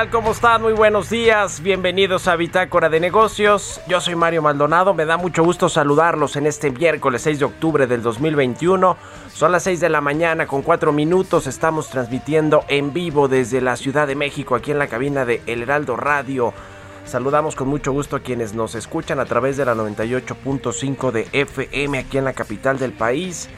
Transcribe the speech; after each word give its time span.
Tal? 0.00 0.10
¿Cómo 0.10 0.32
están? 0.32 0.62
Muy 0.62 0.72
buenos 0.72 1.10
días. 1.10 1.60
Bienvenidos 1.60 2.26
a 2.26 2.36
Bitácora 2.36 2.88
de 2.88 3.00
Negocios. 3.00 3.82
Yo 3.86 4.00
soy 4.00 4.14
Mario 4.14 4.40
Maldonado. 4.40 4.94
Me 4.94 5.04
da 5.04 5.18
mucho 5.18 5.44
gusto 5.44 5.68
saludarlos 5.68 6.36
en 6.36 6.46
este 6.46 6.70
miércoles 6.70 7.20
6 7.22 7.40
de 7.40 7.44
octubre 7.44 7.86
del 7.86 8.02
2021. 8.02 8.96
Son 9.30 9.52
las 9.52 9.64
6 9.64 9.80
de 9.80 9.90
la 9.90 10.00
mañana 10.00 10.46
con 10.46 10.62
4 10.62 10.92
minutos. 10.92 11.46
Estamos 11.46 11.90
transmitiendo 11.90 12.64
en 12.68 12.94
vivo 12.94 13.28
desde 13.28 13.60
la 13.60 13.76
Ciudad 13.76 14.06
de 14.06 14.14
México 14.14 14.54
aquí 14.54 14.70
en 14.70 14.78
la 14.78 14.86
cabina 14.86 15.26
de 15.26 15.42
El 15.46 15.62
Heraldo 15.62 15.96
Radio. 15.96 16.54
Saludamos 17.04 17.54
con 17.54 17.68
mucho 17.68 17.92
gusto 17.92 18.16
a 18.16 18.20
quienes 18.20 18.54
nos 18.54 18.74
escuchan 18.74 19.20
a 19.20 19.26
través 19.26 19.58
de 19.58 19.66
la 19.66 19.74
98.5 19.74 21.10
de 21.10 21.28
FM 21.32 21.98
aquí 21.98 22.16
en 22.16 22.24
la 22.24 22.32
capital 22.32 22.78
del 22.78 22.92
país 22.92 23.50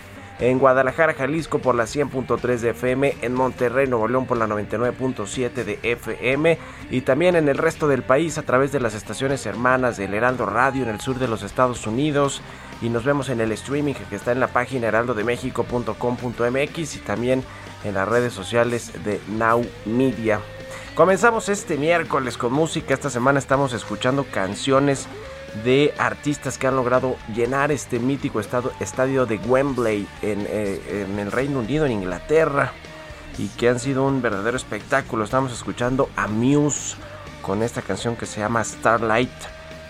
en 0.43 0.59
Guadalajara, 0.59 1.15
Jalisco 1.15 1.61
por 1.61 1.77
la 1.77 1.85
100.3 1.85 2.59
de 2.59 2.71
FM, 2.71 3.19
en 3.23 3.33
Monterrey, 3.33 3.87
Nuevo 3.87 4.09
León 4.09 4.27
por 4.27 4.37
la 4.37 4.49
99.7 4.49 5.65
de 5.65 5.79
FM 5.85 6.59
y 6.91 7.03
también 7.03 7.37
en 7.37 7.49
el 7.49 7.57
resto 7.57 7.87
del 7.87 8.03
país 8.03 8.39
a 8.39 8.43
través 8.43 8.73
de 8.73 8.81
las 8.81 8.95
estaciones 8.95 9.47
hermanas 9.47 9.97
del 9.97 10.15
Heraldo 10.15 10.47
Radio 10.47 10.83
en 10.83 10.89
el 10.89 11.01
sur 11.01 11.21
de 11.21 11.29
los 11.29 11.45
Estados 11.45 11.87
Unidos 11.87 12.43
y 12.81 12.89
nos 12.89 13.05
vemos 13.05 13.29
en 13.29 13.41
el 13.41 13.53
streaming 13.53 13.95
que 13.95 14.17
está 14.17 14.33
en 14.33 14.41
la 14.41 14.49
página 14.49 14.89
heraldodemexico.com.mx 14.89 16.97
y 16.97 16.99
también 16.99 17.45
en 17.85 17.95
las 17.95 18.09
redes 18.09 18.33
sociales 18.33 18.91
de 19.05 19.21
Now 19.29 19.65
Media. 19.85 20.41
Comenzamos 20.97 21.49
este 21.49 21.77
miércoles 21.77 22.37
con 22.37 22.53
música, 22.53 22.95
esta 22.95 23.11
semana 23.11 23.39
estamos 23.39 23.75
escuchando 23.75 24.25
canciones 24.25 25.07
de 25.65 25.95
artistas 25.99 26.59
que 26.59 26.67
han 26.67 26.77
logrado 26.77 27.17
llenar 27.35 27.71
este 27.73 27.99
mítico 27.99 28.41
estadio 28.41 29.27
de 29.27 29.37
Wembley 29.37 30.07
eh, 30.23 31.07
en, 31.09 31.19
el 31.19 31.31
Reino 31.31 31.61
Unido, 31.61 31.87
en 31.87 31.93
Inglaterra, 31.93 32.73
y 33.39 33.49
que 33.49 33.69
han 33.69 33.79
sido 33.79 34.05
un 34.07 34.23
verdadero 34.23 34.57
espectáculo. 34.57 35.25
Estamos 35.25 35.53
escuchando 35.53 36.09
a 36.17 36.27
Muse 36.27 36.97
con 37.43 37.63
esta 37.63 37.83
canción 37.83 38.17
que 38.17 38.27
se 38.27 38.41
llama 38.41 38.65
Starlight. 38.65 39.31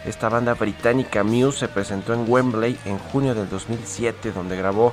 Esta 0.04 0.28
banda 0.28 0.54
británica 0.54 1.22
Muse 1.22 1.60
se 1.60 1.68
presentó 1.68 2.12
en 2.12 2.24
Wembley 2.28 2.78
en 2.84 2.98
junio 2.98 3.34
del 3.34 3.48
2007, 3.48 4.32
donde 4.32 4.56
grabó 4.56 4.92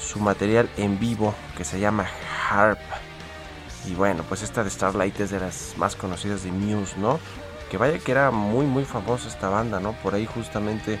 su 0.00 0.18
material 0.18 0.68
en 0.76 0.98
vivo 0.98 1.34
que 1.56 1.64
se 1.64 1.78
llama 1.78 2.06
Harp. 2.50 2.78
Y 3.86 3.94
bueno, 3.94 4.24
pues 4.28 4.42
esta 4.42 4.64
de 4.64 4.70
Starlight 4.70 5.18
es 5.20 5.30
de 5.30 5.40
las 5.40 5.74
más 5.76 5.94
conocidas 5.96 6.42
de 6.42 6.50
Muse, 6.50 6.96
¿no? 6.98 7.20
Que 7.70 7.76
vaya 7.76 7.98
que 7.98 8.12
era 8.12 8.30
muy 8.30 8.66
muy 8.66 8.84
famosa 8.84 9.28
esta 9.28 9.48
banda, 9.48 9.80
¿no? 9.80 9.92
Por 9.92 10.14
ahí 10.14 10.26
justamente 10.26 10.98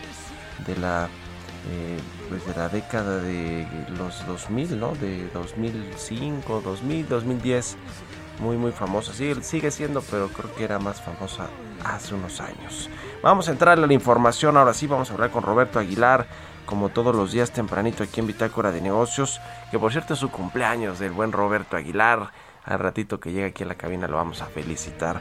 de 0.66 0.76
la 0.76 1.08
eh, 1.70 1.98
pues 2.28 2.46
de 2.46 2.54
la 2.54 2.68
década 2.68 3.18
de 3.18 3.66
los 3.96 4.26
2000, 4.26 4.78
¿no? 4.78 4.94
De 4.94 5.28
2005, 5.30 6.60
2000, 6.62 7.08
2010, 7.08 7.76
muy 8.40 8.56
muy 8.56 8.72
famosa. 8.72 9.12
Sigue, 9.12 9.42
sigue 9.42 9.70
siendo, 9.70 10.02
pero 10.02 10.28
creo 10.28 10.54
que 10.54 10.64
era 10.64 10.78
más 10.78 11.00
famosa 11.00 11.48
hace 11.84 12.14
unos 12.14 12.40
años. 12.40 12.88
Vamos 13.22 13.48
a 13.48 13.52
entrar 13.52 13.78
a 13.78 13.86
la 13.86 13.92
información, 13.92 14.56
ahora 14.56 14.74
sí 14.74 14.86
vamos 14.86 15.10
a 15.10 15.14
hablar 15.14 15.30
con 15.30 15.42
Roberto 15.42 15.78
Aguilar, 15.78 16.26
como 16.64 16.90
todos 16.90 17.14
los 17.14 17.32
días 17.32 17.50
tempranito 17.50 18.02
aquí 18.02 18.20
en 18.20 18.26
Bitácora 18.26 18.70
de 18.70 18.80
Negocios, 18.80 19.40
que 19.70 19.78
por 19.78 19.92
cierto 19.92 20.14
es 20.14 20.20
su 20.20 20.30
cumpleaños 20.30 20.98
del 20.98 21.12
buen 21.12 21.32
Roberto 21.32 21.76
Aguilar. 21.76 22.30
Al 22.64 22.78
ratito 22.78 23.18
que 23.18 23.32
llegue 23.32 23.46
aquí 23.46 23.64
a 23.64 23.66
la 23.66 23.76
cabina 23.76 24.06
lo 24.06 24.16
vamos 24.16 24.42
a 24.42 24.46
felicitar. 24.46 25.20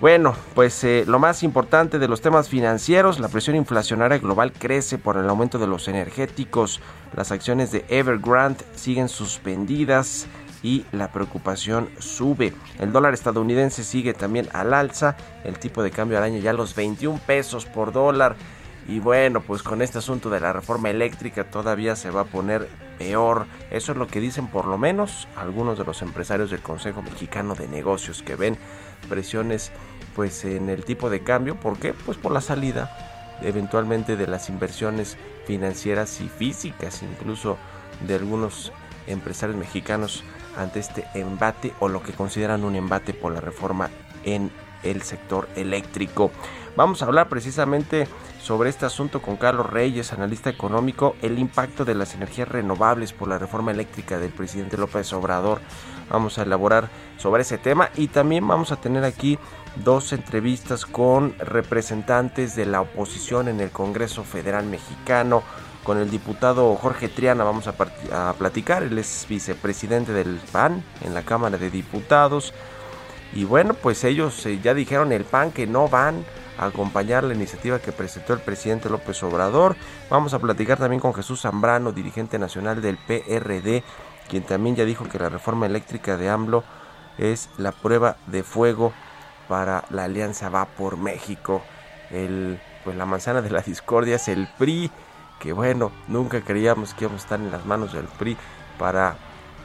Bueno, 0.00 0.36
pues 0.54 0.84
eh, 0.84 1.02
lo 1.08 1.18
más 1.18 1.42
importante 1.42 1.98
de 1.98 2.06
los 2.06 2.20
temas 2.20 2.48
financieros, 2.48 3.18
la 3.18 3.26
presión 3.26 3.56
inflacionaria 3.56 4.18
global 4.18 4.52
crece 4.52 4.96
por 4.96 5.16
el 5.16 5.28
aumento 5.28 5.58
de 5.58 5.66
los 5.66 5.88
energéticos, 5.88 6.80
las 7.16 7.32
acciones 7.32 7.72
de 7.72 7.84
Evergrande 7.88 8.64
siguen 8.76 9.08
suspendidas 9.08 10.28
y 10.62 10.84
la 10.92 11.10
preocupación 11.10 11.88
sube. 11.98 12.52
El 12.78 12.92
dólar 12.92 13.12
estadounidense 13.12 13.82
sigue 13.82 14.14
también 14.14 14.48
al 14.52 14.72
alza, 14.72 15.16
el 15.42 15.58
tipo 15.58 15.82
de 15.82 15.90
cambio 15.90 16.18
al 16.18 16.24
año 16.24 16.38
ya 16.38 16.52
los 16.52 16.76
21 16.76 17.20
pesos 17.26 17.66
por 17.66 17.90
dólar. 17.92 18.36
Y 18.88 19.00
bueno, 19.00 19.42
pues 19.42 19.62
con 19.62 19.82
este 19.82 19.98
asunto 19.98 20.30
de 20.30 20.40
la 20.40 20.54
reforma 20.54 20.88
eléctrica 20.88 21.44
todavía 21.44 21.94
se 21.94 22.10
va 22.10 22.22
a 22.22 22.24
poner 22.24 22.66
peor. 22.98 23.46
Eso 23.70 23.92
es 23.92 23.98
lo 23.98 24.06
que 24.06 24.18
dicen 24.18 24.48
por 24.48 24.66
lo 24.66 24.78
menos 24.78 25.28
algunos 25.36 25.78
de 25.78 25.84
los 25.84 26.00
empresarios 26.00 26.50
del 26.50 26.62
Consejo 26.62 27.02
Mexicano 27.02 27.54
de 27.54 27.68
Negocios 27.68 28.22
que 28.22 28.34
ven 28.34 28.56
presiones 29.08 29.70
pues 30.16 30.44
en 30.46 30.70
el 30.70 30.84
tipo 30.84 31.10
de 31.10 31.22
cambio. 31.22 31.54
¿Por 31.56 31.78
qué? 31.78 31.92
Pues 31.92 32.16
por 32.16 32.32
la 32.32 32.40
salida 32.40 32.90
eventualmente 33.42 34.16
de 34.16 34.26
las 34.26 34.48
inversiones 34.48 35.16
financieras 35.46 36.20
y 36.22 36.28
físicas, 36.28 37.02
incluso 37.02 37.58
de 38.06 38.14
algunos 38.14 38.72
empresarios 39.06 39.58
mexicanos 39.58 40.24
ante 40.56 40.80
este 40.80 41.06
embate 41.14 41.72
o 41.78 41.88
lo 41.88 42.02
que 42.02 42.12
consideran 42.12 42.64
un 42.64 42.74
embate 42.74 43.12
por 43.12 43.32
la 43.32 43.40
reforma 43.40 43.90
el 44.82 45.02
sector 45.02 45.48
eléctrico. 45.56 46.30
Vamos 46.76 47.02
a 47.02 47.06
hablar 47.06 47.28
precisamente 47.28 48.06
sobre 48.40 48.70
este 48.70 48.86
asunto 48.86 49.20
con 49.20 49.36
Carlos 49.36 49.68
Reyes, 49.68 50.12
analista 50.12 50.48
económico, 50.48 51.16
el 51.22 51.38
impacto 51.38 51.84
de 51.84 51.94
las 51.94 52.14
energías 52.14 52.48
renovables 52.48 53.12
por 53.12 53.28
la 53.28 53.38
reforma 53.38 53.72
eléctrica 53.72 54.18
del 54.18 54.30
presidente 54.30 54.76
López 54.76 55.12
Obrador. 55.12 55.60
Vamos 56.08 56.38
a 56.38 56.42
elaborar 56.42 56.88
sobre 57.16 57.42
ese 57.42 57.58
tema 57.58 57.90
y 57.96 58.08
también 58.08 58.46
vamos 58.46 58.72
a 58.72 58.80
tener 58.80 59.04
aquí 59.04 59.38
dos 59.84 60.12
entrevistas 60.12 60.86
con 60.86 61.34
representantes 61.38 62.56
de 62.56 62.66
la 62.66 62.80
oposición 62.80 63.48
en 63.48 63.60
el 63.60 63.70
Congreso 63.70 64.24
Federal 64.24 64.64
Mexicano. 64.66 65.42
Con 65.84 65.98
el 65.98 66.10
diputado 66.10 66.74
Jorge 66.76 67.08
Triana 67.08 67.44
vamos 67.44 67.66
a, 67.66 68.34
platicar, 68.34 68.82
él 68.82 68.98
es 68.98 69.26
vicepresidente 69.28 70.12
del 70.12 70.38
PAN 70.52 70.84
en 71.02 71.14
la 71.14 71.22
Cámara 71.22 71.56
de 71.56 71.70
Diputados. 71.70 72.52
Y 73.32 73.44
bueno, 73.44 73.74
pues 73.74 74.04
ellos 74.04 74.44
eh, 74.46 74.58
ya 74.62 74.74
dijeron 74.74 75.12
el 75.12 75.24
PAN 75.24 75.52
que 75.52 75.66
no 75.66 75.88
van 75.88 76.24
a 76.58 76.66
acompañar 76.66 77.24
la 77.24 77.34
iniciativa 77.34 77.78
que 77.78 77.92
presentó 77.92 78.32
el 78.32 78.40
presidente 78.40 78.88
López 78.88 79.22
Obrador. 79.22 79.76
Vamos 80.10 80.34
a 80.34 80.38
platicar 80.38 80.78
también 80.78 81.00
con 81.00 81.14
Jesús 81.14 81.42
Zambrano, 81.42 81.92
dirigente 81.92 82.38
nacional 82.38 82.80
del 82.80 82.96
PRD, 82.96 83.84
quien 84.28 84.42
también 84.44 84.76
ya 84.76 84.84
dijo 84.84 85.08
que 85.08 85.18
la 85.18 85.28
reforma 85.28 85.66
eléctrica 85.66 86.16
de 86.16 86.28
AMLO 86.28 86.64
es 87.18 87.50
la 87.58 87.72
prueba 87.72 88.16
de 88.26 88.42
fuego 88.42 88.92
para 89.48 89.84
la 89.90 90.04
alianza 90.04 90.48
Va 90.48 90.66
por 90.66 90.96
México. 90.96 91.62
El, 92.10 92.60
pues 92.84 92.96
la 92.96 93.06
manzana 93.06 93.42
de 93.42 93.50
la 93.50 93.60
discordia 93.60 94.16
es 94.16 94.28
el 94.28 94.48
PRI, 94.58 94.90
que 95.38 95.52
bueno, 95.52 95.92
nunca 96.08 96.40
creíamos 96.40 96.94
que 96.94 97.04
íbamos 97.04 97.22
a 97.22 97.24
estar 97.24 97.40
en 97.40 97.50
las 97.50 97.66
manos 97.66 97.92
del 97.92 98.06
PRI 98.06 98.36
para 98.78 99.16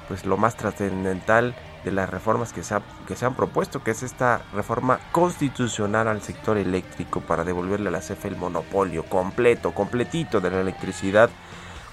pues 0.07 0.25
lo 0.25 0.37
más 0.37 0.55
trascendental 0.57 1.55
de 1.83 1.91
las 1.91 2.09
reformas 2.09 2.53
que 2.53 2.63
se, 2.63 2.75
que 3.07 3.15
se 3.15 3.25
han 3.25 3.35
propuesto, 3.35 3.83
que 3.83 3.91
es 3.91 4.03
esta 4.03 4.41
reforma 4.53 4.99
constitucional 5.11 6.07
al 6.07 6.21
sector 6.21 6.57
eléctrico 6.57 7.21
para 7.21 7.43
devolverle 7.43 7.89
a 7.89 7.91
la 7.91 7.99
CFE 7.99 8.29
el 8.29 8.37
monopolio 8.37 9.03
completo, 9.03 9.73
completito 9.73 10.41
de 10.41 10.49
la 10.49 10.61
electricidad, 10.61 11.29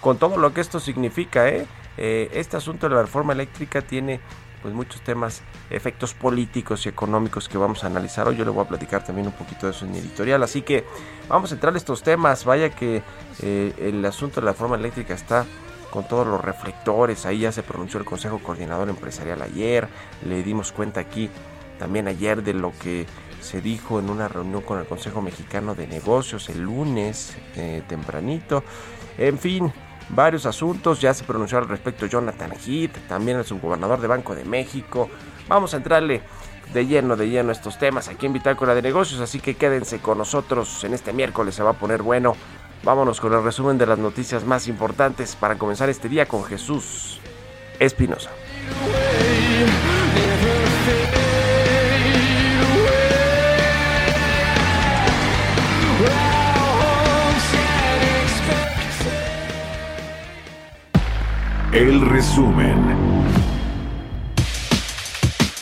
con 0.00 0.18
todo 0.18 0.36
lo 0.36 0.54
que 0.54 0.60
esto 0.60 0.80
significa. 0.80 1.48
¿eh? 1.48 1.66
Eh, 1.96 2.30
este 2.32 2.56
asunto 2.56 2.88
de 2.88 2.94
la 2.94 3.02
reforma 3.02 3.32
eléctrica 3.32 3.82
tiene 3.82 4.20
pues 4.62 4.74
muchos 4.74 5.00
temas, 5.02 5.42
efectos 5.70 6.14
políticos 6.14 6.84
y 6.84 6.88
económicos 6.88 7.48
que 7.48 7.58
vamos 7.58 7.82
a 7.82 7.86
analizar 7.86 8.28
hoy. 8.28 8.36
Yo 8.36 8.44
le 8.44 8.50
voy 8.50 8.64
a 8.64 8.68
platicar 8.68 9.04
también 9.04 9.26
un 9.26 9.32
poquito 9.32 9.66
de 9.66 9.72
eso 9.72 9.84
en 9.84 9.92
mi 9.92 9.98
editorial. 9.98 10.42
Así 10.42 10.62
que 10.62 10.84
vamos 11.28 11.50
a 11.50 11.54
entrar 11.54 11.74
a 11.74 11.78
estos 11.78 12.02
temas. 12.02 12.44
Vaya 12.44 12.70
que 12.70 13.02
eh, 13.42 13.74
el 13.78 14.04
asunto 14.04 14.40
de 14.40 14.46
la 14.46 14.52
reforma 14.52 14.76
eléctrica 14.76 15.14
está 15.14 15.46
con 15.90 16.06
todos 16.06 16.26
los 16.26 16.40
reflectores. 16.40 17.26
Ahí 17.26 17.40
ya 17.40 17.52
se 17.52 17.62
pronunció 17.62 17.98
el 17.98 18.06
Consejo 18.06 18.38
Coordinador 18.38 18.88
Empresarial 18.88 19.42
ayer. 19.42 19.88
Le 20.24 20.42
dimos 20.42 20.72
cuenta 20.72 21.00
aquí 21.00 21.30
también 21.78 22.08
ayer 22.08 22.42
de 22.42 22.54
lo 22.54 22.72
que 22.78 23.06
se 23.40 23.60
dijo 23.60 23.98
en 23.98 24.10
una 24.10 24.28
reunión 24.28 24.62
con 24.62 24.78
el 24.78 24.86
Consejo 24.86 25.22
Mexicano 25.22 25.74
de 25.74 25.86
Negocios 25.86 26.48
el 26.48 26.60
lunes 26.60 27.36
eh, 27.56 27.82
tempranito. 27.88 28.62
En 29.18 29.38
fin, 29.38 29.72
varios 30.10 30.46
asuntos. 30.46 31.00
Ya 31.00 31.14
se 31.14 31.24
pronunció 31.24 31.58
al 31.58 31.68
respecto 31.68 32.06
Jonathan 32.06 32.52
Heath, 32.52 32.96
también 33.08 33.38
el 33.38 33.44
subgobernador 33.44 34.00
de 34.00 34.06
Banco 34.06 34.34
de 34.34 34.44
México. 34.44 35.08
Vamos 35.48 35.74
a 35.74 35.78
entrarle 35.78 36.22
de 36.72 36.86
lleno, 36.86 37.16
de 37.16 37.28
lleno 37.28 37.50
estos 37.50 37.78
temas 37.78 38.08
aquí 38.08 38.26
en 38.26 38.32
Bitácora 38.32 38.74
de 38.74 38.82
Negocios, 38.82 39.20
así 39.20 39.40
que 39.40 39.54
quédense 39.54 39.98
con 39.98 40.18
nosotros 40.18 40.84
en 40.84 40.94
este 40.94 41.12
miércoles, 41.12 41.54
se 41.54 41.62
va 41.62 41.70
a 41.70 41.74
poner 41.74 42.02
bueno. 42.02 42.36
Vámonos 42.82 43.20
con 43.20 43.32
el 43.34 43.42
resumen 43.42 43.76
de 43.76 43.86
las 43.86 43.98
noticias 43.98 44.44
más 44.44 44.66
importantes 44.66 45.36
para 45.36 45.58
comenzar 45.58 45.88
este 45.88 46.08
día 46.08 46.26
con 46.26 46.44
Jesús 46.44 47.20
Espinosa. 47.78 48.30
El 61.72 62.00
resumen. 62.10 62.89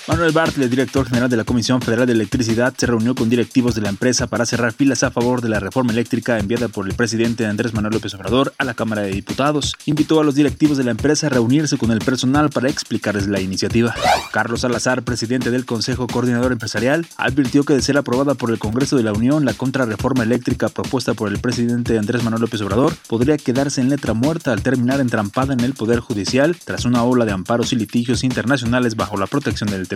Manuel 0.08 0.32
Bartlett, 0.32 0.70
director 0.70 1.06
general 1.06 1.28
de 1.28 1.37
la 1.37 1.44
Comisión 1.44 1.82
Federal 1.82 2.06
de 2.06 2.14
Electricidad, 2.14 2.72
se 2.75 2.87
reunió 2.87 3.14
con 3.14 3.28
directivos 3.28 3.75
de 3.75 3.82
la 3.82 3.90
empresa 3.90 4.26
para 4.26 4.46
cerrar 4.46 4.72
filas 4.72 5.02
a 5.02 5.10
favor 5.10 5.43
de 5.43 5.50
la 5.50 5.60
reforma 5.60 5.93
eléctrica 5.93 6.38
enviada 6.38 6.69
por 6.69 6.88
el 6.88 6.94
presidente 6.94 7.44
Andrés 7.44 7.75
Manuel 7.75 7.93
López 7.93 8.14
Obrador 8.14 8.55
a 8.56 8.64
la 8.64 8.72
Cámara 8.72 9.02
de 9.02 9.10
Diputados. 9.10 9.75
Invitó 9.84 10.19
a 10.19 10.25
los 10.25 10.34
directivos 10.34 10.78
de 10.78 10.84
la 10.84 10.93
empresa 10.93 11.26
a 11.26 11.31
reunirse 11.31 11.76
con 11.76 11.90
el 11.90 11.99
personal 11.99 12.49
para 12.49 12.70
explicarles 12.70 13.26
la 13.26 13.43
iniciativa. 13.43 13.94
Carlos 14.32 14.62
Salazar, 14.62 15.02
presidente 15.02 15.50
del 15.50 15.66
Consejo 15.66 16.06
Coordinador 16.06 16.52
Empresarial, 16.52 17.06
advirtió 17.19 17.64
que 17.64 17.75
de 17.75 17.82
ser 17.82 17.99
aprobada 17.99 18.32
por 18.32 18.50
el 18.50 18.58
Congreso 18.58 18.96
de 18.96 19.02
la 19.02 19.12
Unión, 19.12 19.44
la 19.44 19.52
contrarreforma 19.52 20.22
eléctrica 20.22 20.70
propuesta 20.70 21.12
por 21.12 21.28
el 21.28 21.38
presidente 21.38 21.99
Andrés 21.99 22.25
Manuel 22.25 22.40
López 22.40 22.62
Obrador 22.62 22.94
podría 23.08 23.37
quedarse 23.37 23.82
en 23.82 23.90
letra 23.90 24.14
muerta 24.14 24.55
al 24.55 24.62
terminar 24.62 25.00
entrampada 25.00 25.52
en 25.52 25.60
el 25.60 25.75
Poder 25.75 26.00
Judicial 26.00 26.56
tras 26.64 26.87
una 26.87 27.05
ola 27.05 27.26
de 27.26 27.32
amparos 27.32 27.75
y 27.75 27.76
litigios 27.76 28.25
internacionales 28.25 28.96
bajo 28.96 29.19
la 29.19 29.26
protección 29.26 29.69
del 29.69 29.87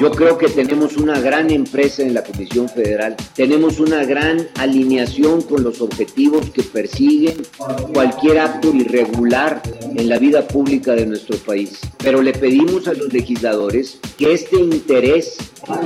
Yo 0.00 0.10
creo 0.10 0.36
que 0.36 0.48
tenemos 0.48 0.96
una 0.96 1.20
gran 1.20 1.50
empresa 1.50 2.02
en 2.02 2.12
la 2.12 2.24
Comisión 2.24 2.68
Federal, 2.68 3.16
tenemos 3.34 3.78
una 3.78 4.04
gran 4.04 4.48
alineación 4.56 5.42
con 5.42 5.62
los 5.62 5.80
objetivos 5.80 6.50
que 6.50 6.62
persiguen 6.62 7.36
cualquier 7.92 8.40
acto 8.40 8.74
irregular 8.74 9.62
en 9.94 10.08
la 10.08 10.18
vida 10.18 10.46
pública 10.48 10.94
de 10.94 11.06
nuestro 11.06 11.36
país. 11.38 11.80
Pero 11.98 12.20
le 12.20 12.32
pedimos 12.32 12.88
a 12.88 12.94
los 12.94 13.12
legisladores 13.12 14.00
que 14.18 14.32
este 14.32 14.56
interés, 14.56 15.36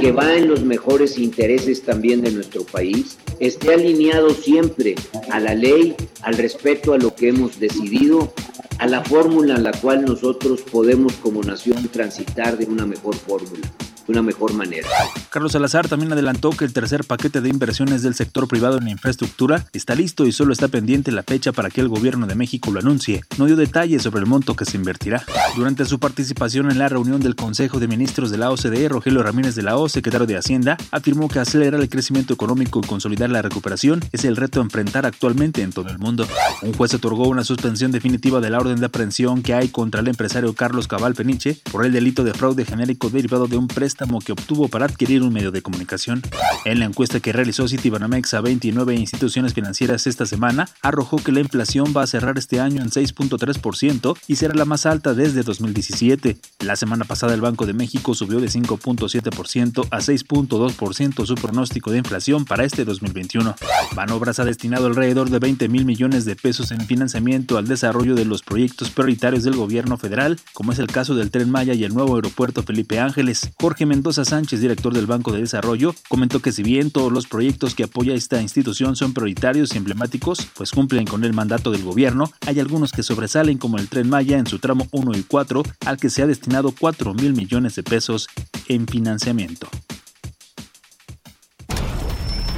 que 0.01 0.13
va 0.13 0.35
en 0.35 0.49
los 0.49 0.63
mejores 0.63 1.19
intereses 1.19 1.83
también 1.83 2.23
de 2.23 2.31
nuestro 2.31 2.65
país, 2.65 3.19
esté 3.39 3.75
alineado 3.75 4.31
siempre 4.31 4.95
a 5.31 5.41
la 5.41 5.55
ley, 5.55 5.95
al 6.23 6.37
respeto 6.37 6.95
a 6.95 6.99
lo 6.99 7.15
que 7.15 7.29
hemos 7.29 7.61
decidido 7.61 8.33
a 8.79 8.87
la 8.87 9.05
fórmula 9.05 9.57
en 9.57 9.65
la 9.65 9.73
cual 9.73 10.05
nosotros 10.05 10.63
podemos 10.63 11.13
como 11.15 11.43
nación 11.43 11.89
transitar 11.89 12.57
de 12.57 12.67
una 12.67 12.87
mejor 12.87 13.15
fórmula 13.15 13.69
una 14.09 14.23
mejor 14.23 14.55
manera. 14.55 14.89
Carlos 15.31 15.53
Salazar 15.53 15.87
también 15.87 16.13
adelantó 16.13 16.51
que 16.51 16.65
el 16.65 16.73
tercer 16.73 17.05
paquete 17.05 17.41
de 17.41 17.51
inversiones 17.51 18.03
del 18.03 18.15
sector 18.15 18.49
privado 18.49 18.79
en 18.79 18.89
infraestructura 18.89 19.67
está 19.73 19.95
listo 19.95 20.27
y 20.27 20.33
solo 20.33 20.53
está 20.53 20.69
pendiente 20.69 21.13
la 21.13 21.23
fecha 21.23 21.53
para 21.53 21.69
que 21.69 21.83
el 21.83 21.89
gobierno 21.89 22.27
de 22.27 22.35
México 22.35 22.71
lo 22.71 22.81
anuncie. 22.81 23.23
No 23.37 23.45
dio 23.45 23.57
detalles 23.57 24.03
sobre 24.03 24.21
el 24.21 24.27
monto 24.27 24.57
que 24.57 24.65
se 24.65 24.79
invertirá. 24.79 25.23
Durante 25.55 25.85
su 25.85 25.99
participación 25.99 26.71
en 26.71 26.79
la 26.79 26.89
reunión 26.89 27.21
del 27.21 27.37
Consejo 27.37 27.79
de 27.79 27.89
Ministros 27.89 28.31
de 28.31 28.39
la 28.39 28.51
OCDE, 28.51 28.89
Rogelio 28.89 29.23
Ramírez 29.23 29.55
de 29.55 29.63
la 29.63 29.77
O, 29.77 29.89
secretario 29.89 30.27
de 30.27 30.39
Hacienda, 30.39 30.79
afirmó 30.91 31.29
que 31.29 31.39
acelerar 31.39 31.81
el 31.81 31.89
crecimiento 31.91 32.33
económico 32.33 32.81
y 32.83 32.87
consolidar 32.87 33.29
la 33.29 33.43
recuperación 33.43 34.03
es 34.13 34.25
el 34.25 34.37
reto 34.37 34.61
a 34.61 34.63
enfrentar 34.63 35.05
actualmente 35.05 35.63
en 35.63 35.73
todo 35.73 35.91
el 35.91 35.99
mundo. 35.99 36.27
Un 36.63 36.73
juez 36.73 36.95
otorgó 36.95 37.29
una 37.29 37.45
suspensión 37.45 37.93
definitiva 37.93 38.41
de 38.41 38.51
la 38.51 38.59
orden 38.59 38.81
de 38.81 38.87
aprehensión 38.87 39.43
que 39.43 39.55
hay 39.55 39.69
contra 39.69 40.01
el 40.01 40.09
empresario 40.09 40.55
Carlos 40.55 40.89
Cabal 40.89 41.15
Peniche 41.15 41.59
por 41.71 41.85
el 41.85 41.93
delito 41.93 42.25
de 42.25 42.33
fraude 42.33 42.65
genérico 42.65 43.11
derivado 43.11 43.47
de 43.47 43.57
un 43.57 43.69
préstamo 43.69 43.98
que 44.25 44.33
obtuvo 44.33 44.69
para 44.69 44.85
adquirir 44.85 45.23
un 45.23 45.33
medio 45.33 45.51
de 45.51 45.61
comunicación. 45.61 46.23
En 46.65 46.79
la 46.79 46.85
encuesta 46.85 47.19
que 47.19 47.33
realizó 47.33 47.67
Citibanamex 47.67 48.33
a 48.35 48.41
29 48.41 48.95
instituciones 48.95 49.55
financieras 49.55 50.07
esta 50.07 50.25
semana, 50.25 50.69
arrojó 50.83 51.17
que 51.17 51.33
la 51.33 51.41
inflación 51.41 51.93
va 51.97 52.03
a 52.03 52.07
cerrar 52.07 52.39
este 52.39 52.61
año 52.61 52.81
en 52.81 52.91
6.3% 52.91 54.17
y 54.29 54.37
será 54.37 54.55
la 54.55 54.65
más 54.65 54.87
alta 54.87 55.15
desde 55.15 55.43
2017. 55.43 56.39
La 56.61 56.77
semana 56.77 57.05
pasada 57.07 57.35
el 57.35 57.41
Banco 57.41 57.67
de 57.67 57.73
México 57.73 58.15
subió 58.15 58.41
de 58.41 58.47
5.7% 58.47 59.89
a 59.91 59.99
6.2% 59.99 61.27
su 61.27 61.35
pronóstico 61.35 61.91
de 61.91 61.99
inflación 61.99 62.45
para 62.45 62.65
este 62.65 62.85
2021. 62.85 63.57
Banobras 63.97 64.39
ha 64.39 64.45
destinado 64.45 64.87
alrededor 64.87 65.31
de 65.31 65.41
20 65.41 65.69
mil 65.69 65.85
millones 65.85 66.25
de 66.25 66.37
pesos 66.37 66.71
en 66.71 66.87
financiamiento 66.87 67.59
al 67.59 67.67
desarrollo 67.67 68.15
de 68.15 68.25
los 68.25 68.43
proyectos 68.43 68.91
prioritarios 68.91 69.43
del 69.43 69.57
gobierno 69.57 69.97
federal, 69.97 70.39
como 70.53 70.71
es 70.71 70.79
el 70.79 70.87
caso 70.87 71.17
del 71.17 71.33
Tren 71.33 71.51
Maya 71.51 71.75
y 71.75 71.83
el 71.83 71.95
nuevo 71.95 72.15
aeropuerto 72.15 72.63
Felipe 72.63 73.01
Ángeles. 73.01 73.51
Jorge 73.61 73.88
Mendoza 73.89 74.25
Sánchez, 74.25 74.61
director 74.61 74.95
del 74.95 75.07
Banco 75.07 75.33
de 75.33 75.41
Desarrollo, 75.41 75.95
comentó 76.09 76.41
que 76.41 76.53
si 76.53 76.63
bien 76.63 76.91
todos 76.91 77.11
los 77.11 77.27
proyectos 77.27 77.75
que 77.75 77.85
apoya 77.85 78.15
esta 78.15 78.41
institución 78.41 78.95
son 78.95 79.15
prioritarios 79.15 79.75
y 79.75 79.79
emblemáticos, 79.79 80.47
pues 80.55 80.71
cumplen 80.71 81.07
con 81.07 81.25
el 81.25 81.33
mandato 81.33 81.71
del 81.71 81.83
gobierno, 81.83 82.31
hay 82.47 82.61
algunos 82.61 82.93
que 82.93 83.03
sobresalen 83.03 83.59
como 83.59 83.79
el 83.79 83.89
Tren 83.89 84.09
Maya 84.09 84.39
en 84.39 84.47
su 84.47 84.59
tramo 84.59 84.87
1 84.93 85.17
y 85.17 85.23
4, 85.23 85.63
al 85.87 85.97
que 85.97 86.11
se 86.11 86.23
ha 86.23 86.27
destinado 86.27 86.73
4 86.79 87.15
mil 87.15 87.35
millones 87.35 87.75
de 87.75 87.83
pesos 87.83 88.29
en 88.69 88.87
financiamiento. 88.87 89.69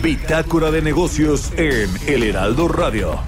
Bitácora 0.03 0.71
de 0.71 0.83
negocios 0.83 1.53
en 1.57 1.91
El 2.07 2.23
Heraldo 2.23 2.69
Radio. 2.69 3.21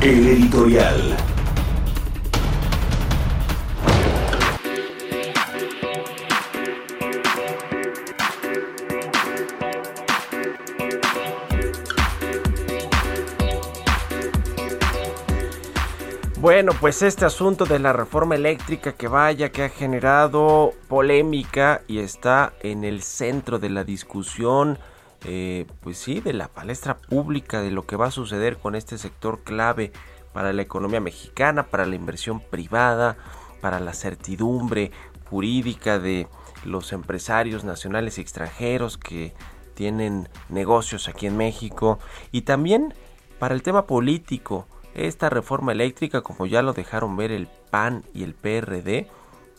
El 0.00 0.26
editorial. 0.26 1.33
Bueno, 16.44 16.72
pues 16.78 17.00
este 17.00 17.24
asunto 17.24 17.64
de 17.64 17.78
la 17.78 17.94
reforma 17.94 18.34
eléctrica 18.34 18.92
que 18.92 19.08
vaya, 19.08 19.50
que 19.50 19.62
ha 19.62 19.70
generado 19.70 20.74
polémica 20.88 21.80
y 21.88 22.00
está 22.00 22.52
en 22.60 22.84
el 22.84 23.00
centro 23.00 23.58
de 23.58 23.70
la 23.70 23.82
discusión, 23.82 24.78
eh, 25.24 25.64
pues 25.80 25.96
sí, 25.96 26.20
de 26.20 26.34
la 26.34 26.48
palestra 26.48 26.98
pública, 26.98 27.62
de 27.62 27.70
lo 27.70 27.86
que 27.86 27.96
va 27.96 28.08
a 28.08 28.10
suceder 28.10 28.58
con 28.58 28.74
este 28.74 28.98
sector 28.98 29.42
clave 29.42 29.90
para 30.34 30.52
la 30.52 30.60
economía 30.60 31.00
mexicana, 31.00 31.62
para 31.62 31.86
la 31.86 31.94
inversión 31.94 32.40
privada, 32.40 33.16
para 33.62 33.80
la 33.80 33.94
certidumbre 33.94 34.90
jurídica 35.30 35.98
de 35.98 36.28
los 36.66 36.92
empresarios 36.92 37.64
nacionales 37.64 38.18
y 38.18 38.20
extranjeros 38.20 38.98
que 38.98 39.32
tienen 39.72 40.28
negocios 40.50 41.08
aquí 41.08 41.26
en 41.26 41.38
México 41.38 41.98
y 42.32 42.42
también 42.42 42.92
para 43.38 43.54
el 43.54 43.62
tema 43.62 43.86
político 43.86 44.66
esta 44.94 45.28
reforma 45.28 45.72
eléctrica, 45.72 46.22
como 46.22 46.46
ya 46.46 46.62
lo 46.62 46.72
dejaron 46.72 47.16
ver 47.16 47.32
el 47.32 47.48
PAN 47.70 48.04
y 48.14 48.22
el 48.22 48.34
PRD, 48.34 49.08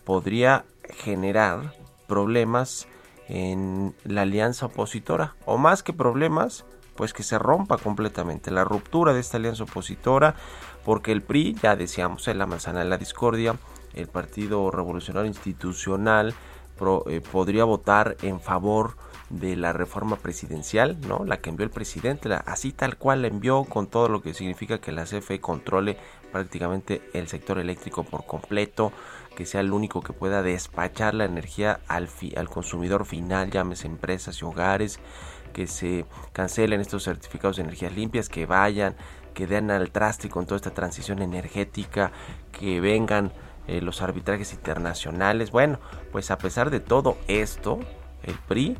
podría 0.03 0.65
generar 0.89 1.73
problemas 2.07 2.87
en 3.27 3.95
la 4.03 4.21
alianza 4.21 4.67
opositora, 4.67 5.35
o 5.45 5.57
más 5.57 5.83
que 5.83 5.93
problemas, 5.93 6.65
pues 6.95 7.13
que 7.13 7.23
se 7.23 7.39
rompa 7.39 7.77
completamente 7.77 8.51
la 8.51 8.63
ruptura 8.63 9.13
de 9.13 9.19
esta 9.19 9.37
alianza 9.37 9.63
opositora, 9.63 10.35
porque 10.85 11.11
el 11.11 11.21
PRI, 11.21 11.55
ya 11.61 11.75
decíamos, 11.75 12.27
en 12.27 12.37
la 12.37 12.45
manzana 12.45 12.79
de 12.79 12.85
la 12.85 12.97
discordia, 12.97 13.55
el 13.93 14.07
Partido 14.07 14.69
Revolucionario 14.71 15.27
Institucional 15.27 16.35
eh, 17.07 17.21
podría 17.31 17.63
votar 17.63 18.17
en 18.21 18.39
favor 18.39 18.95
de 19.29 19.55
la 19.55 19.73
reforma 19.73 20.17
presidencial, 20.17 20.97
¿no? 21.07 21.25
La 21.25 21.37
que 21.37 21.49
envió 21.49 21.63
el 21.63 21.71
presidente, 21.71 22.29
así 22.45 22.71
tal 22.71 22.97
cual 22.97 23.23
la 23.23 23.27
envió 23.27 23.63
con 23.63 23.87
todo 23.87 24.07
lo 24.07 24.21
que 24.21 24.33
significa 24.33 24.79
que 24.79 24.91
la 24.91 25.05
CFE 25.05 25.41
controle 25.41 25.97
prácticamente 26.31 27.01
el 27.13 27.27
sector 27.27 27.57
eléctrico 27.59 28.03
por 28.03 28.25
completo, 28.25 28.91
que 29.35 29.45
sea 29.45 29.61
el 29.61 29.73
único 29.73 30.01
que 30.01 30.13
pueda 30.13 30.43
despachar 30.43 31.13
la 31.13 31.25
energía 31.25 31.79
al, 31.87 32.09
al 32.35 32.49
consumidor 32.49 33.05
final, 33.05 33.49
llámese 33.49 33.87
empresas 33.87 34.41
y 34.41 34.45
hogares, 34.45 34.99
que 35.53 35.67
se 35.67 36.05
cancelen 36.33 36.81
estos 36.81 37.03
certificados 37.03 37.55
de 37.55 37.63
energías 37.63 37.95
limpias, 37.95 38.29
que 38.29 38.45
vayan, 38.45 38.95
que 39.33 39.47
den 39.47 39.71
al 39.71 39.89
traste 39.89 40.29
con 40.29 40.45
toda 40.45 40.57
esta 40.57 40.73
transición 40.73 41.21
energética, 41.21 42.11
que 42.51 42.79
vengan 42.79 43.31
eh, 43.67 43.81
los 43.81 44.01
arbitrajes 44.01 44.53
internacionales. 44.53 45.51
Bueno, 45.51 45.79
pues 46.11 46.29
a 46.29 46.37
pesar 46.37 46.69
de 46.69 46.79
todo 46.79 47.17
esto, 47.27 47.79
el 48.23 48.35
PRI 48.47 48.77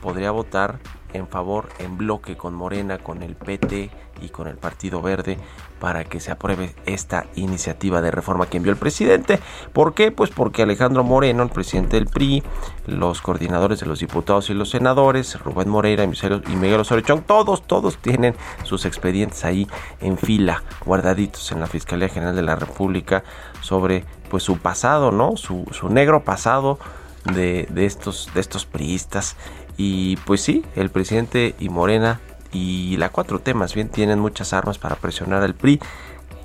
podría 0.00 0.30
votar 0.30 0.78
en 1.12 1.28
favor 1.28 1.68
en 1.78 1.98
bloque 1.98 2.36
con 2.36 2.54
Morena, 2.54 2.98
con 2.98 3.22
el 3.22 3.34
PT 3.34 3.90
y 4.20 4.28
con 4.28 4.46
el 4.48 4.56
Partido 4.56 5.02
Verde 5.02 5.38
para 5.80 6.04
que 6.04 6.20
se 6.20 6.30
apruebe 6.30 6.74
esta 6.86 7.26
iniciativa 7.34 8.00
de 8.00 8.10
reforma 8.10 8.46
que 8.46 8.58
envió 8.58 8.72
el 8.72 8.78
presidente. 8.78 9.40
¿Por 9.72 9.94
qué? 9.94 10.12
Pues 10.12 10.30
porque 10.30 10.62
Alejandro 10.62 11.02
Moreno, 11.02 11.42
el 11.42 11.48
presidente 11.48 11.96
del 11.96 12.06
PRI, 12.06 12.42
los 12.86 13.20
coordinadores 13.20 13.80
de 13.80 13.86
los 13.86 13.98
diputados 13.98 14.48
y 14.48 14.54
los 14.54 14.70
senadores, 14.70 15.38
Rubén 15.40 15.68
Moreira 15.68 16.04
y 16.04 16.56
Miguel 16.56 16.80
Osorio 16.80 17.02
todos, 17.26 17.66
todos 17.66 17.98
tienen 17.98 18.34
sus 18.62 18.84
expedientes 18.84 19.44
ahí 19.44 19.66
en 20.00 20.16
fila, 20.16 20.62
guardaditos 20.84 21.50
en 21.50 21.60
la 21.60 21.66
Fiscalía 21.66 22.08
General 22.08 22.36
de 22.36 22.42
la 22.42 22.56
República 22.56 23.24
sobre 23.60 24.04
pues 24.30 24.44
su 24.44 24.58
pasado, 24.58 25.10
¿no? 25.10 25.36
Su, 25.36 25.66
su 25.72 25.88
negro 25.88 26.22
pasado 26.22 26.78
de, 27.24 27.66
de, 27.70 27.86
estos, 27.86 28.30
de 28.34 28.40
estos 28.40 28.66
priistas 28.66 29.36
y 29.76 30.16
pues 30.16 30.40
sí, 30.40 30.64
el 30.76 30.90
presidente 30.90 31.54
y 31.58 31.68
Morena 31.68 32.20
y 32.52 32.96
la 32.98 33.12
4T 33.12 33.54
más 33.54 33.74
bien 33.74 33.88
tienen 33.88 34.18
muchas 34.18 34.52
armas 34.52 34.78
para 34.78 34.96
presionar 34.96 35.42
al 35.42 35.54
PRI, 35.54 35.80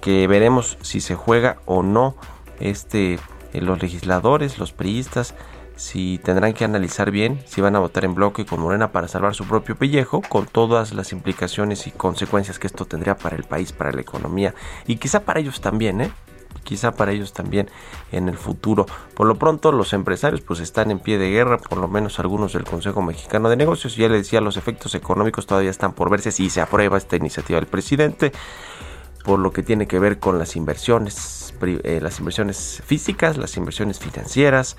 que 0.01 0.27
veremos 0.27 0.77
si 0.81 1.01
se 1.01 1.15
juega 1.15 1.57
o 1.65 1.83
no 1.83 2.15
este 2.59 3.19
eh, 3.53 3.61
los 3.61 3.81
legisladores, 3.81 4.57
los 4.57 4.71
priistas, 4.71 5.35
si 5.75 6.19
tendrán 6.23 6.53
que 6.53 6.65
analizar 6.65 7.11
bien 7.11 7.39
si 7.45 7.61
van 7.61 7.75
a 7.75 7.79
votar 7.79 8.03
en 8.03 8.15
bloque 8.15 8.45
con 8.45 8.59
Morena 8.59 8.91
para 8.91 9.07
salvar 9.07 9.35
su 9.35 9.45
propio 9.45 9.75
pellejo, 9.75 10.21
con 10.21 10.47
todas 10.47 10.93
las 10.93 11.11
implicaciones 11.11 11.85
y 11.87 11.91
consecuencias 11.91 12.57
que 12.57 12.67
esto 12.67 12.85
tendría 12.85 13.15
para 13.15 13.35
el 13.35 13.43
país, 13.43 13.71
para 13.71 13.91
la 13.91 14.01
economía 14.01 14.55
y 14.87 14.97
quizá 14.97 15.21
para 15.21 15.39
ellos 15.39 15.61
también, 15.61 16.01
¿eh? 16.01 16.11
Quizá 16.67 16.91
para 16.91 17.13
ellos 17.13 17.31
también 17.31 17.69
en 18.11 18.27
el 18.27 18.37
futuro. 18.37 18.85
Por 19.15 19.25
lo 19.25 19.35
pronto 19.35 19.71
los 19.71 19.93
empresarios 19.93 20.41
pues 20.41 20.59
están 20.59 20.91
en 20.91 20.99
pie 20.99 21.17
de 21.17 21.31
guerra, 21.31 21.57
por 21.57 21.77
lo 21.77 21.87
menos 21.87 22.19
algunos 22.19 22.51
del 22.53 22.65
Consejo 22.65 23.01
Mexicano 23.01 23.49
de 23.49 23.55
Negocios. 23.55 23.95
Ya 23.95 24.09
le 24.09 24.17
decía, 24.17 24.41
los 24.41 24.57
efectos 24.57 24.93
económicos 24.93 25.47
todavía 25.47 25.71
están 25.71 25.93
por 25.93 26.09
verse 26.09 26.33
si 26.33 26.49
se 26.49 26.59
aprueba 26.59 26.97
esta 26.97 27.15
iniciativa 27.15 27.57
del 27.59 27.67
presidente 27.67 28.33
por 29.23 29.39
lo 29.39 29.51
que 29.51 29.61
tiene 29.61 29.87
que 29.87 29.99
ver 29.99 30.19
con 30.19 30.39
las 30.39 30.55
inversiones, 30.55 31.53
eh, 31.61 31.99
las 32.01 32.19
inversiones 32.19 32.81
físicas, 32.85 33.35
las 33.35 33.57
inversiones 33.57 33.99
financieras, 33.99 34.77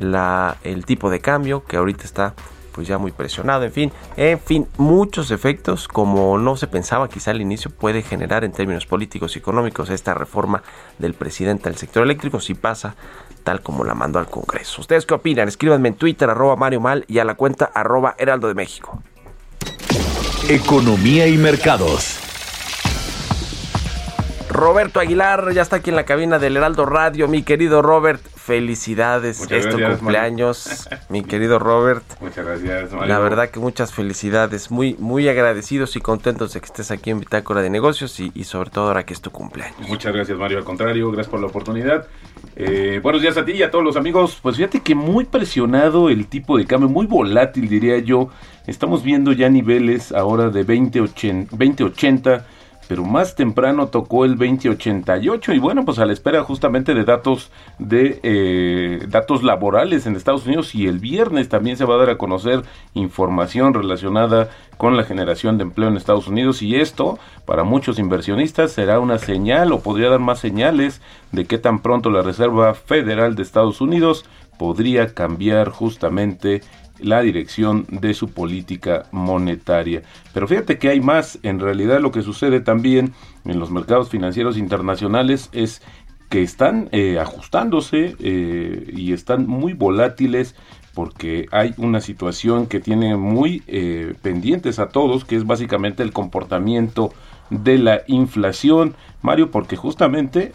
el 0.00 0.84
tipo 0.84 1.08
de 1.08 1.20
cambio 1.20 1.64
que 1.64 1.76
ahorita 1.76 2.02
está 2.04 2.34
pues 2.76 2.86
ya 2.86 2.98
muy 2.98 3.10
presionado, 3.10 3.64
en 3.64 3.72
fin, 3.72 3.92
en 4.18 4.38
fin, 4.38 4.68
muchos 4.76 5.30
efectos 5.30 5.88
como 5.88 6.36
no 6.36 6.58
se 6.58 6.66
pensaba 6.66 7.08
quizá 7.08 7.30
al 7.30 7.40
inicio 7.40 7.70
puede 7.70 8.02
generar 8.02 8.44
en 8.44 8.52
términos 8.52 8.84
políticos 8.84 9.34
y 9.34 9.38
económicos 9.38 9.88
esta 9.88 10.12
reforma 10.12 10.62
del 10.98 11.14
presidente 11.14 11.70
del 11.70 11.78
sector 11.78 12.02
eléctrico 12.02 12.38
si 12.38 12.52
pasa 12.52 12.94
tal 13.44 13.62
como 13.62 13.82
la 13.82 13.94
mandó 13.94 14.18
al 14.18 14.28
Congreso. 14.28 14.82
¿Ustedes 14.82 15.06
qué 15.06 15.14
opinan? 15.14 15.48
Escríbanme 15.48 15.88
en 15.88 15.94
Twitter 15.94 16.28
arroba 16.28 16.54
Mario 16.56 16.80
Mal 16.80 17.06
y 17.08 17.18
a 17.18 17.24
la 17.24 17.34
cuenta 17.34 17.64
arroba 17.64 18.14
Heraldo 18.18 18.48
de 18.48 18.54
México. 18.54 19.02
Economía 20.50 21.26
y 21.28 21.38
mercados. 21.38 22.20
Roberto 24.50 25.00
Aguilar 25.00 25.52
ya 25.54 25.62
está 25.62 25.76
aquí 25.76 25.90
en 25.90 25.96
la 25.96 26.04
cabina 26.04 26.38
del 26.38 26.58
Heraldo 26.58 26.84
Radio. 26.84 27.26
Mi 27.26 27.42
querido 27.42 27.80
Robert, 27.80 28.20
felicidades. 28.46 29.40
Muchas 29.40 29.66
cumpleaños, 29.66 30.88
mi 31.08 31.22
querido 31.22 31.58
Robert. 31.58 32.04
Muchas 32.20 32.46
gracias, 32.46 32.92
Mario. 32.92 33.08
La 33.08 33.18
verdad 33.18 33.50
que 33.50 33.58
muchas 33.58 33.92
felicidades. 33.92 34.70
Muy, 34.70 34.94
muy 35.00 35.28
agradecidos 35.28 35.96
y 35.96 36.00
contentos 36.00 36.52
de 36.52 36.60
que 36.60 36.66
estés 36.66 36.92
aquí 36.92 37.10
en 37.10 37.20
Bitácora 37.20 37.60
de 37.60 37.70
Negocios 37.70 38.20
y, 38.20 38.44
sobre 38.44 38.70
todo 38.70 38.86
ahora 38.86 39.04
que 39.04 39.14
es 39.14 39.20
tu 39.20 39.32
cumpleaños. 39.32 39.88
Muchas 39.88 40.14
gracias, 40.14 40.38
Mario. 40.38 40.58
Al 40.58 40.64
contrario, 40.64 41.10
gracias 41.10 41.28
por 41.28 41.40
la 41.40 41.48
oportunidad. 41.48 42.06
Eh, 42.54 43.00
buenos 43.02 43.20
días 43.20 43.36
a 43.36 43.44
ti 43.44 43.52
y 43.52 43.62
a 43.64 43.70
todos 43.70 43.84
los 43.84 43.96
amigos. 43.96 44.38
Pues 44.40 44.56
fíjate 44.56 44.80
que 44.80 44.94
muy 44.94 45.24
presionado 45.24 46.08
el 46.08 46.28
tipo 46.28 46.56
de 46.56 46.66
cambio, 46.66 46.88
muy 46.88 47.06
volátil, 47.06 47.68
diría 47.68 47.98
yo. 47.98 48.30
Estamos 48.68 49.02
viendo 49.02 49.32
ya 49.32 49.48
niveles 49.48 50.12
ahora 50.12 50.50
de 50.50 50.62
2080. 50.62 51.56
2080 51.56 52.46
pero 52.88 53.04
más 53.04 53.34
temprano 53.34 53.88
tocó 53.88 54.24
el 54.24 54.36
2088 54.36 55.52
y 55.52 55.58
bueno, 55.58 55.84
pues 55.84 55.98
a 55.98 56.06
la 56.06 56.12
espera 56.12 56.42
justamente 56.44 56.94
de 56.94 57.04
datos 57.04 57.50
de 57.78 58.20
eh, 58.22 59.06
datos 59.08 59.42
laborales 59.42 60.06
en 60.06 60.16
Estados 60.16 60.46
Unidos 60.46 60.74
y 60.74 60.86
el 60.86 60.98
viernes 60.98 61.48
también 61.48 61.76
se 61.76 61.84
va 61.84 61.94
a 61.94 61.98
dar 61.98 62.10
a 62.10 62.18
conocer 62.18 62.62
información 62.94 63.74
relacionada 63.74 64.48
con 64.76 64.96
la 64.96 65.04
generación 65.04 65.58
de 65.58 65.64
empleo 65.64 65.88
en 65.88 65.96
Estados 65.96 66.28
Unidos 66.28 66.62
y 66.62 66.76
esto 66.76 67.18
para 67.44 67.64
muchos 67.64 67.98
inversionistas 67.98 68.72
será 68.72 69.00
una 69.00 69.18
señal 69.18 69.72
o 69.72 69.80
podría 69.80 70.10
dar 70.10 70.20
más 70.20 70.38
señales 70.38 71.00
de 71.32 71.44
que 71.46 71.58
tan 71.58 71.80
pronto 71.80 72.10
la 72.10 72.22
Reserva 72.22 72.74
Federal 72.74 73.34
de 73.34 73.42
Estados 73.42 73.80
Unidos 73.80 74.24
podría 74.58 75.14
cambiar 75.14 75.70
justamente 75.70 76.62
la 77.00 77.20
dirección 77.20 77.86
de 77.90 78.14
su 78.14 78.28
política 78.28 79.06
monetaria. 79.12 80.02
Pero 80.32 80.48
fíjate 80.48 80.78
que 80.78 80.88
hay 80.88 81.00
más, 81.00 81.38
en 81.42 81.60
realidad 81.60 82.00
lo 82.00 82.12
que 82.12 82.22
sucede 82.22 82.60
también 82.60 83.12
en 83.44 83.58
los 83.58 83.70
mercados 83.70 84.10
financieros 84.10 84.56
internacionales 84.56 85.48
es 85.52 85.82
que 86.28 86.42
están 86.42 86.88
eh, 86.92 87.18
ajustándose 87.18 88.16
eh, 88.18 88.92
y 88.94 89.12
están 89.12 89.46
muy 89.46 89.74
volátiles 89.74 90.54
porque 90.94 91.46
hay 91.52 91.74
una 91.76 92.00
situación 92.00 92.66
que 92.66 92.80
tiene 92.80 93.16
muy 93.16 93.62
eh, 93.66 94.14
pendientes 94.22 94.78
a 94.78 94.88
todos, 94.88 95.24
que 95.24 95.36
es 95.36 95.46
básicamente 95.46 96.02
el 96.02 96.12
comportamiento 96.12 97.12
de 97.50 97.78
la 97.78 98.00
inflación, 98.06 98.96
Mario, 99.20 99.50
porque 99.50 99.76
justamente 99.76 100.52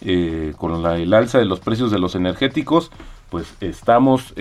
con 0.57 0.81
la, 0.81 0.97
el 0.97 1.13
alza 1.13 1.37
de 1.37 1.45
los 1.45 1.59
precios 1.61 1.91
de 1.91 1.99
los 1.99 2.15
energéticos, 2.15 2.91
pues 3.29 3.53
estamos 3.61 4.33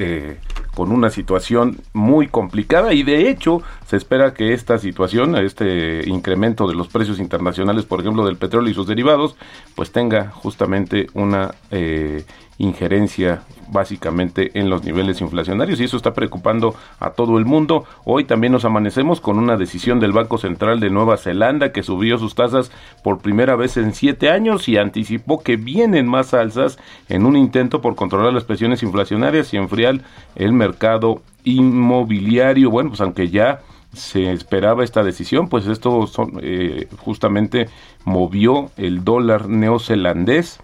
con 0.75 0.93
una 0.93 1.11
situación 1.11 1.79
muy 1.93 2.29
complicada 2.29 2.93
y 2.93 3.03
de 3.03 3.29
hecho 3.29 3.63
se 3.87 3.97
espera 3.97 4.35
que 4.35 4.53
esta 4.53 4.79
situación, 4.79 5.37
este 5.37 6.09
incremento 6.09 6.67
de 6.67 6.75
los 6.75 6.89
precios 6.89 7.19
internacionales, 7.19 7.85
por 7.85 8.01
ejemplo, 8.01 8.25
del 8.25 8.37
petróleo 8.37 8.71
y 8.71 8.75
sus 8.75 8.87
derivados, 8.87 9.37
pues 9.75 9.93
tenga 9.93 10.31
justamente 10.31 11.09
una 11.15 11.55
eh, 11.71 12.25
injerencia 12.61 13.43
básicamente 13.73 14.51
en 14.59 14.69
los 14.69 14.85
niveles 14.85 15.21
inflacionarios 15.21 15.81
y 15.81 15.85
eso 15.85 15.97
está 15.97 16.13
preocupando 16.13 16.75
a 16.99 17.11
todo 17.11 17.39
el 17.39 17.47
mundo. 17.47 17.85
Hoy 18.05 18.25
también 18.25 18.53
nos 18.53 18.65
amanecemos 18.65 19.21
con 19.21 19.39
una 19.39 19.57
decisión 19.57 19.99
del 19.99 20.13
Banco 20.13 20.39
Central 20.39 20.79
de 20.79 20.91
Nueva 20.91 21.17
Zelanda 21.17 21.73
que 21.73 21.83
subió 21.83 22.19
sus 22.19 22.35
tasas 22.35 22.71
por 23.03 23.19
primera 23.19 23.57
vez 23.57 23.77
en 23.77 23.95
siete 23.95 24.29
años 24.29 24.69
y 24.69 24.77
anticipó 24.77 25.43
que 25.43 25.57
vienen 25.57 26.07
más 26.07 26.35
alzas 26.35 26.79
en 27.09 27.25
un 27.25 27.37
intento 27.37 27.81
por 27.81 27.95
controlar 27.95 28.33
las 28.33 28.45
presiones 28.45 28.83
inflacionarias 28.83 29.55
y 29.55 29.57
enfriar 29.57 30.01
el 30.37 30.53
mercado 30.53 31.23
inmobiliario. 31.45 32.71
Bueno, 32.71 32.91
pues 32.91 33.01
aunque 33.01 33.31
ya 33.31 33.61
se 33.95 34.31
esperaba 34.33 34.85
esta 34.85 35.03
decisión, 35.03 35.49
pues 35.49 35.67
esto 35.67 36.07
son, 36.07 36.39
eh, 36.43 36.89
justamente 36.99 37.69
movió 38.05 38.71
el 38.77 39.03
dólar 39.03 39.49
neozelandés 39.49 40.61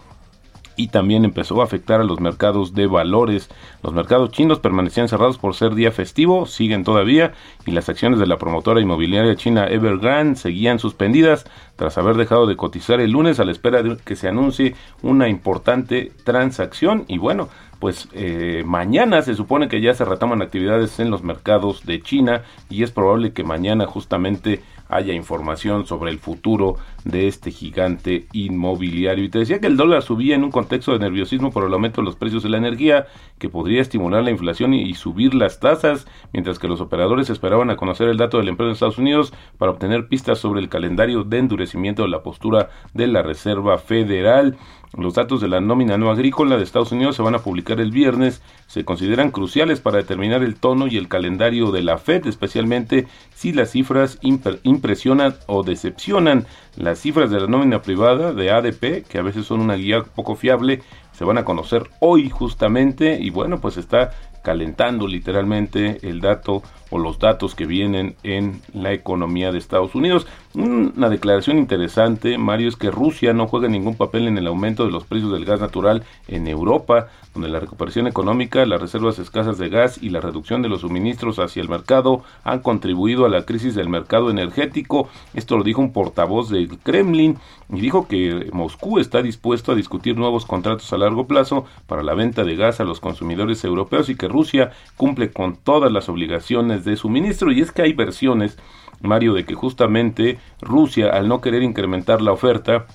y 0.76 0.88
también 0.88 1.24
empezó 1.24 1.60
a 1.60 1.64
afectar 1.64 2.00
a 2.00 2.04
los 2.04 2.20
mercados 2.20 2.74
de 2.74 2.86
valores. 2.86 3.48
Los 3.82 3.92
mercados 3.92 4.30
chinos 4.30 4.60
permanecían 4.60 5.08
cerrados 5.08 5.38
por 5.38 5.54
ser 5.54 5.74
día 5.74 5.92
festivo, 5.92 6.46
siguen 6.46 6.84
todavía, 6.84 7.32
y 7.64 7.72
las 7.72 7.88
acciones 7.88 8.18
de 8.18 8.26
la 8.26 8.38
promotora 8.38 8.80
inmobiliaria 8.80 9.36
china 9.36 9.66
Evergrande 9.66 10.38
seguían 10.38 10.78
suspendidas 10.78 11.44
tras 11.76 11.98
haber 11.98 12.16
dejado 12.16 12.46
de 12.46 12.56
cotizar 12.56 13.00
el 13.00 13.12
lunes 13.12 13.40
a 13.40 13.44
la 13.44 13.52
espera 13.52 13.82
de 13.82 13.96
que 13.96 14.16
se 14.16 14.28
anuncie 14.28 14.74
una 15.02 15.28
importante 15.28 16.12
transacción. 16.24 17.04
Y 17.08 17.18
bueno, 17.18 17.48
pues 17.78 18.08
eh, 18.12 18.62
mañana 18.64 19.22
se 19.22 19.34
supone 19.34 19.68
que 19.68 19.80
ya 19.80 19.94
se 19.94 20.04
retoman 20.04 20.42
actividades 20.42 20.98
en 20.98 21.10
los 21.10 21.22
mercados 21.22 21.84
de 21.84 22.00
China 22.00 22.42
y 22.70 22.82
es 22.82 22.90
probable 22.90 23.32
que 23.32 23.44
mañana 23.44 23.86
justamente 23.86 24.62
haya 24.88 25.12
información 25.12 25.86
sobre 25.86 26.10
el 26.10 26.18
futuro 26.18 26.76
de 27.04 27.28
este 27.28 27.50
gigante 27.50 28.26
inmobiliario. 28.32 29.24
Y 29.24 29.28
te 29.28 29.38
decía 29.38 29.60
que 29.60 29.66
el 29.66 29.76
dólar 29.76 30.02
subía 30.02 30.34
en 30.34 30.44
un 30.44 30.50
contexto 30.50 30.92
de 30.92 30.98
nerviosismo 30.98 31.50
por 31.52 31.64
el 31.64 31.72
aumento 31.72 32.00
de 32.00 32.06
los 32.06 32.16
precios 32.16 32.42
de 32.42 32.48
la 32.48 32.58
energía, 32.58 33.06
que 33.38 33.48
podría 33.48 33.82
estimular 33.82 34.22
la 34.24 34.30
inflación 34.30 34.74
y, 34.74 34.94
subir 34.94 35.34
las 35.34 35.60
tasas, 35.60 36.06
mientras 36.32 36.58
que 36.58 36.68
los 36.68 36.80
operadores 36.80 37.30
esperaban 37.30 37.70
a 37.70 37.76
conocer 37.76 38.08
el 38.08 38.16
dato 38.16 38.38
del 38.38 38.48
empleo 38.48 38.68
de 38.68 38.74
Estados 38.74 38.98
Unidos 38.98 39.32
para 39.58 39.72
obtener 39.72 40.08
pistas 40.08 40.38
sobre 40.38 40.60
el 40.60 40.68
calendario 40.68 41.24
de 41.24 41.38
endurecimiento 41.38 42.02
de 42.02 42.08
la 42.08 42.22
postura 42.22 42.70
de 42.94 43.06
la 43.06 43.22
Reserva 43.22 43.78
Federal. 43.78 44.56
Los 44.96 45.14
datos 45.14 45.40
de 45.40 45.48
la 45.48 45.60
nómina 45.60 45.98
no 45.98 46.10
agrícola 46.10 46.56
de 46.56 46.64
Estados 46.64 46.92
Unidos 46.92 47.16
se 47.16 47.22
van 47.22 47.34
a 47.34 47.40
publicar 47.40 47.80
el 47.80 47.90
viernes. 47.90 48.40
Se 48.66 48.84
consideran 48.84 49.30
cruciales 49.30 49.80
para 49.80 49.98
determinar 49.98 50.42
el 50.42 50.56
tono 50.56 50.86
y 50.86 50.96
el 50.96 51.08
calendario 51.08 51.70
de 51.70 51.82
la 51.82 51.98
Fed, 51.98 52.26
especialmente 52.26 53.06
si 53.34 53.52
las 53.52 53.70
cifras 53.70 54.18
impresionan 54.22 55.34
o 55.46 55.62
decepcionan. 55.62 56.46
Las 56.76 57.00
cifras 57.00 57.30
de 57.30 57.40
la 57.40 57.46
nómina 57.46 57.82
privada 57.82 58.32
de 58.32 58.50
ADP, 58.50 59.06
que 59.06 59.18
a 59.18 59.22
veces 59.22 59.46
son 59.46 59.60
una 59.60 59.74
guía 59.74 60.02
poco 60.02 60.34
fiable, 60.34 60.82
se 61.12 61.24
van 61.24 61.38
a 61.38 61.44
conocer 61.44 61.90
hoy 62.00 62.30
justamente 62.30 63.18
y 63.20 63.30
bueno, 63.30 63.60
pues 63.60 63.76
está 63.76 64.12
calentando 64.42 65.08
literalmente 65.08 65.98
el 66.08 66.20
dato 66.20 66.62
o 66.90 66.98
los 66.98 67.18
datos 67.18 67.54
que 67.54 67.66
vienen 67.66 68.16
en 68.22 68.60
la 68.72 68.92
economía 68.92 69.52
de 69.52 69.58
Estados 69.58 69.94
Unidos. 69.94 70.26
Una 70.54 71.10
declaración 71.10 71.58
interesante, 71.58 72.38
Mario, 72.38 72.68
es 72.68 72.76
que 72.76 72.90
Rusia 72.90 73.32
no 73.32 73.46
juega 73.46 73.68
ningún 73.68 73.96
papel 73.96 74.26
en 74.26 74.38
el 74.38 74.46
aumento 74.46 74.84
de 74.84 74.90
los 74.90 75.04
precios 75.04 75.32
del 75.32 75.44
gas 75.44 75.60
natural 75.60 76.04
en 76.28 76.46
Europa, 76.46 77.08
donde 77.34 77.50
la 77.50 77.60
recuperación 77.60 78.06
económica, 78.06 78.64
las 78.64 78.80
reservas 78.80 79.18
escasas 79.18 79.58
de 79.58 79.68
gas 79.68 80.02
y 80.02 80.08
la 80.08 80.20
reducción 80.20 80.62
de 80.62 80.70
los 80.70 80.80
suministros 80.80 81.38
hacia 81.38 81.60
el 81.60 81.68
mercado 81.68 82.22
han 82.44 82.60
contribuido 82.60 83.26
a 83.26 83.28
la 83.28 83.44
crisis 83.44 83.74
del 83.74 83.90
mercado 83.90 84.30
energético. 84.30 85.08
Esto 85.34 85.58
lo 85.58 85.64
dijo 85.64 85.82
un 85.82 85.92
portavoz 85.92 86.48
del 86.48 86.78
Kremlin 86.78 87.36
y 87.72 87.80
dijo 87.80 88.08
que 88.08 88.48
Moscú 88.52 88.98
está 88.98 89.22
dispuesto 89.22 89.72
a 89.72 89.74
discutir 89.74 90.16
nuevos 90.16 90.46
contratos 90.46 90.92
a 90.92 90.98
largo 90.98 91.26
plazo 91.26 91.66
para 91.86 92.02
la 92.02 92.14
venta 92.14 92.44
de 92.44 92.56
gas 92.56 92.80
a 92.80 92.84
los 92.84 93.00
consumidores 93.00 93.64
europeos 93.64 94.08
y 94.08 94.14
que 94.14 94.28
Rusia 94.28 94.70
cumple 94.96 95.30
con 95.30 95.56
todas 95.56 95.92
las 95.92 96.08
obligaciones 96.08 96.75
de 96.84 96.96
suministro. 96.96 97.52
Y 97.52 97.60
es 97.60 97.72
que 97.72 97.82
hay 97.82 97.92
versiones, 97.92 98.58
Mario, 99.00 99.34
de 99.34 99.44
que 99.44 99.54
justamente 99.54 100.38
Rusia, 100.60 101.10
al 101.10 101.28
no 101.28 101.40
querer 101.40 101.62
incrementar 101.62 102.22
la 102.22 102.32
oferta, 102.32 102.86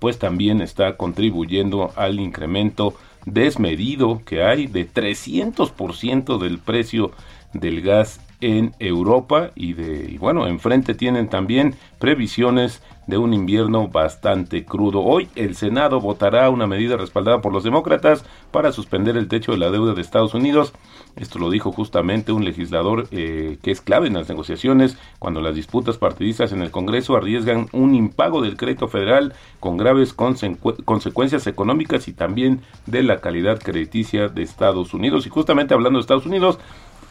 pues 0.00 0.18
también 0.18 0.60
está 0.60 0.96
contribuyendo 0.96 1.92
al 1.96 2.18
incremento 2.18 2.94
desmedido 3.24 4.22
que 4.24 4.42
hay 4.42 4.66
de 4.66 4.88
300% 4.88 6.38
del 6.38 6.58
precio 6.58 7.12
del 7.52 7.82
gas 7.82 8.20
en 8.40 8.74
Europa 8.80 9.52
y 9.54 9.74
de 9.74 10.10
y 10.10 10.18
bueno, 10.18 10.48
enfrente 10.48 10.94
tienen 10.94 11.28
también 11.28 11.76
previsiones 12.00 12.82
de 13.06 13.18
un 13.18 13.34
invierno 13.34 13.88
bastante 13.88 14.64
crudo. 14.64 15.00
Hoy 15.00 15.28
el 15.34 15.56
Senado 15.56 16.00
votará 16.00 16.50
una 16.50 16.66
medida 16.66 16.96
respaldada 16.96 17.40
por 17.40 17.52
los 17.52 17.64
demócratas 17.64 18.24
para 18.50 18.72
suspender 18.72 19.16
el 19.16 19.28
techo 19.28 19.52
de 19.52 19.58
la 19.58 19.70
deuda 19.70 19.94
de 19.94 20.00
Estados 20.00 20.34
Unidos. 20.34 20.72
Esto 21.16 21.38
lo 21.38 21.50
dijo 21.50 21.72
justamente 21.72 22.32
un 22.32 22.44
legislador 22.44 23.08
eh, 23.10 23.58
que 23.62 23.70
es 23.70 23.80
clave 23.80 24.06
en 24.06 24.14
las 24.14 24.28
negociaciones 24.28 24.96
cuando 25.18 25.40
las 25.40 25.54
disputas 25.54 25.98
partidistas 25.98 26.52
en 26.52 26.62
el 26.62 26.70
Congreso 26.70 27.16
arriesgan 27.16 27.68
un 27.72 27.94
impago 27.94 28.40
del 28.40 28.56
crédito 28.56 28.88
federal 28.88 29.34
con 29.60 29.76
graves 29.76 30.14
consecuencias 30.14 31.46
económicas 31.46 32.08
y 32.08 32.12
también 32.12 32.62
de 32.86 33.02
la 33.02 33.20
calidad 33.20 33.58
crediticia 33.58 34.28
de 34.28 34.42
Estados 34.42 34.94
Unidos. 34.94 35.26
Y 35.26 35.30
justamente 35.30 35.74
hablando 35.74 35.98
de 35.98 36.02
Estados 36.02 36.26
Unidos, 36.26 36.58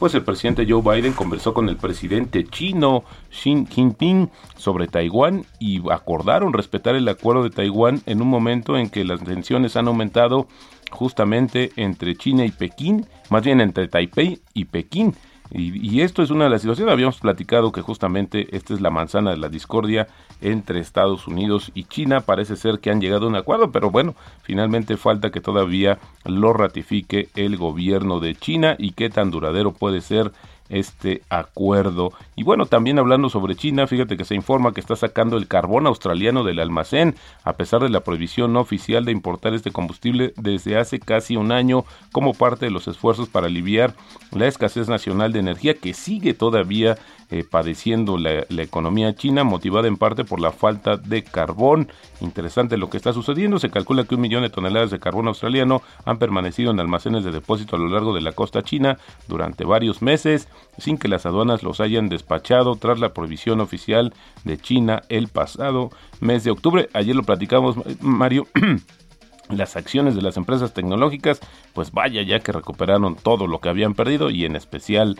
pues 0.01 0.15
el 0.15 0.23
presidente 0.23 0.65
Joe 0.67 0.81
Biden 0.81 1.13
conversó 1.13 1.53
con 1.53 1.69
el 1.69 1.77
presidente 1.77 2.43
chino 2.43 3.03
Xi 3.29 3.67
Jinping 3.69 4.31
sobre 4.57 4.87
Taiwán 4.87 5.45
y 5.59 5.79
acordaron 5.91 6.53
respetar 6.53 6.95
el 6.95 7.07
acuerdo 7.07 7.43
de 7.43 7.51
Taiwán 7.51 8.01
en 8.07 8.19
un 8.19 8.27
momento 8.27 8.79
en 8.79 8.89
que 8.89 9.05
las 9.05 9.23
tensiones 9.23 9.75
han 9.75 9.87
aumentado 9.87 10.47
justamente 10.89 11.71
entre 11.75 12.15
China 12.15 12.43
y 12.45 12.49
Pekín, 12.49 13.05
más 13.29 13.43
bien 13.43 13.61
entre 13.61 13.87
Taipei 13.89 14.41
y 14.55 14.65
Pekín. 14.65 15.13
Y, 15.53 16.01
esto 16.01 16.23
es 16.23 16.29
una 16.29 16.45
de 16.45 16.49
las 16.49 16.61
situaciones, 16.61 16.93
habíamos 16.93 17.19
platicado 17.19 17.71
que 17.71 17.81
justamente 17.81 18.55
esta 18.55 18.73
es 18.73 18.79
la 18.79 18.89
manzana 18.89 19.31
de 19.31 19.37
la 19.37 19.49
discordia 19.49 20.07
entre 20.39 20.79
Estados 20.79 21.27
Unidos 21.27 21.71
y 21.75 21.83
China, 21.83 22.21
parece 22.21 22.55
ser 22.55 22.79
que 22.79 22.89
han 22.89 23.01
llegado 23.01 23.25
a 23.25 23.29
un 23.29 23.35
acuerdo, 23.35 23.71
pero 23.71 23.91
bueno, 23.91 24.15
finalmente 24.43 24.95
falta 24.95 25.29
que 25.29 25.41
todavía 25.41 25.99
lo 26.23 26.53
ratifique 26.53 27.29
el 27.35 27.57
gobierno 27.57 28.19
de 28.19 28.35
China. 28.35 28.75
Y 28.77 28.91
qué 28.91 29.09
tan 29.09 29.31
duradero 29.31 29.71
puede 29.73 30.01
ser 30.01 30.31
este 30.71 31.21
acuerdo. 31.29 32.13
Y 32.35 32.43
bueno, 32.43 32.65
también 32.65 32.97
hablando 32.97 33.29
sobre 33.29 33.55
China, 33.55 33.87
fíjate 33.87 34.17
que 34.17 34.25
se 34.25 34.35
informa 34.35 34.73
que 34.73 34.79
está 34.79 34.95
sacando 34.95 35.37
el 35.37 35.47
carbón 35.47 35.85
australiano 35.85 36.43
del 36.43 36.59
almacén, 36.59 37.15
a 37.43 37.53
pesar 37.53 37.81
de 37.81 37.89
la 37.89 37.99
prohibición 37.99 38.53
no 38.53 38.61
oficial 38.61 39.05
de 39.05 39.11
importar 39.11 39.53
este 39.53 39.71
combustible 39.71 40.33
desde 40.37 40.77
hace 40.77 40.99
casi 40.99 41.35
un 41.35 41.51
año, 41.51 41.85
como 42.11 42.33
parte 42.33 42.65
de 42.65 42.71
los 42.71 42.87
esfuerzos 42.87 43.29
para 43.29 43.47
aliviar 43.47 43.93
la 44.31 44.47
escasez 44.47 44.87
nacional 44.87 45.33
de 45.33 45.39
energía 45.39 45.73
que 45.73 45.93
sigue 45.93 46.33
todavía 46.33 46.97
eh, 47.31 47.45
padeciendo 47.49 48.17
la, 48.17 48.45
economía 48.61 49.15
china, 49.15 49.45
motivada 49.45 49.87
en 49.87 49.95
parte 49.95 50.25
por 50.25 50.41
la 50.41 50.51
falta 50.51 50.97
de 50.97 51.23
carbón. 51.23 51.87
Interesante 52.19 52.75
lo 52.75 52.89
que 52.89 52.97
está 52.97 53.13
sucediendo. 53.13 53.57
Se 53.57 53.69
calcula 53.69 54.03
que 54.03 54.15
un 54.15 54.21
millón 54.21 54.43
de 54.43 54.49
toneladas 54.49 54.91
de 54.91 54.99
carbón 54.99 55.29
australiano 55.29 55.81
han 56.03 56.17
permanecido 56.17 56.71
en 56.71 56.79
almacenes 56.81 57.23
de 57.23 57.31
depósito 57.31 57.77
a 57.77 57.79
lo 57.79 57.87
largo 57.87 58.13
de 58.13 58.19
la 58.19 58.33
costa 58.33 58.63
china 58.63 58.97
durante 59.29 59.63
varios 59.63 60.01
meses, 60.01 60.49
sin 60.77 60.97
que 60.97 61.07
las 61.07 61.25
aduanas 61.25 61.63
los 61.63 61.79
hayan 61.79 62.09
despachado 62.09 62.75
tras 62.75 62.99
la 62.99 63.13
prohibición 63.13 63.61
oficial 63.61 64.13
de 64.43 64.57
China 64.57 65.03
el 65.07 65.29
pasado 65.29 65.89
mes 66.19 66.43
de 66.43 66.51
octubre. 66.51 66.89
Ayer 66.93 67.15
lo 67.15 67.23
platicamos, 67.23 67.77
Mario. 68.01 68.47
las 69.49 69.75
acciones 69.75 70.15
de 70.15 70.21
las 70.21 70.37
empresas 70.37 70.73
tecnológicas, 70.73 71.39
pues 71.73 71.91
vaya 71.91 72.21
ya 72.21 72.39
que 72.39 72.51
recuperaron 72.51 73.15
todo 73.15 73.47
lo 73.47 73.59
que 73.59 73.69
habían 73.69 73.93
perdido 73.93 74.29
y 74.29 74.45
en 74.45 74.55
especial 74.55 75.19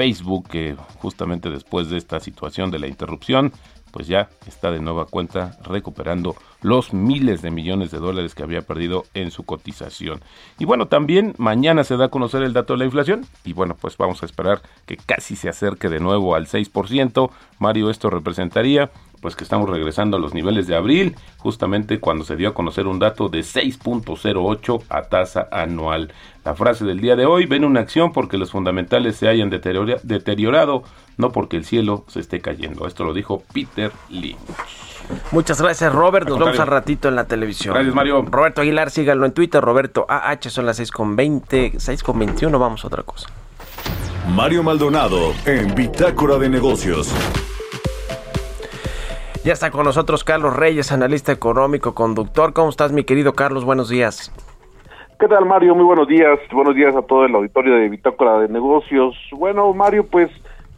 Facebook, 0.00 0.48
que 0.48 0.76
justamente 0.96 1.50
después 1.50 1.90
de 1.90 1.98
esta 1.98 2.20
situación 2.20 2.70
de 2.70 2.78
la 2.78 2.86
interrupción, 2.86 3.52
pues 3.90 4.06
ya 4.06 4.30
está 4.46 4.70
de 4.70 4.80
nueva 4.80 5.04
cuenta 5.04 5.58
recuperando 5.62 6.36
los 6.62 6.94
miles 6.94 7.42
de 7.42 7.50
millones 7.50 7.90
de 7.90 7.98
dólares 7.98 8.34
que 8.34 8.42
había 8.42 8.62
perdido 8.62 9.04
en 9.12 9.30
su 9.30 9.42
cotización. 9.42 10.22
Y 10.58 10.64
bueno, 10.64 10.86
también 10.86 11.34
mañana 11.36 11.84
se 11.84 11.98
da 11.98 12.06
a 12.06 12.08
conocer 12.08 12.42
el 12.42 12.54
dato 12.54 12.72
de 12.72 12.78
la 12.78 12.86
inflación 12.86 13.26
y 13.44 13.52
bueno, 13.52 13.76
pues 13.78 13.98
vamos 13.98 14.22
a 14.22 14.26
esperar 14.26 14.62
que 14.86 14.96
casi 14.96 15.36
se 15.36 15.50
acerque 15.50 15.90
de 15.90 16.00
nuevo 16.00 16.34
al 16.34 16.46
6%. 16.46 17.30
Mario, 17.58 17.90
esto 17.90 18.08
representaría 18.08 18.90
pues 19.20 19.36
que 19.36 19.44
estamos 19.44 19.68
regresando 19.68 20.16
a 20.16 20.20
los 20.20 20.34
niveles 20.34 20.66
de 20.66 20.74
abril, 20.74 21.16
justamente 21.38 22.00
cuando 22.00 22.24
se 22.24 22.36
dio 22.36 22.48
a 22.48 22.54
conocer 22.54 22.86
un 22.86 22.98
dato 22.98 23.28
de 23.28 23.40
6.08 23.40 24.82
a 24.88 25.02
tasa 25.02 25.48
anual. 25.52 26.12
La 26.44 26.54
frase 26.54 26.84
del 26.84 27.00
día 27.00 27.16
de 27.16 27.26
hoy, 27.26 27.46
ven 27.46 27.64
una 27.64 27.80
acción 27.80 28.12
porque 28.12 28.38
los 28.38 28.50
fundamentales 28.50 29.16
se 29.16 29.28
hayan 29.28 29.50
deteriorado, 29.50 30.82
no 31.18 31.32
porque 31.32 31.56
el 31.56 31.64
cielo 31.64 32.04
se 32.08 32.20
esté 32.20 32.40
cayendo. 32.40 32.86
Esto 32.86 33.04
lo 33.04 33.12
dijo 33.12 33.42
Peter 33.52 33.92
Lynch. 34.08 34.38
Muchas 35.32 35.60
gracias, 35.60 35.92
Robert. 35.92 36.28
Nos 36.28 36.38
vemos 36.38 36.58
al 36.58 36.68
ratito 36.68 37.08
en 37.08 37.16
la 37.16 37.24
televisión. 37.24 37.74
Gracias, 37.74 37.94
Mario. 37.94 38.22
Roberto 38.22 38.60
Aguilar, 38.60 38.90
síganlo 38.90 39.26
en 39.26 39.32
Twitter. 39.32 39.62
Roberto 39.62 40.06
AH, 40.08 40.50
son 40.50 40.66
las 40.66 40.80
6.20, 40.80 41.74
6.21. 41.74 42.58
Vamos 42.58 42.84
a 42.84 42.86
otra 42.86 43.02
cosa. 43.02 43.28
Mario 44.28 44.62
Maldonado 44.62 45.34
en 45.44 45.74
Bitácora 45.74 46.38
de 46.38 46.48
Negocios. 46.48 47.12
Ya 49.42 49.54
está 49.54 49.70
con 49.70 49.86
nosotros 49.86 50.22
Carlos 50.22 50.54
Reyes, 50.54 50.92
analista 50.92 51.32
económico, 51.32 51.94
conductor. 51.94 52.52
¿Cómo 52.52 52.68
estás, 52.68 52.92
mi 52.92 53.04
querido 53.04 53.32
Carlos? 53.32 53.64
Buenos 53.64 53.88
días. 53.88 54.30
¿Qué 55.18 55.26
tal, 55.28 55.46
Mario? 55.46 55.74
Muy 55.74 55.84
buenos 55.84 56.08
días. 56.08 56.38
Buenos 56.52 56.74
días 56.74 56.94
a 56.94 57.00
todo 57.00 57.24
el 57.24 57.34
auditorio 57.34 57.74
de 57.76 57.88
Bitácora 57.88 58.38
de 58.38 58.48
Negocios. 58.48 59.16
Bueno, 59.32 59.72
Mario, 59.72 60.04
pues 60.04 60.30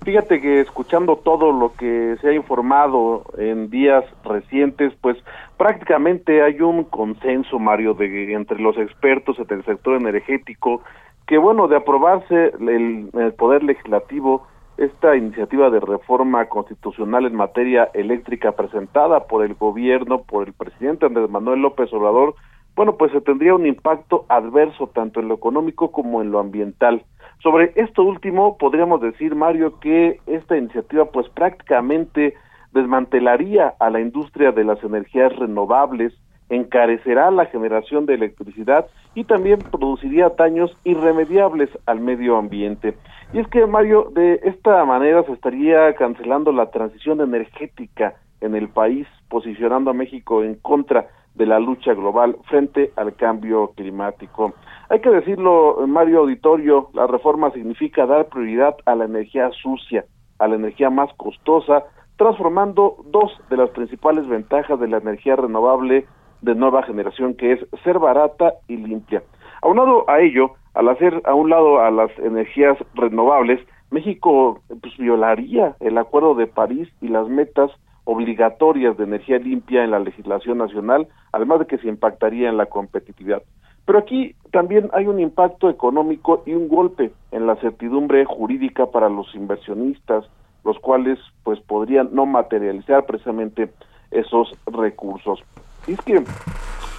fíjate 0.04 0.40
que 0.40 0.60
escuchando 0.60 1.16
todo 1.16 1.50
lo 1.50 1.72
que 1.72 2.16
se 2.20 2.28
ha 2.28 2.32
informado 2.34 3.24
en 3.36 3.68
días 3.68 4.04
recientes, 4.24 4.92
pues 5.00 5.16
prácticamente 5.56 6.44
hay 6.44 6.60
un 6.60 6.84
consenso, 6.84 7.58
Mario, 7.58 7.94
de 7.94 8.32
entre 8.32 8.60
los 8.60 8.76
expertos 8.78 9.38
del 9.48 9.64
sector 9.64 9.96
energético 9.96 10.82
que, 11.26 11.36
bueno, 11.36 11.66
de 11.66 11.78
aprobarse 11.78 12.52
el, 12.60 13.10
el 13.12 13.32
Poder 13.32 13.64
Legislativo 13.64 14.46
esta 14.76 15.16
iniciativa 15.16 15.70
de 15.70 15.80
reforma 15.80 16.46
constitucional 16.46 17.26
en 17.26 17.34
materia 17.34 17.90
eléctrica 17.94 18.52
presentada 18.52 19.26
por 19.26 19.44
el 19.44 19.54
gobierno, 19.54 20.22
por 20.22 20.46
el 20.46 20.54
presidente 20.54 21.06
Andrés 21.06 21.30
Manuel 21.30 21.60
López 21.60 21.92
Obrador, 21.92 22.34
bueno, 22.74 22.96
pues 22.96 23.12
se 23.12 23.20
tendría 23.20 23.54
un 23.54 23.66
impacto 23.66 24.24
adverso 24.28 24.86
tanto 24.88 25.20
en 25.20 25.28
lo 25.28 25.34
económico 25.34 25.92
como 25.92 26.22
en 26.22 26.30
lo 26.30 26.38
ambiental. 26.38 27.04
Sobre 27.42 27.72
esto 27.76 28.02
último, 28.02 28.56
podríamos 28.56 29.00
decir, 29.00 29.34
Mario, 29.34 29.78
que 29.80 30.20
esta 30.26 30.56
iniciativa 30.56 31.04
pues 31.06 31.28
prácticamente 31.28 32.34
desmantelaría 32.72 33.74
a 33.78 33.90
la 33.90 34.00
industria 34.00 34.52
de 34.52 34.64
las 34.64 34.82
energías 34.82 35.34
renovables, 35.36 36.14
encarecerá 36.52 37.30
la 37.30 37.46
generación 37.46 38.04
de 38.04 38.14
electricidad 38.14 38.86
y 39.14 39.24
también 39.24 39.60
produciría 39.60 40.28
daños 40.28 40.76
irremediables 40.84 41.70
al 41.86 42.00
medio 42.00 42.36
ambiente. 42.36 42.94
Y 43.32 43.38
es 43.38 43.48
que, 43.48 43.66
Mario, 43.66 44.10
de 44.14 44.38
esta 44.44 44.84
manera 44.84 45.22
se 45.24 45.32
estaría 45.32 45.94
cancelando 45.94 46.52
la 46.52 46.70
transición 46.70 47.22
energética 47.22 48.16
en 48.42 48.54
el 48.54 48.68
país, 48.68 49.06
posicionando 49.30 49.90
a 49.90 49.94
México 49.94 50.42
en 50.42 50.56
contra 50.56 51.08
de 51.34 51.46
la 51.46 51.58
lucha 51.58 51.94
global 51.94 52.36
frente 52.44 52.92
al 52.96 53.14
cambio 53.14 53.72
climático. 53.74 54.52
Hay 54.90 55.00
que 55.00 55.08
decirlo, 55.08 55.86
Mario 55.86 56.20
Auditorio, 56.20 56.90
la 56.92 57.06
reforma 57.06 57.50
significa 57.52 58.04
dar 58.04 58.26
prioridad 58.26 58.76
a 58.84 58.94
la 58.94 59.06
energía 59.06 59.50
sucia, 59.62 60.04
a 60.38 60.48
la 60.48 60.56
energía 60.56 60.90
más 60.90 61.10
costosa, 61.16 61.84
transformando 62.16 62.96
dos 63.06 63.32
de 63.48 63.56
las 63.56 63.70
principales 63.70 64.28
ventajas 64.28 64.78
de 64.78 64.88
la 64.88 64.98
energía 64.98 65.36
renovable 65.36 66.06
de 66.42 66.54
nueva 66.54 66.82
generación, 66.82 67.34
que 67.34 67.52
es 67.52 67.60
ser 67.82 67.98
barata 67.98 68.54
y 68.68 68.76
limpia. 68.76 69.22
Aunado 69.62 70.08
a 70.10 70.20
ello, 70.20 70.52
al 70.74 70.88
hacer 70.88 71.22
a 71.24 71.34
un 71.34 71.50
lado 71.50 71.80
a 71.80 71.90
las 71.90 72.10
energías 72.18 72.76
renovables, 72.94 73.60
México 73.90 74.60
pues, 74.80 74.96
violaría 74.96 75.76
el 75.80 75.98
Acuerdo 75.98 76.34
de 76.34 76.46
París 76.46 76.88
y 77.00 77.08
las 77.08 77.28
metas 77.28 77.70
obligatorias 78.04 78.96
de 78.96 79.04
energía 79.04 79.38
limpia 79.38 79.84
en 79.84 79.92
la 79.92 80.00
legislación 80.00 80.58
nacional, 80.58 81.06
además 81.32 81.60
de 81.60 81.66
que 81.66 81.78
se 81.78 81.88
impactaría 81.88 82.48
en 82.48 82.56
la 82.56 82.66
competitividad. 82.66 83.42
Pero 83.84 83.98
aquí 83.98 84.34
también 84.50 84.90
hay 84.92 85.06
un 85.06 85.20
impacto 85.20 85.68
económico 85.68 86.42
y 86.46 86.54
un 86.54 86.68
golpe 86.68 87.12
en 87.30 87.46
la 87.46 87.56
certidumbre 87.56 88.24
jurídica 88.24 88.86
para 88.86 89.08
los 89.08 89.34
inversionistas, 89.34 90.24
los 90.64 90.78
cuales 90.78 91.18
pues 91.42 91.60
podrían 91.60 92.10
no 92.12 92.26
materializar 92.26 93.04
precisamente 93.06 93.70
esos 94.10 94.56
recursos. 94.66 95.42
Y 95.86 95.92
es 95.92 96.00
que 96.00 96.22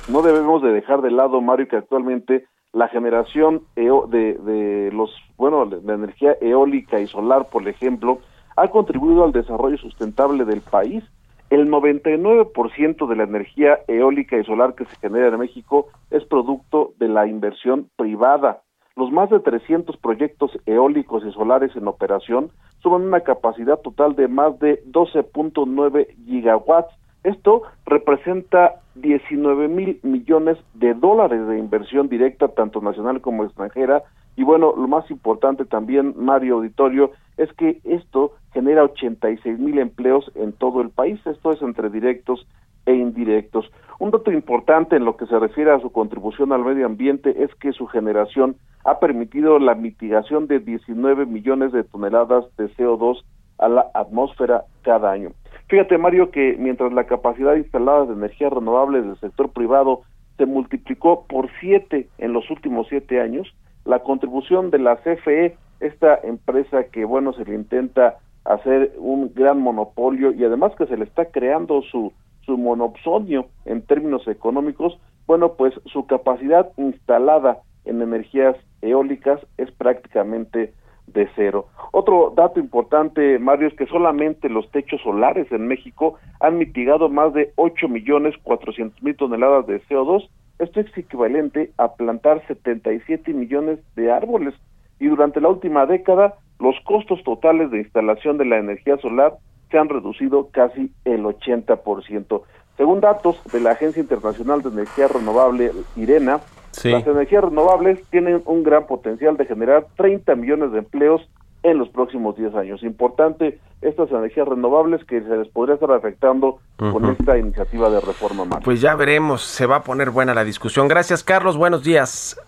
no 0.09 0.21
debemos 0.21 0.61
de 0.61 0.73
dejar 0.73 1.01
de 1.01 1.11
lado, 1.11 1.41
Mario, 1.41 1.67
que 1.67 1.77
actualmente 1.77 2.45
la 2.73 2.87
generación 2.87 3.63
de, 3.75 4.33
de 4.33 4.91
los, 4.91 5.11
bueno, 5.37 5.65
de 5.65 5.93
energía 5.93 6.35
eólica 6.41 6.99
y 6.99 7.07
solar, 7.07 7.47
por 7.51 7.67
ejemplo, 7.67 8.19
ha 8.55 8.67
contribuido 8.69 9.23
al 9.23 9.31
desarrollo 9.31 9.77
sustentable 9.77 10.45
del 10.45 10.61
país. 10.61 11.03
El 11.49 11.69
99% 11.69 13.07
de 13.07 13.15
la 13.15 13.23
energía 13.23 13.79
eólica 13.87 14.37
y 14.37 14.43
solar 14.43 14.73
que 14.73 14.85
se 14.85 14.95
genera 14.97 15.27
en 15.27 15.39
México 15.39 15.87
es 16.09 16.23
producto 16.25 16.93
de 16.97 17.09
la 17.09 17.27
inversión 17.27 17.89
privada. 17.95 18.63
Los 18.95 19.11
más 19.11 19.29
de 19.29 19.39
300 19.39 19.97
proyectos 19.97 20.51
eólicos 20.65 21.23
y 21.25 21.31
solares 21.31 21.75
en 21.75 21.87
operación 21.87 22.51
suman 22.81 23.03
una 23.03 23.21
capacidad 23.21 23.79
total 23.79 24.15
de 24.15 24.27
más 24.27 24.57
de 24.59 24.83
12.9 24.85 26.07
gigawatts. 26.25 26.93
Esto 27.23 27.63
representa 27.85 28.81
19 28.95 29.67
mil 29.69 29.99
millones 30.03 30.57
de 30.73 30.93
dólares 30.93 31.47
de 31.47 31.57
inversión 31.57 32.09
directa, 32.09 32.49
tanto 32.49 32.81
nacional 32.81 33.21
como 33.21 33.45
extranjera. 33.45 34.03
Y 34.35 34.43
bueno, 34.43 34.73
lo 34.75 34.87
más 34.87 35.09
importante 35.09 35.65
también, 35.65 36.13
Mario 36.17 36.55
Auditorio, 36.55 37.11
es 37.37 37.51
que 37.53 37.79
esto 37.83 38.33
genera 38.53 38.83
86 38.83 39.57
mil 39.59 39.79
empleos 39.79 40.31
en 40.35 40.51
todo 40.53 40.81
el 40.81 40.89
país. 40.89 41.19
Esto 41.25 41.51
es 41.51 41.61
entre 41.61 41.89
directos 41.89 42.45
e 42.85 42.93
indirectos. 42.93 43.71
Un 43.99 44.11
dato 44.11 44.31
importante 44.31 44.95
en 44.95 45.05
lo 45.05 45.15
que 45.15 45.25
se 45.27 45.39
refiere 45.39 45.71
a 45.71 45.79
su 45.79 45.91
contribución 45.91 46.51
al 46.51 46.65
medio 46.65 46.85
ambiente 46.85 47.43
es 47.43 47.53
que 47.55 47.71
su 47.71 47.87
generación 47.87 48.57
ha 48.83 48.99
permitido 48.99 49.59
la 49.59 49.75
mitigación 49.75 50.47
de 50.47 50.59
19 50.59 51.25
millones 51.25 51.71
de 51.71 51.83
toneladas 51.83 52.45
de 52.57 52.69
CO2 52.75 53.23
a 53.59 53.69
la 53.69 53.87
atmósfera 53.93 54.65
cada 54.81 55.11
año. 55.11 55.31
Fíjate, 55.73 55.97
Mario, 55.97 56.29
que 56.29 56.55
mientras 56.59 56.93
la 56.93 57.05
capacidad 57.05 57.55
instalada 57.55 58.05
de 58.05 58.13
energías 58.13 58.53
renovables 58.53 59.03
del 59.05 59.19
sector 59.19 59.49
privado 59.49 60.01
se 60.37 60.45
multiplicó 60.45 61.25
por 61.25 61.49
siete 61.59 62.09
en 62.19 62.31
los 62.31 62.47
últimos 62.51 62.85
siete 62.89 63.19
años, 63.19 63.51
la 63.83 64.03
contribución 64.03 64.69
de 64.69 64.77
la 64.77 64.97
CFE, 64.97 65.57
esta 65.79 66.19
empresa 66.23 66.83
que, 66.91 67.05
bueno, 67.05 67.33
se 67.33 67.43
le 67.45 67.55
intenta 67.55 68.19
hacer 68.45 68.93
un 68.99 69.33
gran 69.33 69.61
monopolio 69.61 70.31
y 70.31 70.43
además 70.43 70.73
que 70.77 70.85
se 70.85 70.95
le 70.95 71.05
está 71.05 71.25
creando 71.31 71.81
su, 71.81 72.13
su 72.45 72.55
monopsonio 72.55 73.47
en 73.65 73.81
términos 73.81 74.27
económicos, 74.27 74.99
bueno, 75.25 75.53
pues 75.53 75.73
su 75.87 76.05
capacidad 76.05 76.69
instalada 76.77 77.57
en 77.85 77.99
energías 77.99 78.55
eólicas 78.83 79.39
es 79.57 79.71
prácticamente 79.71 80.71
de 81.07 81.29
cero. 81.35 81.67
Otro 81.91 82.33
dato 82.35 82.59
importante, 82.59 83.37
Mario, 83.39 83.67
es 83.67 83.73
que 83.75 83.85
solamente 83.85 84.49
los 84.49 84.69
techos 84.71 85.01
solares 85.01 85.51
en 85.51 85.67
México 85.67 86.15
han 86.39 86.57
mitigado 86.57 87.09
más 87.09 87.33
de 87.33 87.51
8 87.55 87.87
millones 87.87 88.35
400 88.43 89.01
mil 89.03 89.15
toneladas 89.15 89.67
de 89.67 89.81
CO2. 89.83 90.27
Esto 90.59 90.79
es 90.79 90.97
equivalente 90.97 91.71
a 91.77 91.93
plantar 91.93 92.45
77 92.47 93.33
millones 93.33 93.79
de 93.95 94.11
árboles. 94.11 94.53
Y 94.99 95.07
durante 95.07 95.41
la 95.41 95.49
última 95.49 95.85
década, 95.85 96.35
los 96.59 96.75
costos 96.85 97.23
totales 97.23 97.71
de 97.71 97.79
instalación 97.79 98.37
de 98.37 98.45
la 98.45 98.57
energía 98.57 98.97
solar 98.97 99.33
se 99.69 99.77
han 99.77 99.89
reducido 99.89 100.49
casi 100.51 100.91
el 101.03 101.23
80%. 101.23 102.41
Según 102.77 103.01
datos 103.01 103.39
de 103.51 103.59
la 103.59 103.71
Agencia 103.71 104.01
Internacional 104.01 104.61
de 104.61 104.69
Energía 104.69 105.07
Renovable, 105.07 105.71
IRENA, 105.95 106.39
las 106.83 107.07
energías 107.07 107.43
renovables 107.43 108.03
tienen 108.09 108.41
un 108.45 108.63
gran 108.63 108.87
potencial 108.87 109.37
de 109.37 109.45
generar 109.45 109.87
30 109.95 110.35
millones 110.35 110.71
de 110.71 110.79
empleos 110.79 111.21
en 111.63 111.77
los 111.77 111.89
próximos 111.89 112.35
10 112.35 112.55
años. 112.55 112.83
Importante 112.83 113.59
estas 113.81 114.09
energías 114.11 114.47
renovables 114.47 115.03
que 115.05 115.21
se 115.21 115.37
les 115.37 115.47
podría 115.47 115.75
estar 115.75 115.91
afectando 115.91 116.59
con 116.77 117.05
esta 117.09 117.37
iniciativa 117.37 117.89
de 117.89 118.01
reforma. 118.01 118.45
Mario. 118.45 118.63
Pues 118.63 118.81
ya 118.81 118.95
veremos, 118.95 119.41
se 119.43 119.65
va 119.65 119.77
a 119.77 119.83
poner 119.83 120.09
buena 120.09 120.33
la 120.33 120.43
discusión. 120.43 120.87
Gracias, 120.87 121.23
Carlos. 121.23 121.57
Buenos 121.57 121.83
días. 121.83 122.39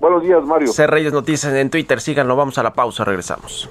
Buenos 0.00 0.22
días, 0.22 0.44
Mario. 0.44 0.68
C. 0.68 0.86
Reyes 0.86 1.12
Noticias 1.12 1.52
en 1.54 1.70
Twitter. 1.70 2.00
Síganlo. 2.00 2.36
Vamos 2.36 2.58
a 2.58 2.62
la 2.62 2.72
pausa. 2.72 3.04
Regresamos. 3.04 3.70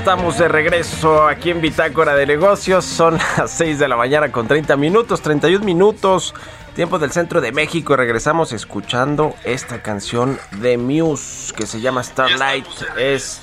Estamos 0.00 0.38
de 0.38 0.48
regreso 0.48 1.28
aquí 1.28 1.50
en 1.50 1.60
Bitácora 1.60 2.14
de 2.14 2.24
Negocios. 2.24 2.86
Son 2.86 3.18
las 3.36 3.50
6 3.50 3.78
de 3.78 3.86
la 3.86 3.98
mañana 3.98 4.32
con 4.32 4.48
30 4.48 4.74
minutos, 4.78 5.20
31 5.20 5.62
minutos, 5.62 6.34
tiempo 6.74 6.98
del 6.98 7.12
centro 7.12 7.42
de 7.42 7.52
México. 7.52 7.94
Regresamos 7.96 8.54
escuchando 8.54 9.34
esta 9.44 9.82
canción 9.82 10.38
de 10.52 10.78
Muse 10.78 11.52
que 11.54 11.66
se 11.66 11.82
llama 11.82 12.02
Starlight. 12.02 12.64
Es 12.98 13.42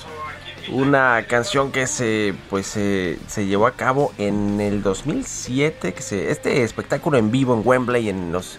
una 0.68 1.24
canción 1.28 1.70
que 1.70 1.86
se 1.86 2.34
pues 2.50 2.66
se, 2.66 3.46
llevó 3.46 3.68
a 3.68 3.72
cabo 3.74 4.12
en 4.18 4.60
el 4.60 4.82
2007 4.82 5.94
que 5.94 6.02
se, 6.02 6.32
este 6.32 6.64
espectáculo 6.64 7.18
en 7.18 7.30
vivo 7.30 7.54
en 7.54 7.62
Wembley 7.64 8.08
en 8.08 8.32
los 8.32 8.58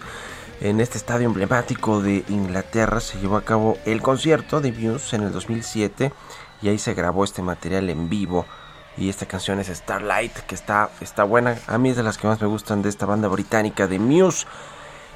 en 0.61 0.79
este 0.79 0.97
estadio 0.97 1.27
emblemático 1.27 2.01
de 2.01 2.23
Inglaterra 2.29 2.99
se 2.99 3.19
llevó 3.19 3.37
a 3.37 3.43
cabo 3.43 3.77
el 3.85 4.01
concierto 4.01 4.61
de 4.61 4.71
Muse 4.71 5.17
en 5.17 5.23
el 5.23 5.31
2007 5.31 6.11
y 6.61 6.69
ahí 6.69 6.77
se 6.77 6.93
grabó 6.93 7.23
este 7.23 7.41
material 7.41 7.89
en 7.89 8.09
vivo 8.09 8.45
Y 8.97 9.09
esta 9.09 9.25
canción 9.25 9.59
es 9.59 9.67
Starlight, 9.67 10.33
que 10.39 10.55
está, 10.55 10.89
está 10.99 11.23
buena. 11.23 11.57
A 11.67 11.77
mí 11.77 11.89
es 11.89 11.95
de 11.95 12.03
las 12.03 12.17
que 12.17 12.27
más 12.27 12.41
me 12.41 12.47
gustan 12.47 12.81
de 12.81 12.89
esta 12.89 13.05
banda 13.05 13.29
británica 13.29 13.87
de 13.87 13.97
Muse. 13.97 14.45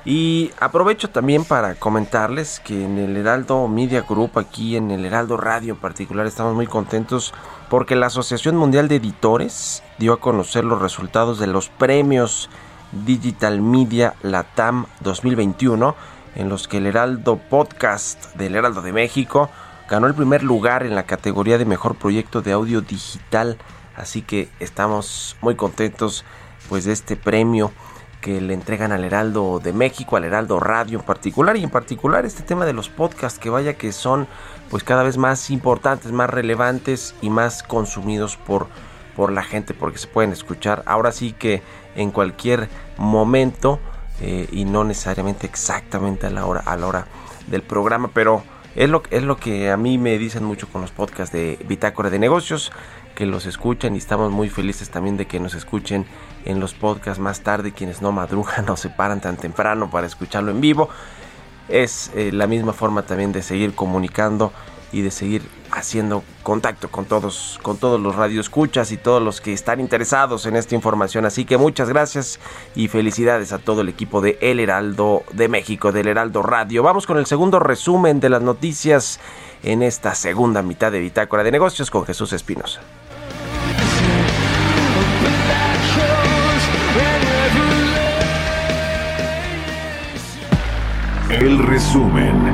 Y 0.05 0.51
aprovecho 0.59 1.09
también 1.09 1.45
para 1.45 1.75
comentarles 1.75 2.59
que 2.59 2.85
en 2.85 2.97
el 2.97 3.15
Heraldo 3.15 3.67
Media 3.67 4.01
Group, 4.01 4.37
aquí 4.37 4.75
en 4.75 4.91
el 4.91 5.05
Heraldo 5.05 5.37
Radio 5.37 5.73
en 5.73 5.79
particular, 5.79 6.25
estamos 6.25 6.55
muy 6.55 6.67
contentos 6.67 7.33
porque 7.69 7.95
la 7.95 8.07
Asociación 8.07 8.55
Mundial 8.57 8.87
de 8.87 8.97
Editores 8.97 9.81
dio 9.97 10.13
a 10.13 10.19
conocer 10.19 10.65
los 10.65 10.81
resultados 10.81 11.39
de 11.39 11.47
los 11.47 11.69
premios 11.69 12.49
Digital 12.91 13.61
Media 13.61 14.13
Latam 14.21 14.85
2021, 14.99 15.95
en 16.35 16.49
los 16.49 16.67
que 16.67 16.77
el 16.77 16.85
Heraldo 16.85 17.37
Podcast 17.37 18.35
del 18.35 18.55
Heraldo 18.55 18.81
de 18.81 18.91
México 18.91 19.49
ganó 19.93 20.07
el 20.07 20.15
primer 20.15 20.41
lugar 20.41 20.87
en 20.87 20.95
la 20.95 21.03
categoría 21.03 21.59
de 21.59 21.65
mejor 21.65 21.93
proyecto 21.93 22.41
de 22.41 22.51
audio 22.51 22.81
digital. 22.81 23.59
Así 23.95 24.23
que 24.23 24.49
estamos 24.59 25.37
muy 25.39 25.55
contentos 25.55 26.25
pues 26.67 26.85
de 26.85 26.93
este 26.93 27.15
premio 27.15 27.71
que 28.19 28.41
le 28.41 28.55
entregan 28.55 28.91
al 28.91 29.03
Heraldo 29.03 29.61
de 29.63 29.71
México, 29.71 30.17
al 30.17 30.23
Heraldo 30.23 30.59
Radio 30.59 30.97
en 30.97 31.05
particular 31.05 31.57
y 31.57 31.63
en 31.63 31.69
particular 31.69 32.25
este 32.25 32.41
tema 32.41 32.65
de 32.65 32.73
los 32.73 32.89
podcasts 32.89 33.37
que 33.37 33.51
vaya 33.51 33.75
que 33.75 33.91
son 33.91 34.27
pues 34.71 34.83
cada 34.83 35.03
vez 35.03 35.19
más 35.19 35.51
importantes, 35.51 36.11
más 36.11 36.27
relevantes 36.27 37.13
y 37.21 37.29
más 37.29 37.61
consumidos 37.61 38.35
por, 38.35 38.65
por 39.15 39.31
la 39.31 39.43
gente 39.43 39.75
porque 39.75 39.99
se 39.99 40.07
pueden 40.07 40.31
escuchar 40.31 40.81
ahora 40.87 41.11
sí 41.11 41.33
que 41.33 41.61
en 41.95 42.09
cualquier 42.09 42.67
momento 42.97 43.79
eh, 44.21 44.47
y 44.51 44.65
no 44.65 44.85
necesariamente 44.85 45.45
exactamente 45.45 46.25
a 46.25 46.31
la 46.31 46.47
hora 46.47 46.61
a 46.65 46.77
la 46.77 46.87
hora 46.87 47.07
del 47.45 47.61
programa 47.61 48.09
pero 48.11 48.41
es 48.75 48.89
lo, 48.89 49.03
es 49.11 49.23
lo 49.23 49.37
que 49.37 49.69
a 49.69 49.77
mí 49.77 49.97
me 49.97 50.17
dicen 50.17 50.43
mucho 50.43 50.67
con 50.67 50.81
los 50.81 50.91
podcasts 50.91 51.33
de 51.33 51.59
Bitácora 51.67 52.09
de 52.09 52.19
Negocios 52.19 52.71
que 53.13 53.25
los 53.25 53.45
escuchan 53.45 53.95
y 53.95 53.99
estamos 53.99 54.31
muy 54.31 54.49
felices 54.49 54.89
también 54.89 55.17
de 55.17 55.27
que 55.27 55.39
nos 55.39 55.53
escuchen 55.53 56.05
en 56.45 56.59
los 56.59 56.73
podcasts 56.73 57.19
más 57.19 57.41
tarde 57.41 57.71
quienes 57.71 58.01
no 58.01 58.11
madrugan 58.11 58.67
o 58.69 58.77
se 58.77 58.89
paran 58.89 59.21
tan 59.21 59.37
temprano 59.37 59.89
para 59.89 60.07
escucharlo 60.07 60.51
en 60.51 60.61
vivo. 60.61 60.89
Es 61.69 62.11
eh, 62.15 62.31
la 62.31 62.47
misma 62.47 62.73
forma 62.73 63.03
también 63.03 63.31
de 63.31 63.41
seguir 63.41 63.73
comunicando 63.73 64.51
y 64.93 65.01
de 65.01 65.11
seguir 65.11 65.41
haciendo 65.71 66.23
contacto 66.43 66.89
con 66.89 67.05
todos, 67.05 67.59
con 67.63 67.77
todos 67.77 67.99
los 67.99 68.15
radioescuchas 68.15 68.91
y 68.91 68.97
todos 68.97 69.21
los 69.21 69.41
que 69.41 69.51
están 69.51 69.79
interesados 69.79 70.45
en 70.45 70.55
esta 70.55 70.75
información. 70.75 71.25
Así 71.25 71.45
que 71.45 71.57
muchas 71.57 71.89
gracias 71.89 72.39
y 72.75 72.87
felicidades 72.87 73.51
a 73.51 73.59
todo 73.59 73.81
el 73.81 73.89
equipo 73.89 74.21
de 74.21 74.37
El 74.39 74.59
Heraldo 74.59 75.23
de 75.33 75.49
México, 75.49 75.91
del 75.91 76.07
Heraldo 76.07 76.43
Radio. 76.43 76.83
Vamos 76.83 77.07
con 77.07 77.17
el 77.17 77.25
segundo 77.25 77.59
resumen 77.59 78.19
de 78.19 78.29
las 78.29 78.43
noticias 78.43 79.19
en 79.63 79.81
esta 79.81 80.13
segunda 80.13 80.61
mitad 80.61 80.91
de 80.91 80.99
Bitácora 80.99 81.43
de 81.43 81.51
Negocios 81.51 81.89
con 81.89 82.05
Jesús 82.05 82.31
Espinosa. 82.31 82.81
El 91.29 91.57
resumen. 91.65 92.52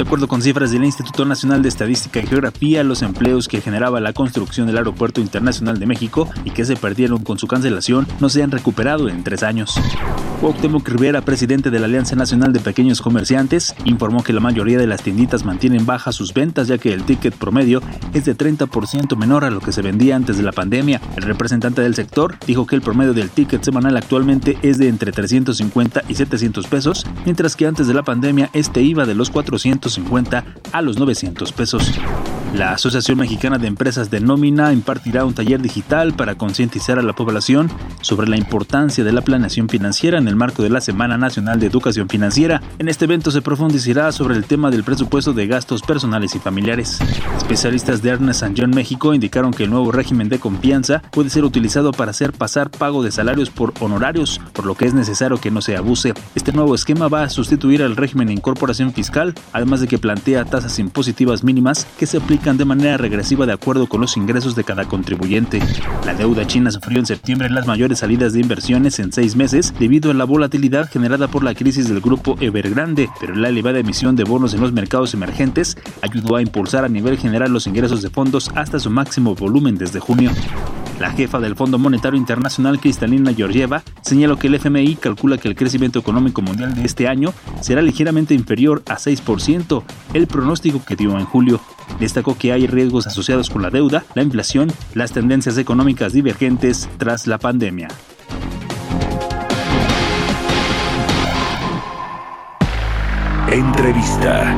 De 0.00 0.06
acuerdo 0.06 0.28
con 0.28 0.40
cifras 0.40 0.70
del 0.70 0.82
Instituto 0.82 1.26
Nacional 1.26 1.60
de 1.60 1.68
Estadística 1.68 2.20
y 2.20 2.26
Geografía, 2.26 2.82
los 2.82 3.02
empleos 3.02 3.48
que 3.48 3.60
generaba 3.60 4.00
la 4.00 4.14
construcción 4.14 4.66
del 4.66 4.78
Aeropuerto 4.78 5.20
Internacional 5.20 5.78
de 5.78 5.84
México 5.84 6.26
y 6.42 6.52
que 6.52 6.64
se 6.64 6.74
perdieron 6.74 7.22
con 7.22 7.38
su 7.38 7.46
cancelación 7.46 8.06
no 8.18 8.30
se 8.30 8.42
han 8.42 8.50
recuperado 8.50 9.10
en 9.10 9.22
tres 9.24 9.42
años. 9.42 9.78
Cuauhtémoc 10.40 10.88
Rivera, 10.88 11.20
presidente 11.20 11.68
de 11.70 11.78
la 11.78 11.84
Alianza 11.84 12.16
Nacional 12.16 12.54
de 12.54 12.60
Pequeños 12.60 13.02
Comerciantes, 13.02 13.74
informó 13.84 14.22
que 14.22 14.32
la 14.32 14.40
mayoría 14.40 14.78
de 14.78 14.86
las 14.86 15.02
tienditas 15.02 15.44
mantienen 15.44 15.84
bajas 15.84 16.14
sus 16.14 16.32
ventas 16.32 16.66
ya 16.66 16.78
que 16.78 16.94
el 16.94 17.02
ticket 17.02 17.34
promedio 17.34 17.82
es 18.14 18.24
de 18.24 18.34
30% 18.34 19.18
menor 19.18 19.44
a 19.44 19.50
lo 19.50 19.60
que 19.60 19.70
se 19.70 19.82
vendía 19.82 20.16
antes 20.16 20.38
de 20.38 20.44
la 20.44 20.52
pandemia. 20.52 21.02
El 21.14 21.24
representante 21.24 21.82
del 21.82 21.94
sector 21.94 22.38
dijo 22.46 22.66
que 22.66 22.74
el 22.74 22.80
promedio 22.80 23.12
del 23.12 23.28
ticket 23.28 23.62
semanal 23.62 23.98
actualmente 23.98 24.56
es 24.62 24.78
de 24.78 24.88
entre 24.88 25.12
350 25.12 26.04
y 26.08 26.14
700 26.14 26.66
pesos, 26.68 27.06
mientras 27.26 27.54
que 27.54 27.66
antes 27.66 27.86
de 27.86 27.92
la 27.92 28.02
pandemia 28.02 28.48
este 28.54 28.80
iba 28.80 29.04
de 29.04 29.14
los 29.14 29.28
400 29.28 29.89
a 30.72 30.82
los 30.82 30.98
900 30.98 31.52
pesos. 31.52 31.92
La 32.54 32.72
Asociación 32.72 33.18
Mexicana 33.18 33.58
de 33.58 33.68
Empresas 33.68 34.10
de 34.10 34.20
Nómina 34.20 34.72
impartirá 34.72 35.24
un 35.24 35.34
taller 35.34 35.62
digital 35.62 36.14
para 36.14 36.34
concientizar 36.34 36.98
a 36.98 37.02
la 37.02 37.12
población 37.12 37.70
sobre 38.00 38.28
la 38.28 38.36
importancia 38.36 39.04
de 39.04 39.12
la 39.12 39.22
planeación 39.22 39.68
financiera 39.68 40.18
en 40.18 40.26
el 40.26 40.34
marco 40.34 40.64
de 40.64 40.68
la 40.68 40.80
Semana 40.80 41.16
Nacional 41.16 41.60
de 41.60 41.68
Educación 41.68 42.08
Financiera. 42.08 42.60
En 42.80 42.88
este 42.88 43.04
evento 43.04 43.30
se 43.30 43.40
profundizará 43.40 44.10
sobre 44.10 44.34
el 44.34 44.46
tema 44.46 44.72
del 44.72 44.82
presupuesto 44.82 45.32
de 45.32 45.46
gastos 45.46 45.82
personales 45.82 46.34
y 46.34 46.40
familiares. 46.40 46.98
Especialistas 47.36 48.02
de 48.02 48.10
Ernest 48.10 48.42
Young 48.52 48.74
México 48.74 49.14
indicaron 49.14 49.52
que 49.52 49.62
el 49.62 49.70
nuevo 49.70 49.92
régimen 49.92 50.28
de 50.28 50.40
confianza 50.40 51.02
puede 51.12 51.30
ser 51.30 51.44
utilizado 51.44 51.92
para 51.92 52.10
hacer 52.10 52.32
pasar 52.32 52.70
pago 52.70 53.04
de 53.04 53.12
salarios 53.12 53.48
por 53.48 53.74
honorarios, 53.78 54.40
por 54.52 54.66
lo 54.66 54.74
que 54.74 54.86
es 54.86 54.94
necesario 54.94 55.40
que 55.40 55.52
no 55.52 55.62
se 55.62 55.76
abuse. 55.76 56.14
Este 56.34 56.52
nuevo 56.52 56.74
esquema 56.74 57.06
va 57.06 57.22
a 57.22 57.30
sustituir 57.30 57.84
al 57.84 57.94
régimen 57.94 58.26
de 58.26 58.34
incorporación 58.34 58.92
fiscal, 58.92 59.34
además 59.52 59.79
de 59.80 59.88
que 59.88 59.98
plantea 59.98 60.44
tasas 60.44 60.78
impositivas 60.78 61.42
mínimas 61.44 61.86
que 61.98 62.06
se 62.06 62.18
aplican 62.18 62.56
de 62.56 62.64
manera 62.64 62.96
regresiva 62.96 63.46
de 63.46 63.52
acuerdo 63.52 63.86
con 63.86 64.00
los 64.00 64.16
ingresos 64.16 64.54
de 64.54 64.64
cada 64.64 64.86
contribuyente. 64.86 65.60
La 66.04 66.14
deuda 66.14 66.46
china 66.46 66.70
sufrió 66.70 66.98
en 66.98 67.06
septiembre 67.06 67.50
las 67.50 67.66
mayores 67.66 68.00
salidas 68.00 68.32
de 68.32 68.40
inversiones 68.40 68.98
en 68.98 69.12
seis 69.12 69.36
meses 69.36 69.74
debido 69.78 70.10
a 70.10 70.14
la 70.14 70.24
volatilidad 70.24 70.88
generada 70.90 71.28
por 71.28 71.42
la 71.42 71.54
crisis 71.54 71.88
del 71.88 72.00
grupo 72.00 72.36
Evergrande, 72.40 73.08
pero 73.20 73.34
la 73.34 73.48
elevada 73.48 73.78
emisión 73.78 74.16
de 74.16 74.24
bonos 74.24 74.54
en 74.54 74.60
los 74.60 74.72
mercados 74.72 75.14
emergentes 75.14 75.76
ayudó 76.02 76.36
a 76.36 76.42
impulsar 76.42 76.84
a 76.84 76.88
nivel 76.88 77.18
general 77.18 77.52
los 77.52 77.66
ingresos 77.66 78.02
de 78.02 78.10
fondos 78.10 78.50
hasta 78.54 78.78
su 78.78 78.90
máximo 78.90 79.34
volumen 79.34 79.76
desde 79.76 80.00
junio. 80.00 80.30
La 81.00 81.10
jefa 81.12 81.40
del 81.40 81.56
Fondo 81.56 81.78
Monetario 81.78 82.18
Internacional, 82.18 82.78
Cristalina 82.78 83.32
Georgieva, 83.32 83.82
señaló 84.02 84.36
que 84.36 84.48
el 84.48 84.56
FMI 84.56 84.96
calcula 84.96 85.38
que 85.38 85.48
el 85.48 85.56
crecimiento 85.56 85.98
económico 85.98 86.42
mundial 86.42 86.74
de 86.74 86.84
este 86.84 87.08
año 87.08 87.32
será 87.62 87.80
ligeramente 87.80 88.34
inferior 88.34 88.82
a 88.86 88.96
6%, 88.96 89.82
el 90.12 90.26
pronóstico 90.26 90.84
que 90.84 90.96
dio 90.96 91.18
en 91.18 91.24
julio. 91.24 91.58
Destacó 91.98 92.36
que 92.36 92.52
hay 92.52 92.66
riesgos 92.66 93.06
asociados 93.06 93.48
con 93.48 93.62
la 93.62 93.70
deuda, 93.70 94.04
la 94.14 94.22
inflación, 94.22 94.70
las 94.92 95.12
tendencias 95.12 95.56
económicas 95.56 96.12
divergentes 96.12 96.86
tras 96.98 97.26
la 97.26 97.38
pandemia. 97.38 97.88
Entrevista. 103.50 104.54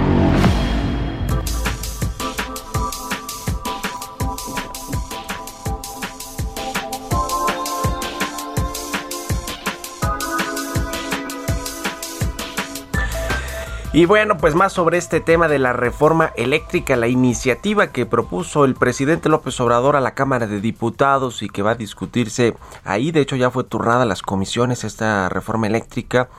Y 13.95 14.07
bueno, 14.07 14.39
pues 14.39 14.55
más 14.55 14.73
sobre 14.73 14.97
este 14.97 15.21
tema 15.21 15.49
de 15.49 15.59
la 15.59 15.75
reforma 15.75 16.33
eléctrica, 16.37 16.97
la 16.97 17.09
iniciativa 17.09 17.89
que 17.89 18.07
propuso 18.07 18.65
el 18.65 18.75
presidente 18.75 19.29
López 19.29 19.61
Obrador 19.61 19.97
a 19.97 20.01
la 20.01 20.15
Cámara 20.15 20.47
de 20.47 20.63
Diputados 20.63 21.43
y 21.43 21.51
que 21.51 21.61
va 21.61 21.73
a 21.73 21.75
discutirse 21.75 22.55
ahí. 22.85 23.11
De 23.11 23.21
hecho, 23.21 23.37
ya 23.37 23.51
fue 23.51 23.65
turnada 23.65 24.07
las 24.07 24.23
comisiones 24.23 24.85
esta 24.85 25.29
reforma 25.29 25.67
eléctrica. 25.67 26.31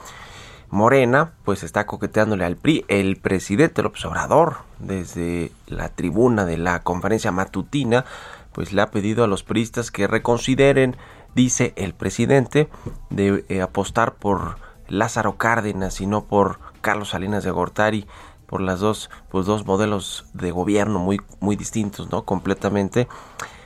Morena, 0.72 1.34
pues 1.46 1.62
está 1.62 1.86
coqueteándole 1.86 2.44
al 2.44 2.56
PRI. 2.56 2.86
El 2.88 3.18
presidente 3.18 3.84
López 3.84 4.04
Obrador, 4.06 4.56
desde 4.80 5.52
la 5.68 5.90
tribuna 5.90 6.46
de 6.46 6.58
la 6.58 6.82
conferencia 6.82 7.32
matutina, 7.32 8.04
pues 8.52 8.74
le 8.74 8.82
ha 8.82 8.90
pedido 8.90 9.24
a 9.24 9.28
los 9.28 9.44
priistas 9.44 9.92
que 9.92 10.08
reconsideren, 10.08 10.98
dice 11.36 11.74
el 11.76 11.94
presidente, 11.94 12.68
de 13.12 13.46
eh, 13.48 13.62
apostar 13.62 14.16
por 14.16 14.56
Lázaro 14.88 15.38
Cárdenas 15.38 16.02
y 16.02 16.08
no 16.08 16.24
por 16.24 16.73
Carlos 16.84 17.10
Salinas 17.10 17.44
de 17.44 17.50
Gortari 17.50 18.06
por 18.46 18.62
las 18.62 18.80
dos 18.82 19.10
pues 19.30 19.48
dos 19.48 19.66
modelos 19.66 20.26
de 20.34 20.52
gobierno 20.52 21.00
muy 21.00 21.20
muy 21.40 21.56
distintos 21.56 22.12
no 22.12 22.26
completamente 22.26 23.08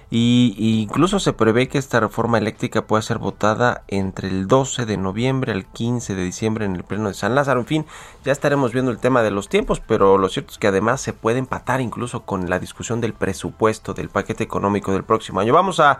y, 0.10 0.56
incluso 0.58 1.20
se 1.20 1.34
prevé 1.34 1.68
que 1.68 1.78
esta 1.78 2.00
reforma 2.00 2.38
eléctrica 2.38 2.84
pueda 2.84 3.02
ser 3.02 3.18
votada 3.18 3.84
entre 3.90 4.30
el 4.30 4.48
12 4.48 4.86
de 4.86 4.96
noviembre 4.96 5.52
al 5.52 5.66
15 5.66 6.16
de 6.16 6.24
diciembre 6.24 6.66
en 6.66 6.76
el 6.76 6.84
Pleno 6.84 7.10
de 7.10 7.14
San 7.14 7.36
Lázaro. 7.36 7.60
En 7.60 7.66
fin, 7.66 7.86
ya 8.24 8.32
estaremos 8.32 8.72
viendo 8.72 8.92
el 8.92 9.00
tema 9.00 9.22
de 9.22 9.32
los 9.32 9.50
tiempos, 9.50 9.82
pero 9.82 10.18
lo 10.18 10.30
cierto 10.30 10.54
es 10.54 10.58
que 10.58 10.68
además 10.68 11.02
se 11.02 11.12
puede 11.12 11.40
empatar 11.40 11.82
incluso 11.82 12.24
con 12.24 12.50
la 12.50 12.60
discusión 12.60 13.02
del 13.02 13.14
presupuesto 13.14 13.94
del 13.94 14.08
paquete 14.08 14.46
económico 14.46 14.94
del 14.94 15.04
próximo 15.04 15.42
año. 15.42 15.54
Vamos 15.54 15.82
a 15.82 16.00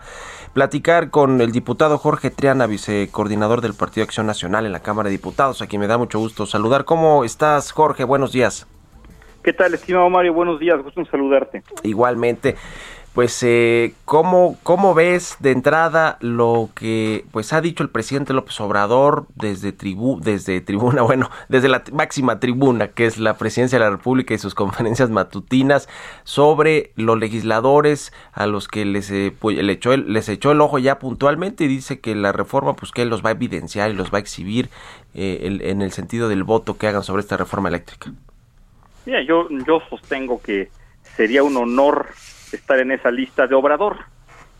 platicar 0.54 1.10
con 1.10 1.42
el 1.42 1.52
diputado 1.52 1.98
Jorge 1.98 2.30
Triana, 2.30 2.66
vicecoordinador 2.66 3.60
del 3.60 3.74
Partido 3.74 4.04
Acción 4.04 4.26
Nacional 4.26 4.64
en 4.64 4.72
la 4.72 4.80
Cámara 4.80 5.08
de 5.08 5.16
Diputados, 5.16 5.60
a 5.60 5.66
quien 5.66 5.80
me 5.80 5.86
da 5.86 5.98
mucho 5.98 6.18
gusto 6.18 6.46
saludar. 6.46 6.86
¿Cómo 6.86 7.24
estás, 7.24 7.72
Jorge? 7.72 8.04
Buenos 8.04 8.32
días. 8.32 8.66
¿Qué 9.42 9.52
tal, 9.52 9.72
estimado 9.72 10.10
Mario? 10.10 10.34
Buenos 10.34 10.58
días, 10.58 10.82
gusto 10.82 11.00
en 11.00 11.10
saludarte. 11.10 11.62
Igualmente. 11.82 12.56
Pues 13.14 13.42
eh, 13.42 13.94
¿cómo, 14.04 14.58
¿cómo 14.62 14.94
ves 14.94 15.36
de 15.40 15.50
entrada 15.50 16.18
lo 16.20 16.70
que 16.74 17.24
pues 17.32 17.52
ha 17.52 17.60
dicho 17.60 17.82
el 17.82 17.90
presidente 17.90 18.32
López 18.32 18.60
Obrador 18.60 19.26
desde 19.34 19.72
tribu 19.72 20.20
desde 20.20 20.60
tribuna, 20.60 21.02
bueno, 21.04 21.30
desde 21.48 21.68
la 21.68 21.82
máxima 21.92 22.38
tribuna 22.40 22.88
que 22.88 23.06
es 23.06 23.18
la 23.18 23.36
presidencia 23.36 23.78
de 23.78 23.84
la 23.84 23.90
República 23.90 24.34
y 24.34 24.38
sus 24.38 24.54
conferencias 24.56 25.10
matutinas 25.10 25.88
sobre 26.24 26.92
los 26.96 27.18
legisladores 27.18 28.12
a 28.32 28.46
los 28.46 28.68
que 28.68 28.84
les, 28.84 29.10
eh, 29.10 29.34
pues, 29.38 29.58
echó 29.58 29.92
el, 29.92 30.12
les 30.12 30.28
echó 30.28 30.52
el 30.52 30.60
ojo 30.60 30.78
ya 30.78 30.98
puntualmente 30.98 31.64
y 31.64 31.68
dice 31.68 32.00
que 32.00 32.14
la 32.14 32.32
reforma 32.32 32.76
pues 32.76 32.92
que 32.92 33.02
él 33.02 33.08
los 33.08 33.24
va 33.24 33.30
a 33.30 33.32
evidenciar 33.32 33.90
y 33.90 33.94
los 33.94 34.12
va 34.12 34.18
a 34.18 34.20
exhibir 34.20 34.70
eh, 35.14 35.58
en 35.62 35.82
el 35.82 35.92
sentido 35.92 36.28
del 36.28 36.44
voto 36.44 36.78
que 36.78 36.86
hagan 36.86 37.02
sobre 37.02 37.20
esta 37.20 37.36
reforma 37.36 37.68
eléctrica. 37.68 38.12
Mira, 39.06 39.22
yo, 39.22 39.48
yo 39.66 39.80
sostengo 39.88 40.40
que 40.42 40.70
sería 41.16 41.42
un 41.42 41.56
honor 41.56 42.08
estar 42.56 42.78
en 42.78 42.92
esa 42.92 43.10
lista 43.10 43.46
de 43.46 43.54
Obrador, 43.54 43.96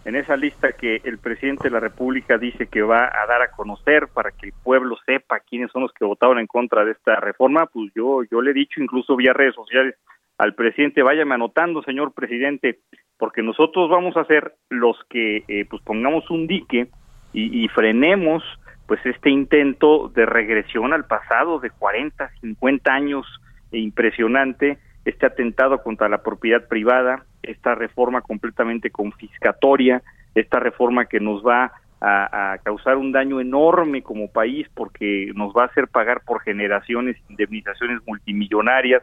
en 0.05 0.17
esa 0.17 0.37
lista 0.37 0.73
que 0.73 1.01
el 1.05 1.19
presidente 1.19 1.65
de 1.65 1.71
la 1.71 1.81
República 1.81 2.39
dice 2.39 2.67
que 2.67 2.83
va 2.83 3.05
a 3.05 3.27
dar 3.27 3.43
a 3.43 3.51
conocer 3.51 4.09
para 4.09 4.31
que 4.31 4.47
el 4.47 4.53
pueblo 4.63 4.97
sepa 5.05 5.41
quiénes 5.41 5.71
son 5.71 5.83
los 5.83 5.93
que 5.93 6.05
votaron 6.05 6.39
en 6.39 6.47
contra 6.47 6.85
de 6.85 6.93
esta 6.93 7.17
reforma, 7.17 7.67
pues 7.67 7.93
yo 7.95 8.23
yo 8.31 8.41
le 8.41 8.53
he 8.53 8.55
dicho 8.55 8.81
incluso 8.81 9.17
vía 9.17 9.33
redes 9.33 9.55
sociales 9.55 9.97
al 10.39 10.55
presidente, 10.55 11.03
váyame 11.03 11.35
anotando, 11.35 11.83
señor 11.83 12.15
presidente, 12.15 12.79
porque 13.19 13.43
nosotros 13.43 13.91
vamos 13.91 14.17
a 14.17 14.25
ser 14.25 14.55
los 14.71 14.97
que 15.11 15.45
eh, 15.49 15.67
pues 15.69 15.83
pongamos 15.83 16.31
un 16.31 16.47
dique 16.47 16.89
y, 17.35 17.69
frenemos 17.69 18.43
pues 18.87 19.05
este 19.05 19.29
intento 19.29 20.09
de 20.09 20.25
regresión 20.25 20.95
al 20.95 21.05
pasado 21.05 21.61
de 21.61 21.69
40, 21.69 22.31
50 22.41 22.91
años 22.91 23.27
impresionante 23.71 24.79
este 25.09 25.27
atentado 25.27 25.83
contra 25.83 26.09
la 26.09 26.19
propiedad 26.19 26.69
privada, 26.69 27.25
esta 27.43 27.75
reforma 27.75 28.21
completamente 28.21 28.91
confiscatoria, 28.91 30.03
esta 30.35 30.61
reforma 30.61 31.07
que 31.07 31.19
nos 31.19 31.43
va 31.45 31.73
a, 32.01 32.59
causar 32.63 32.97
un 32.97 33.11
daño 33.11 33.41
enorme 33.41 34.03
como 34.03 34.31
país 34.31 34.69
porque 34.75 35.33
nos 35.35 35.53
va 35.53 35.63
a 35.63 35.67
hacer 35.67 35.89
pagar 35.89 36.21
por 36.25 36.43
generaciones 36.43 37.17
indemnizaciones 37.29 38.01
multimillonarias, 38.07 39.03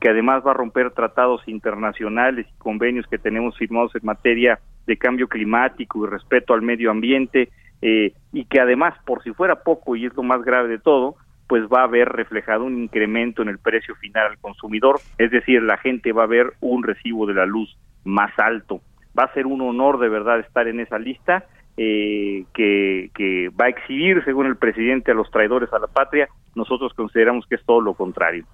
que 0.00 0.10
además 0.10 0.42
va 0.44 0.50
a 0.50 0.54
romper 0.54 0.90
tratados 0.90 1.46
internacionales 1.46 2.46
y 2.50 2.58
convenios 2.58 3.06
que 3.06 3.18
tenemos 3.18 3.56
firmados 3.56 3.94
en 3.94 4.04
materia 4.04 4.58
de 4.86 4.98
cambio 4.98 5.28
climático 5.28 6.04
y 6.04 6.10
respeto 6.10 6.52
al 6.52 6.62
medio 6.62 6.90
ambiente, 6.90 7.48
eh, 7.80 8.12
y 8.32 8.44
que 8.44 8.60
además, 8.60 8.94
por 9.06 9.22
si 9.22 9.32
fuera 9.32 9.62
poco, 9.62 9.96
y 9.96 10.04
es 10.04 10.14
lo 10.14 10.22
más 10.22 10.42
grave 10.42 10.68
de 10.68 10.78
todo, 10.78 11.16
pues 11.46 11.64
va 11.64 11.80
a 11.80 11.84
haber 11.84 12.08
reflejado 12.08 12.64
un 12.64 12.82
incremento 12.82 13.42
en 13.42 13.48
el 13.48 13.58
precio 13.58 13.94
final 13.96 14.26
al 14.26 14.38
consumidor, 14.38 15.00
es 15.18 15.30
decir, 15.30 15.62
la 15.62 15.76
gente 15.76 16.12
va 16.12 16.24
a 16.24 16.28
ver 16.28 16.54
un 16.60 16.82
recibo 16.82 17.26
de 17.26 17.34
la 17.34 17.46
luz 17.46 17.76
más 18.04 18.32
alto. 18.38 18.80
Va 19.18 19.24
a 19.24 19.34
ser 19.34 19.46
un 19.46 19.60
honor 19.60 19.98
de 19.98 20.08
verdad 20.08 20.40
estar 20.40 20.66
en 20.66 20.80
esa 20.80 20.98
lista 20.98 21.44
eh, 21.76 22.44
que, 22.52 23.10
que 23.14 23.50
va 23.50 23.66
a 23.66 23.68
exhibir, 23.68 24.22
según 24.24 24.46
el 24.46 24.56
presidente, 24.56 25.10
a 25.10 25.14
los 25.14 25.30
traidores 25.30 25.72
a 25.72 25.78
la 25.78 25.86
patria. 25.86 26.28
Nosotros 26.54 26.92
consideramos 26.94 27.46
que 27.46 27.56
es 27.56 27.64
todo 27.64 27.80
lo 27.80 27.94
contrario. 27.94 28.44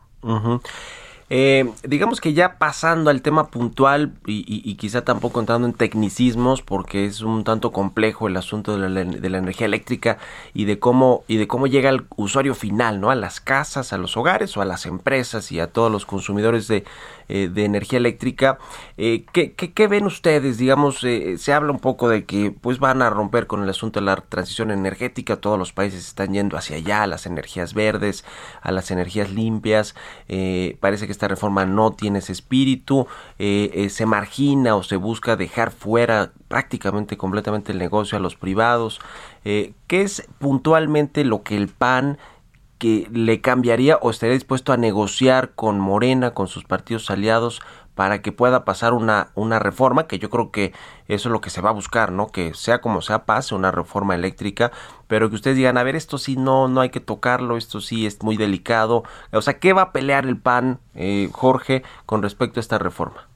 Eh, 1.32 1.70
digamos 1.84 2.20
que 2.20 2.32
ya 2.32 2.58
pasando 2.58 3.08
al 3.08 3.22
tema 3.22 3.50
puntual 3.50 4.14
y, 4.26 4.74
quizá 4.74 5.04
tampoco 5.04 5.38
entrando 5.38 5.68
en 5.68 5.74
tecnicismos 5.74 6.60
porque 6.60 7.06
es 7.06 7.20
un 7.20 7.44
tanto 7.44 7.70
complejo 7.70 8.26
el 8.26 8.36
asunto 8.36 8.76
de 8.76 8.88
la, 8.88 9.38
energía 9.38 9.66
eléctrica 9.66 10.18
y 10.54 10.64
de 10.64 10.80
cómo 10.80 11.22
y 11.28 11.36
de 11.36 11.46
cómo 11.46 11.68
llega 11.68 11.88
al 11.88 12.06
usuario 12.16 12.56
final, 12.56 13.00
¿no? 13.00 13.10
A 13.10 13.14
las 13.14 13.40
casas, 13.40 13.92
a 13.92 13.98
los 13.98 14.16
hogares 14.16 14.56
o 14.56 14.60
a 14.60 14.64
las 14.64 14.86
empresas 14.86 15.52
y 15.52 15.60
a 15.60 15.68
todos 15.68 15.92
los 15.92 16.04
consumidores 16.04 16.66
de, 16.66 16.82
eh, 17.32 17.48
de 17.48 17.64
energía 17.64 17.98
eléctrica. 17.98 18.58
Eh, 18.96 19.24
¿qué, 19.32 19.52
qué, 19.52 19.86
ven 19.86 20.04
ustedes? 20.04 20.58
Digamos, 20.58 21.04
eh, 21.04 21.38
se 21.38 21.52
habla 21.52 21.70
un 21.70 21.78
poco 21.78 22.08
de 22.08 22.24
que 22.24 22.50
pues 22.50 22.80
van 22.80 23.02
a 23.02 23.10
romper 23.10 23.46
con 23.46 23.62
el 23.62 23.70
asunto 23.70 24.00
de 24.00 24.06
la 24.06 24.16
transición 24.16 24.72
energética. 24.72 25.36
Todos 25.36 25.56
los 25.56 25.72
países 25.72 26.08
están 26.08 26.32
yendo 26.32 26.56
hacia 26.56 26.76
allá, 26.76 27.04
a 27.04 27.06
las 27.06 27.26
energías 27.26 27.72
verdes, 27.72 28.24
a 28.62 28.72
las 28.72 28.90
energías 28.90 29.30
limpias. 29.30 29.94
parece 30.80 31.06
que 31.06 31.12
esta 31.12 31.28
reforma 31.28 31.64
no 31.66 31.92
tiene 31.92 32.18
ese 32.18 32.32
espíritu. 32.32 33.06
se 33.38 34.06
margina 34.06 34.74
o 34.74 34.82
se 34.82 34.96
busca 34.96 35.36
dejar 35.36 35.70
fuera 35.70 36.32
prácticamente 36.48 37.16
completamente 37.16 37.70
el 37.70 37.78
negocio 37.78 38.18
a 38.18 38.20
los 38.20 38.34
privados. 38.34 39.00
¿Qué 39.44 39.74
es 39.88 40.26
puntualmente 40.38 41.24
lo 41.24 41.44
que 41.44 41.56
el 41.56 41.68
PAN 41.68 42.18
que 42.80 43.06
le 43.12 43.42
cambiaría 43.42 43.98
o 43.98 44.10
estaría 44.10 44.32
dispuesto 44.32 44.72
a 44.72 44.78
negociar 44.78 45.52
con 45.54 45.78
Morena, 45.78 46.32
con 46.32 46.48
sus 46.48 46.64
partidos 46.64 47.10
aliados, 47.10 47.60
para 47.94 48.22
que 48.22 48.32
pueda 48.32 48.64
pasar 48.64 48.94
una, 48.94 49.28
una 49.34 49.58
reforma, 49.58 50.06
que 50.06 50.18
yo 50.18 50.30
creo 50.30 50.50
que 50.50 50.72
eso 51.06 51.28
es 51.28 51.32
lo 51.32 51.42
que 51.42 51.50
se 51.50 51.60
va 51.60 51.68
a 51.68 51.74
buscar, 51.74 52.10
¿no? 52.10 52.28
Que 52.28 52.54
sea 52.54 52.80
como 52.80 53.02
sea, 53.02 53.26
pase 53.26 53.54
una 53.54 53.70
reforma 53.70 54.14
eléctrica, 54.14 54.72
pero 55.06 55.28
que 55.28 55.36
ustedes 55.36 55.58
digan, 55.58 55.76
a 55.76 55.82
ver, 55.82 55.94
esto 55.94 56.16
sí 56.16 56.36
no, 56.36 56.66
no 56.66 56.80
hay 56.80 56.88
que 56.88 57.00
tocarlo, 57.00 57.58
esto 57.58 57.82
sí 57.82 58.06
es 58.06 58.22
muy 58.22 58.38
delicado. 58.38 59.04
O 59.32 59.42
sea, 59.42 59.58
¿qué 59.58 59.74
va 59.74 59.82
a 59.82 59.92
pelear 59.92 60.24
el 60.24 60.38
PAN, 60.38 60.80
eh, 60.94 61.28
Jorge, 61.32 61.82
con 62.06 62.22
respecto 62.22 62.58
a 62.58 62.62
esta 62.62 62.78
reforma? 62.78 63.29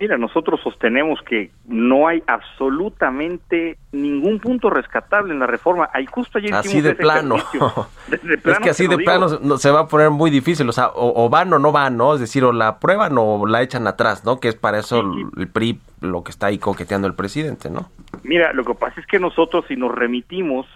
Mira, 0.00 0.16
nosotros 0.16 0.60
sostenemos 0.62 1.20
que 1.22 1.50
no 1.66 2.06
hay 2.06 2.22
absolutamente 2.26 3.78
ningún 3.92 4.38
punto 4.38 4.70
rescatable 4.70 5.32
en 5.32 5.40
la 5.40 5.46
reforma. 5.46 5.88
Hay 5.92 6.06
justo 6.06 6.38
ayer 6.38 6.54
así 6.54 6.80
de 6.80 6.94
plano. 6.94 7.36
es 8.10 8.58
que 8.60 8.70
así 8.70 8.86
de 8.86 8.98
plano 8.98 9.28
se 9.58 9.70
va 9.70 9.80
a 9.80 9.86
poner 9.88 10.10
muy 10.10 10.30
difícil. 10.30 10.68
O 10.68 10.72
sea, 10.72 10.90
o, 10.94 11.28
van 11.28 11.52
o 11.52 11.58
no 11.58 11.72
van, 11.72 11.96
¿no? 11.96 12.14
Es 12.14 12.20
decir, 12.20 12.44
o 12.44 12.52
la 12.52 12.68
aprueban 12.68 13.16
o 13.18 13.46
la 13.46 13.62
echan 13.62 13.86
atrás, 13.86 14.24
¿no? 14.24 14.40
Que 14.40 14.48
es 14.48 14.54
para 14.54 14.78
eso 14.78 15.02
el 15.36 15.48
PRI 15.48 15.80
lo 16.00 16.22
que 16.22 16.30
está 16.30 16.46
ahí 16.46 16.58
coqueteando 16.58 17.08
el 17.08 17.14
presidente, 17.14 17.70
¿no? 17.70 17.90
Mira, 18.22 18.52
lo 18.52 18.64
que 18.64 18.74
pasa 18.74 19.00
es 19.00 19.06
que 19.06 19.18
nosotros 19.18 19.64
si 19.68 19.76
nos 19.76 19.94
remitimos 19.94 20.66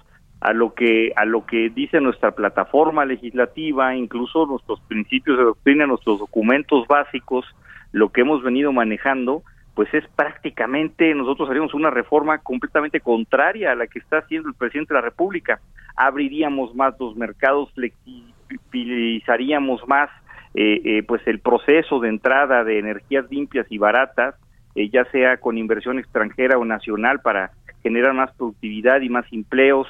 a 0.40 0.52
lo 0.52 0.74
que 0.74 1.12
a 1.14 1.24
lo 1.24 1.46
que 1.46 1.70
dice 1.70 2.00
nuestra 2.00 2.32
plataforma 2.32 3.04
legislativa, 3.04 3.94
incluso 3.94 4.46
nuestros 4.46 4.80
principios 4.80 5.38
de 5.38 5.44
doctrina, 5.44 5.86
nuestros 5.86 6.18
documentos 6.18 6.86
básicos, 6.88 7.46
lo 7.92 8.10
que 8.10 8.22
hemos 8.22 8.42
venido 8.42 8.72
manejando, 8.72 9.44
pues 9.74 9.92
es 9.94 10.04
prácticamente, 10.16 11.14
nosotros 11.14 11.48
haríamos 11.48 11.72
una 11.74 11.90
reforma 11.90 12.38
completamente 12.38 13.00
contraria 13.00 13.72
a 13.72 13.74
la 13.74 13.86
que 13.86 14.00
está 14.00 14.18
haciendo 14.18 14.48
el 14.48 14.54
presidente 14.54 14.92
de 14.92 15.00
la 15.00 15.06
República. 15.06 15.60
Abriríamos 15.96 16.74
más 16.74 16.94
los 16.98 17.16
mercados, 17.16 17.72
flexibilizaríamos 17.74 19.86
más 19.88 20.10
eh, 20.54 20.82
eh, 20.84 21.02
pues 21.04 21.26
el 21.26 21.40
proceso 21.40 21.98
de 22.00 22.10
entrada 22.10 22.62
de 22.62 22.78
energías 22.78 23.24
limpias 23.30 23.66
y 23.70 23.78
baratas, 23.78 24.34
eh, 24.74 24.90
ya 24.90 25.06
sea 25.06 25.38
con 25.38 25.56
inversión 25.56 25.98
extranjera 25.98 26.58
o 26.58 26.66
nacional 26.66 27.20
para 27.20 27.52
generar 27.82 28.12
más 28.12 28.30
productividad 28.36 29.00
y 29.00 29.08
más 29.08 29.24
empleos, 29.32 29.88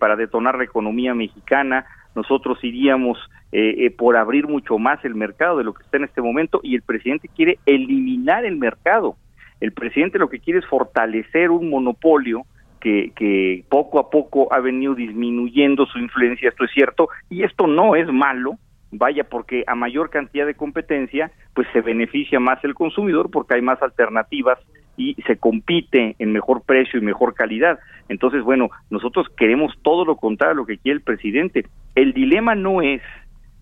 para 0.00 0.16
detonar 0.16 0.58
la 0.58 0.64
economía 0.64 1.14
mexicana. 1.14 1.86
Nosotros 2.14 2.58
iríamos 2.62 3.18
eh, 3.52 3.86
eh, 3.86 3.90
por 3.90 4.16
abrir 4.16 4.48
mucho 4.48 4.78
más 4.78 5.04
el 5.04 5.14
mercado 5.14 5.58
de 5.58 5.64
lo 5.64 5.74
que 5.74 5.82
está 5.82 5.96
en 5.96 6.04
este 6.04 6.22
momento 6.22 6.60
y 6.62 6.74
el 6.74 6.82
presidente 6.82 7.28
quiere 7.28 7.58
eliminar 7.66 8.44
el 8.44 8.56
mercado. 8.56 9.16
El 9.60 9.72
presidente 9.72 10.18
lo 10.18 10.28
que 10.28 10.40
quiere 10.40 10.60
es 10.60 10.66
fortalecer 10.66 11.50
un 11.50 11.70
monopolio 11.70 12.44
que, 12.80 13.12
que 13.14 13.64
poco 13.68 13.98
a 13.98 14.08
poco 14.08 14.52
ha 14.52 14.60
venido 14.60 14.94
disminuyendo 14.94 15.86
su 15.86 15.98
influencia, 15.98 16.48
esto 16.48 16.64
es 16.64 16.70
cierto, 16.72 17.08
y 17.28 17.42
esto 17.42 17.66
no 17.66 17.94
es 17.94 18.10
malo, 18.10 18.58
vaya 18.90 19.24
porque 19.24 19.64
a 19.66 19.74
mayor 19.74 20.10
cantidad 20.10 20.46
de 20.46 20.54
competencia, 20.54 21.30
pues 21.54 21.68
se 21.72 21.80
beneficia 21.80 22.40
más 22.40 22.62
el 22.64 22.74
consumidor 22.74 23.30
porque 23.30 23.54
hay 23.54 23.62
más 23.62 23.80
alternativas 23.82 24.58
y 24.96 25.14
se 25.26 25.36
compite 25.36 26.16
en 26.18 26.32
mejor 26.32 26.62
precio 26.62 26.98
y 26.98 27.02
mejor 27.02 27.34
calidad. 27.34 27.78
Entonces, 28.08 28.42
bueno, 28.42 28.70
nosotros 28.90 29.28
queremos 29.36 29.74
todo 29.82 30.04
lo 30.04 30.16
contrario 30.16 30.52
a 30.52 30.56
lo 30.56 30.66
que 30.66 30.78
quiere 30.78 30.96
el 30.96 31.02
presidente. 31.02 31.66
El 32.00 32.14
dilema 32.14 32.54
no 32.54 32.80
es 32.80 33.02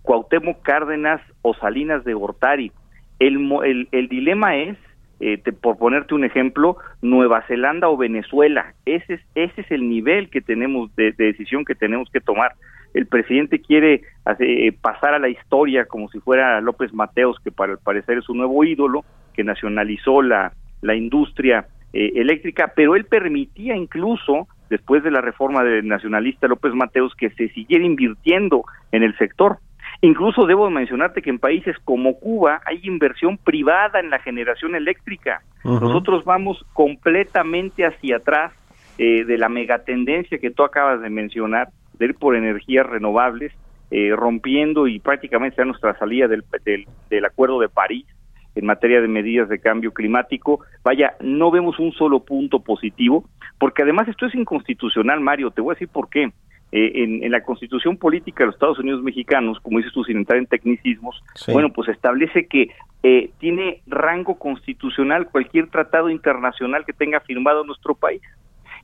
Cuauhtémoc 0.02 0.62
Cárdenas 0.62 1.20
o 1.42 1.54
Salinas 1.54 2.04
de 2.04 2.14
Gortari. 2.14 2.70
El, 3.18 3.88
el, 3.90 4.08
dilema 4.08 4.54
es, 4.54 4.78
eh, 5.18 5.42
por 5.60 5.76
ponerte 5.76 6.14
un 6.14 6.22
ejemplo, 6.22 6.76
Nueva 7.02 7.42
Zelanda 7.48 7.88
o 7.88 7.96
Venezuela. 7.96 8.74
Ese 8.86 9.14
es, 9.14 9.20
ese 9.34 9.62
es 9.62 9.70
el 9.72 9.88
nivel 9.88 10.30
que 10.30 10.40
tenemos 10.40 10.94
de, 10.94 11.10
decisión 11.10 11.64
que 11.64 11.74
tenemos 11.74 12.08
que 12.12 12.20
tomar. 12.20 12.52
El 12.94 13.08
presidente 13.08 13.60
quiere 13.60 14.02
eh, 14.38 14.70
pasar 14.70 15.14
a 15.14 15.18
la 15.18 15.30
historia 15.30 15.86
como 15.86 16.08
si 16.08 16.20
fuera 16.20 16.60
López 16.60 16.94
Mateos, 16.94 17.40
que 17.42 17.50
para 17.50 17.72
el 17.72 17.78
parecer 17.78 18.18
es 18.18 18.28
un 18.28 18.36
nuevo 18.36 18.62
ídolo, 18.62 19.04
que 19.34 19.42
nacionalizó 19.42 20.22
la, 20.22 20.52
industria 20.94 21.66
eh, 21.92 22.12
eléctrica, 22.14 22.72
pero 22.76 22.94
él 22.94 23.04
permitía 23.04 23.74
incluso, 23.74 24.46
después 24.70 25.02
de 25.02 25.10
la 25.10 25.20
reforma 25.20 25.64
del 25.64 25.86
nacionalista 25.86 26.48
López 26.48 26.74
Mateos, 26.74 27.14
que 27.14 27.30
se 27.30 27.48
siguiera 27.50 27.84
invirtiendo 27.84 28.64
en 28.92 29.02
el 29.02 29.16
sector. 29.18 29.58
Incluso 30.00 30.46
debo 30.46 30.70
mencionarte 30.70 31.22
que 31.22 31.30
en 31.30 31.38
países 31.38 31.76
como 31.84 32.18
Cuba 32.18 32.60
hay 32.64 32.80
inversión 32.84 33.36
privada 33.38 33.98
en 33.98 34.10
la 34.10 34.20
generación 34.20 34.74
eléctrica. 34.74 35.42
Nosotros 35.64 36.24
vamos 36.24 36.64
completamente 36.72 37.84
hacia 37.84 38.16
atrás 38.16 38.52
eh, 38.96 39.24
de 39.24 39.38
la 39.38 39.48
megatendencia 39.48 40.38
que 40.38 40.50
tú 40.50 40.62
acabas 40.62 41.00
de 41.00 41.10
mencionar, 41.10 41.68
de 41.94 42.06
ir 42.06 42.14
por 42.14 42.36
energías 42.36 42.86
renovables, 42.86 43.52
eh, 43.90 44.12
rompiendo 44.14 44.86
y 44.86 44.98
prácticamente 44.98 45.62
a 45.62 45.64
nuestra 45.64 45.98
salida 45.98 46.28
del, 46.28 46.44
del, 47.10 47.24
Acuerdo 47.24 47.58
de 47.58 47.68
París. 47.68 48.06
En 48.58 48.66
materia 48.66 49.00
de 49.00 49.08
medidas 49.08 49.48
de 49.48 49.60
cambio 49.60 49.92
climático. 49.92 50.60
Vaya, 50.82 51.14
no 51.20 51.50
vemos 51.50 51.78
un 51.78 51.92
solo 51.92 52.24
punto 52.24 52.60
positivo, 52.60 53.24
porque 53.58 53.82
además 53.82 54.08
esto 54.08 54.26
es 54.26 54.34
inconstitucional, 54.34 55.20
Mario. 55.20 55.50
Te 55.52 55.60
voy 55.60 55.72
a 55.72 55.74
decir 55.74 55.88
por 55.88 56.10
qué. 56.10 56.32
Eh, 56.70 57.22
en, 57.22 57.30
la 57.32 57.42
constitución 57.42 57.96
política 57.96 58.42
de 58.42 58.46
los 58.46 58.56
Estados 58.56 58.78
Unidos 58.78 59.02
mexicanos, 59.02 59.58
como 59.60 59.78
dices 59.78 59.92
tú, 59.92 60.04
sin 60.04 60.18
entrar 60.18 60.38
en 60.38 60.46
tecnicismos, 60.46 61.22
bueno, 61.50 61.72
pues 61.72 61.88
establece 61.88 62.46
que 62.46 62.68
eh, 63.02 63.30
tiene 63.38 63.80
rango 63.86 64.38
constitucional 64.38 65.30
cualquier 65.30 65.68
tratado 65.68 66.10
internacional 66.10 66.84
que 66.84 66.92
tenga 66.92 67.20
firmado 67.20 67.64
nuestro 67.64 67.94
país. 67.94 68.20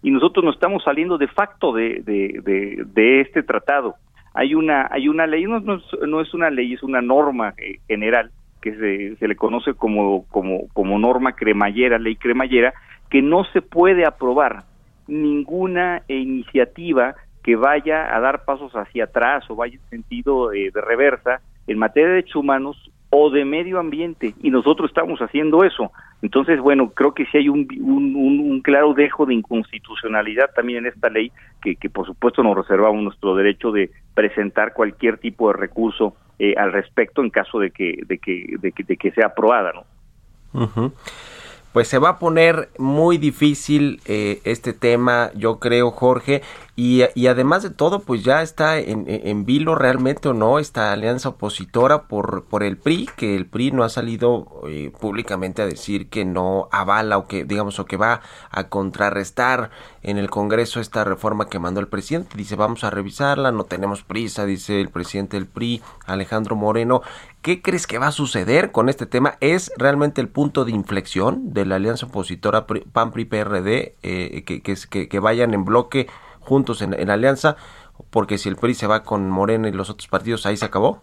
Y 0.03 0.11
nosotros 0.11 0.45
no 0.45 0.51
estamos 0.51 0.83
saliendo 0.83 1.19
de 1.19 1.29
facto 1.29 1.75
de, 1.75 2.01
de, 2.05 3.21
este 3.21 3.43
tratado. 3.43 3.97
Hay 4.33 4.55
una, 4.55 4.89
hay 4.91 5.09
una 5.09 5.27
ley, 5.27 5.45
no, 5.45 5.61
no, 5.61 6.21
es 6.23 6.33
una 6.33 6.49
ley, 6.49 6.73
es 6.73 6.83
una 6.83 7.03
norma 7.03 7.55
eh, 7.59 7.81
general 7.87 8.31
que 8.65 8.75
se, 8.77 9.17
se 9.17 9.29
le 9.29 9.37
conoce 9.37 9.75
como, 9.75 10.25
como, 10.31 10.99
norma 10.99 11.33
cremallera, 11.33 11.99
ley 11.99 12.17
cremallera, 12.17 12.73
que 13.11 13.21
no 13.21 13.45
se 13.53 13.61
puede 13.61 14.07
aprobar 14.07 14.65
ninguna 15.07 16.01
iniciativa 16.09 17.15
que 17.43 17.57
vaya 17.57 18.17
a 18.17 18.21
dar 18.21 18.47
pasos 18.47 18.73
hacia 18.73 19.05
atrás 19.05 19.45
o 19.51 19.55
vaya 19.55 19.75
en 19.75 19.91
sentido 19.91 20.55
eh, 20.55 20.71
de 20.73 20.81
reversa 20.81 21.43
en 21.67 21.79
materia 21.79 22.09
de 22.09 22.15
derechos 22.15 22.37
humanos 22.37 22.91
o 23.11 23.29
de 23.29 23.45
medio 23.45 23.79
ambiente 23.79 24.35
y 24.43 24.49
nosotros 24.49 24.89
estamos 24.89 25.21
haciendo 25.21 25.63
eso. 25.63 25.93
Entonces, 26.23 26.59
bueno, 26.59 26.89
creo 26.89 27.13
que 27.13 27.27
sí 27.27 27.37
hay 27.37 27.51
un, 27.51 27.69
un, 27.83 28.63
claro 28.63 28.95
dejo 28.95 29.27
de 29.27 29.35
inconstitucionalidad 29.35 30.53
también 30.57 30.87
en 30.87 30.93
esta 30.95 31.11
ley 31.11 31.31
que, 31.61 31.77
que, 31.77 31.91
por 31.91 32.07
supuesto 32.07 32.43
nos 32.43 32.57
reservamos 32.57 33.03
nuestro 33.03 33.37
derecho 33.37 33.73
de 33.73 33.91
presentar 34.15 34.73
cualquier 34.73 35.19
tipo 35.19 35.49
de 35.49 35.59
recurso 35.59 36.17
eh, 36.39 36.55
al 36.57 36.73
respecto 36.73 37.23
en 37.23 37.31
caso 37.31 37.59
de 37.59 37.71
que, 37.71 38.01
de 38.07 38.19
que, 38.19 38.57
de 38.59 38.73
que, 38.73 38.83
de 38.83 38.97
que 38.97 39.11
sea 39.13 39.27
aprobada, 39.27 39.73
¿no? 39.73 40.93
Pues 41.75 41.89
se 41.89 41.99
va 41.99 42.11
a 42.11 42.19
poner 42.21 42.71
muy 42.79 43.19
difícil 43.19 44.01
eh, 44.05 44.41
este 44.45 44.73
tema, 44.73 45.33
yo 45.35 45.59
creo, 45.59 45.91
Jorge, 45.91 46.41
y, 46.77 47.03
además 47.27 47.63
de 47.63 47.71
todo, 47.71 48.01
pues 48.01 48.25
ya 48.25 48.43
está 48.43 48.79
en, 48.79 49.05
en, 49.07 49.45
vilo 49.45 49.77
realmente 49.77 50.29
o 50.29 50.35
no 50.35 50.59
esta 50.59 50.93
alianza 50.93 51.29
opositora 51.29 52.09
por, 52.09 52.47
por 52.47 52.65
el 52.65 52.77
PRI, 52.77 53.09
que 53.17 53.37
el 53.37 53.47
PRI 53.47 53.71
no 53.71 53.85
ha 53.85 53.89
salido 53.89 54.63
eh, 54.69 54.93
públicamente 55.01 55.63
a 55.63 55.67
decir 55.67 56.09
que 56.09 56.25
no 56.25 56.69
avala 56.73 57.17
o 57.17 57.29
que, 57.29 57.45
digamos, 57.45 57.79
o 57.79 57.85
que 57.85 57.97
va 57.97 58.23
a 58.51 58.69
contrarrestar 58.69 59.71
en 60.03 60.19
el 60.19 60.31
Congreso 60.31 60.81
esta 60.81 61.05
reforma 61.05 61.49
que 61.49 61.61
mandó 61.61 61.79
el 61.79 61.87
presidente. 61.87 62.37
Dice, 62.37 62.57
vamos 62.57 62.83
a 62.83 62.91
revisarla, 62.91 63.53
no 63.53 63.65
tenemos 63.65 64.03
prisa, 64.03 64.45
dice 64.45 64.81
el 64.81 64.89
presidente 64.89 65.37
del 65.37 65.47
PRI, 65.47 65.81
Alejandro 66.07 66.57
Moreno. 66.57 67.03
¿Qué 67.45 67.61
crees 67.61 67.87
que 67.87 67.99
va 67.99 68.07
a 68.07 68.11
suceder 68.11 68.73
con 68.73 68.89
este 68.89 69.05
tema? 69.05 69.35
¿Es 69.43 69.71
realmente 69.77 70.23
el 70.23 70.29
punto 70.29 70.65
de 70.65 70.73
inflexión 70.73 71.53
de 71.53 71.67
la 71.67 71.77
alianza 71.77 72.07
opositora 72.07 72.65
PAN-PRI-PRD 72.67 73.97
eh, 74.03 74.45
que, 74.45 75.19
vayan 75.19 75.53
en 75.53 75.67
bloque 75.67 76.07
juntos 76.41 76.81
en, 76.81 77.11
alianza? 77.11 77.59
Porque 78.09 78.39
si 78.39 78.49
el 78.49 78.57
PRI 78.57 78.73
se 78.73 78.87
va 78.87 79.03
con 79.03 79.29
Moreno 79.29 79.69
y 79.69 79.73
los 79.73 79.91
otros 79.91 80.09
partidos, 80.09 80.47
ahí 80.47 80.57
se 80.57 80.65
acabó. 80.65 81.03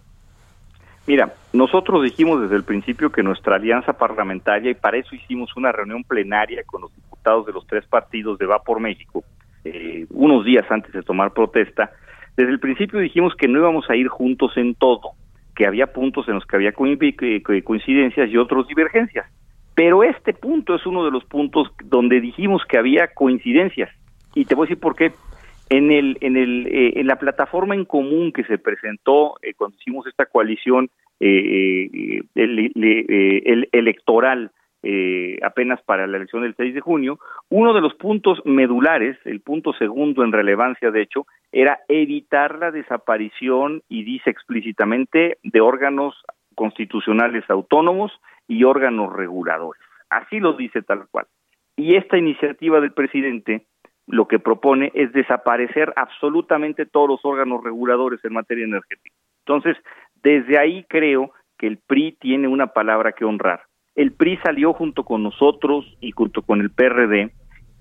Mira, 1.06 1.32
nosotros 1.54 2.02
dijimos 2.02 2.42
desde 2.42 2.56
el 2.56 2.64
principio 2.64 3.12
que 3.12 3.22
nuestra 3.22 3.58
alianza 3.58 3.94
parlamentaria, 3.94 4.72
y 4.72 4.74
para 4.74 4.98
eso 4.98 5.14
hicimos 5.14 5.56
una 5.56 5.72
reunión 5.72 6.04
plenaria 6.04 6.64
con 6.64 6.82
los 6.82 6.96
diputados 6.96 7.46
de 7.46 7.54
los 7.54 7.68
tres 7.68 7.86
partidos 7.86 8.40
de 8.40 8.48
Va 8.48 8.64
por 8.64 8.80
México, 8.80 9.24
eh, 9.64 10.08
unos 10.10 10.44
días 10.44 10.66
antes 10.72 10.92
de 10.92 11.04
tomar 11.04 11.34
protesta, 11.34 11.92
desde 12.36 12.52
el 12.52 12.60
principio 12.60 13.00
dijimos 13.00 13.36
que 13.36 13.48
no 13.48 13.60
íbamos 13.60 13.88
a 13.92 13.96
ir 13.96 14.08
juntos 14.08 14.54
en 14.56 14.74
todo, 14.74 15.12
que 15.62 15.68
había 15.68 15.94
puntos 15.94 16.28
en 16.28 16.34
los 16.34 16.46
que 16.48 16.56
había 16.56 16.72
coincidencias 16.74 18.32
y 18.32 18.38
otros 18.38 18.68
divergencias. 18.68 19.28
Pero 19.76 20.04
este 20.04 20.34
punto 20.34 20.74
es 20.74 20.84
uno 20.88 21.06
de 21.06 21.12
los 21.12 21.24
puntos 21.26 21.68
donde 21.84 22.20
dijimos 22.20 22.64
que 22.68 22.80
había 22.80 23.10
coincidencias. 23.14 23.92
Y 24.34 24.46
te 24.46 24.56
voy 24.56 24.64
a 24.64 24.68
decir 24.70 24.80
por 24.80 24.96
qué. 24.96 25.12
En, 25.70 25.92
el, 25.92 26.18
en, 26.22 26.36
el, 26.36 26.66
eh, 26.66 26.94
en 26.96 27.06
la 27.06 27.18
plataforma 27.18 27.76
en 27.76 27.86
común 27.86 28.32
que 28.32 28.44
se 28.46 28.58
presentó 28.58 29.36
eh, 29.44 29.54
cuando 29.54 29.78
hicimos 29.80 30.08
esta 30.08 30.26
coalición 30.26 30.90
eh, 31.20 32.24
el, 32.34 33.70
electoral 33.72 34.50
apenas 35.44 35.82
para 35.84 36.08
la 36.08 36.18
elección 36.18 36.42
del 36.42 36.56
6 36.56 36.74
de 36.74 36.82
junio, 36.82 37.20
uno 37.50 37.74
de 37.74 37.82
los 37.82 37.94
puntos 37.96 38.42
medulares, 38.46 39.18
el 39.26 39.42
punto 39.42 39.74
segundo 39.74 40.24
en 40.24 40.32
relevancia 40.32 40.92
de 40.92 41.02
hecho, 41.02 41.28
era 41.52 41.82
evitar 41.88 42.58
la 42.58 42.72
desaparición, 42.72 43.84
y 43.90 44.04
dice 44.04 44.30
explícitamente, 44.30 45.38
de 45.44 45.62
órganos 45.62 46.16
constitucionales 46.56 47.48
autónomos 47.50 48.12
y 48.48 48.64
órganos 48.64 49.14
reguladores. 49.14 49.82
Así 50.10 50.40
lo 50.40 50.54
dice 50.54 50.82
tal 50.82 51.08
cual. 51.10 51.26
Y 51.76 51.96
esta 51.96 52.18
iniciativa 52.18 52.80
del 52.82 52.94
presidente 52.94 53.66
lo 54.08 54.28
que 54.28 54.40
propone 54.40 54.92
es 54.94 55.14
desaparecer 55.14 55.94
absolutamente 55.96 56.86
todos 56.86 57.08
los 57.08 57.20
órganos 57.24 57.64
reguladores 57.64 58.24
en 58.26 58.34
materia 58.34 58.66
energética. 58.66 59.16
Entonces, 59.46 59.78
desde 60.22 60.60
ahí 60.60 60.86
creo 60.90 61.32
que 61.58 61.68
el 61.68 61.78
PRI 61.78 62.18
tiene 62.20 62.48
una 62.48 62.68
palabra 62.68 63.14
que 63.14 63.26
honrar. 63.26 63.62
El 63.96 64.14
PRI 64.14 64.38
salió 64.38 64.74
junto 64.74 65.04
con 65.04 65.24
nosotros 65.24 65.86
y 66.00 66.12
junto 66.12 66.42
con 66.42 66.62
el 66.62 66.70
PRD 66.70 67.32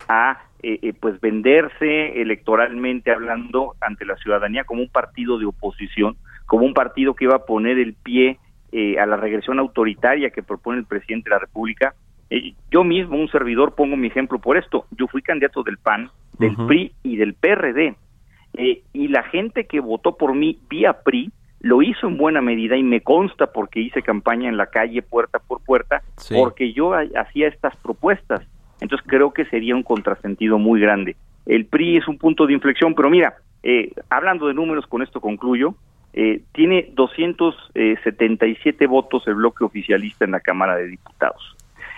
a 0.09 0.43
eh, 0.63 0.79
eh, 0.83 0.93
pues 0.93 1.21
venderse 1.21 2.21
electoralmente 2.21 3.11
hablando 3.11 3.77
ante 3.81 4.05
la 4.05 4.17
ciudadanía 4.17 4.65
como 4.65 4.83
un 4.83 4.91
partido 4.91 5.39
de 5.39 5.47
oposición, 5.47 6.17
como 6.47 6.67
un 6.67 6.75
partido 6.75 7.15
que 7.15 7.25
iba 7.25 7.37
a 7.37 7.47
poner 7.47 7.79
el 7.79 7.95
pie 7.95 8.39
eh, 8.73 8.99
a 8.99 9.07
la 9.07 9.17
regresión 9.17 9.59
autoritaria 9.59 10.31
que 10.31 10.43
propone 10.43 10.79
el 10.79 10.85
presidente 10.85 11.31
de 11.31 11.37
la 11.37 11.41
República. 11.41 11.95
yo 12.71 12.85
mismo, 12.85 13.17
un 13.17 13.29
servidor, 13.29 13.75
pongo 13.75 13.97
mi 13.97 14.09
ejemplo 14.09 14.39
por 14.39 14.57
esto. 14.57 14.87
Yo 14.91 15.07
fui 15.07 15.23
candidato 15.23 15.63
del 15.63 15.79
PAN, 15.79 16.11
del 16.39 16.57
PRI 16.57 16.93
y 17.03 17.17
del 17.17 17.35
PRD. 17.35 17.97
y 18.93 19.09
la 19.09 19.23
gente 19.23 19.67
que 19.67 19.81
votó 19.81 20.17
por 20.17 20.35
mí 20.35 20.59
vía 20.69 20.93
PRI 21.05 21.33
lo 21.61 21.83
hizo 21.83 22.07
en 22.07 22.17
buena 22.17 22.41
medida 22.41 22.77
y 22.77 22.83
me 22.83 23.03
consta 23.03 23.53
porque 23.53 23.81
hice 23.81 24.03
campaña 24.03 24.49
en 24.49 24.57
la 24.57 24.67
calle 24.67 25.03
puerta 25.03 25.39
por 25.39 25.61
puerta, 25.63 26.03
porque 26.35 26.73
yo 26.73 26.95
hacía 26.95 27.49
estas 27.49 27.77
propuestas 27.77 28.47
entonces 28.81 29.07
creo 29.07 29.33
que 29.33 29.45
sería 29.47 29.77
un 29.77 29.83
contrasentido 29.83 30.59
muy 30.59 30.81
grande. 30.81 31.17
El 31.47 31.67
PRI 31.67 31.99
es 31.99 32.09
un 32.09 32.19
punto 32.19 32.47
de 32.47 32.55
inflexión, 32.55 32.95
pero 32.95 33.11
mira, 33.11 33.35
eh, 33.63 33.93
hablando 34.09 34.47
de 34.49 34.55
números, 34.55 34.87
con 34.87 35.03
esto 35.03 35.21
concluyo, 35.21 35.75
eh, 36.13 36.41
tiene 36.53 36.91
277 36.95 38.87
votos 38.87 39.27
el 39.27 39.35
bloque 39.35 39.65
oficialista 39.65 40.25
en 40.25 40.33
la 40.33 40.41
Cámara 40.41 40.77
de 40.77 40.89
Diputados. 40.89 41.57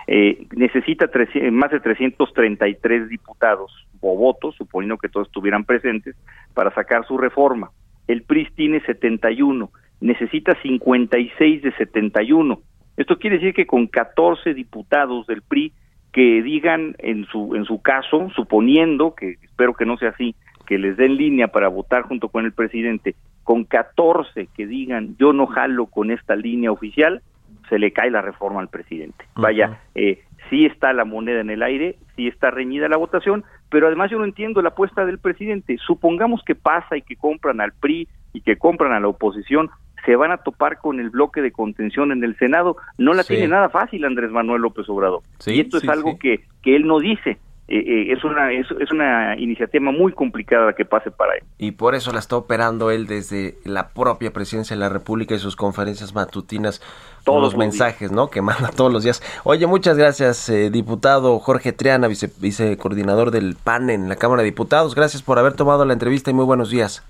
Eh, 0.08 0.46
necesita 0.56 1.08
más 1.52 1.70
de 1.70 1.80
333 1.80 3.08
diputados 3.08 3.86
o 4.00 4.16
votos, 4.16 4.56
suponiendo 4.56 4.98
que 4.98 5.08
todos 5.08 5.28
estuvieran 5.28 5.64
presentes, 5.64 6.16
para 6.54 6.74
sacar 6.74 7.06
su 7.06 7.16
reforma. 7.16 7.70
El 8.06 8.22
PRI 8.22 8.48
tiene 8.54 8.80
71, 8.80 9.70
necesita 10.00 10.56
56 10.62 11.62
de 11.62 11.72
71. 11.72 12.60
Esto 12.96 13.18
quiere 13.18 13.38
decir 13.38 13.54
que 13.54 13.66
con 13.66 13.86
14 13.86 14.54
diputados 14.54 15.26
del 15.26 15.42
PRI 15.42 15.72
que 16.12 16.42
digan 16.42 16.94
en 16.98 17.24
su 17.26 17.56
en 17.56 17.64
su 17.64 17.80
caso, 17.80 18.28
suponiendo 18.34 19.14
que 19.14 19.38
espero 19.42 19.74
que 19.74 19.86
no 19.86 19.96
sea 19.96 20.10
así, 20.10 20.34
que 20.66 20.78
les 20.78 20.96
den 20.96 21.16
línea 21.16 21.48
para 21.48 21.68
votar 21.68 22.02
junto 22.02 22.28
con 22.28 22.44
el 22.44 22.52
presidente, 22.52 23.14
con 23.44 23.64
14 23.64 24.48
que 24.54 24.66
digan 24.66 25.16
yo 25.18 25.32
no 25.32 25.46
jalo 25.46 25.86
con 25.86 26.10
esta 26.10 26.36
línea 26.36 26.70
oficial, 26.70 27.22
se 27.68 27.78
le 27.78 27.92
cae 27.92 28.10
la 28.10 28.20
reforma 28.20 28.60
al 28.60 28.68
presidente. 28.68 29.24
Vaya, 29.34 29.80
eh, 29.94 30.22
sí 30.50 30.66
está 30.66 30.92
la 30.92 31.06
moneda 31.06 31.40
en 31.40 31.50
el 31.50 31.62
aire, 31.62 31.96
sí 32.14 32.28
está 32.28 32.50
reñida 32.50 32.88
la 32.88 32.98
votación, 32.98 33.44
pero 33.72 33.86
además 33.86 34.10
yo 34.10 34.18
no 34.18 34.26
entiendo 34.26 34.60
la 34.60 34.68
apuesta 34.68 35.06
del 35.06 35.18
presidente. 35.18 35.78
Supongamos 35.84 36.42
que 36.44 36.54
pasa 36.54 36.94
y 36.94 37.00
que 37.00 37.16
compran 37.16 37.58
al 37.62 37.72
PRI 37.72 38.06
y 38.34 38.42
que 38.42 38.56
compran 38.56 38.92
a 38.92 39.00
la 39.00 39.08
oposición, 39.08 39.70
se 40.04 40.14
van 40.14 40.30
a 40.30 40.36
topar 40.36 40.78
con 40.78 41.00
el 41.00 41.08
bloque 41.08 41.40
de 41.40 41.52
contención 41.52 42.12
en 42.12 42.22
el 42.22 42.36
Senado. 42.36 42.76
No 42.98 43.14
la 43.14 43.24
tiene 43.24 43.48
nada 43.48 43.70
fácil 43.70 44.04
Andrés 44.04 44.30
Manuel 44.30 44.60
López 44.60 44.86
Obrador. 44.90 45.22
y 45.46 45.60
esto 45.60 45.78
es 45.78 45.88
algo 45.88 46.18
que, 46.18 46.44
que 46.62 46.76
él 46.76 46.86
no 46.86 47.00
dice. 47.00 47.38
Eh, 47.68 47.78
eh, 47.78 48.12
es 48.12 48.24
una 48.24 48.52
es, 48.52 48.66
una 48.90 49.38
iniciativa 49.38 49.92
muy 49.92 50.12
complicada 50.12 50.72
que 50.72 50.84
pase 50.84 51.10
para 51.10 51.36
él. 51.36 51.44
Y 51.58 51.72
por 51.72 51.94
eso 51.94 52.12
la 52.12 52.18
está 52.18 52.36
operando 52.36 52.90
él 52.90 53.06
desde 53.06 53.54
la 53.64 53.90
propia 53.90 54.32
presidencia 54.32 54.74
de 54.74 54.80
la 54.80 54.88
República 54.88 55.34
y 55.34 55.38
sus 55.38 55.54
conferencias 55.54 56.12
matutinas, 56.14 56.82
todos 57.24 57.40
los, 57.40 57.56
mensajes, 57.56 58.10
¿no? 58.10 58.30
Que 58.30 58.42
manda 58.42 58.70
todos 58.76 58.92
los 58.92 59.04
días. 59.04 59.22
Oye, 59.44 59.66
muchas 59.66 59.96
gracias, 59.96 60.48
eh, 60.48 60.70
diputado 60.70 61.38
Jorge 61.38 61.72
Triana, 61.72 62.08
vice, 62.08 62.30
vicecoordinador 62.40 63.30
del 63.30 63.56
PAN 63.62 63.90
en 63.90 64.08
la 64.08 64.16
Cámara 64.16 64.42
de 64.42 64.46
Diputados. 64.46 64.94
Gracias 64.94 65.22
por 65.22 65.38
haber 65.38 65.54
tomado 65.54 65.84
la 65.84 65.92
entrevista 65.92 66.30
y 66.30 66.34
muy 66.34 66.44
buenos 66.44 66.70
días. 66.70 67.02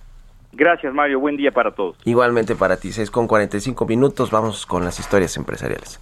Gracias, 0.53 0.92
Mario. 0.92 1.18
Buen 1.18 1.36
día 1.36 1.50
para 1.50 1.70
todos. 1.70 1.96
Igualmente 2.05 2.55
para 2.55 2.76
ti. 2.76 2.92
6 2.92 3.11
con 3.11 3.26
45 3.26 3.86
minutos. 3.86 4.30
Vamos 4.30 4.66
con 4.66 4.84
las 4.84 5.00
historias 5.00 5.36
empresariales. 5.38 5.98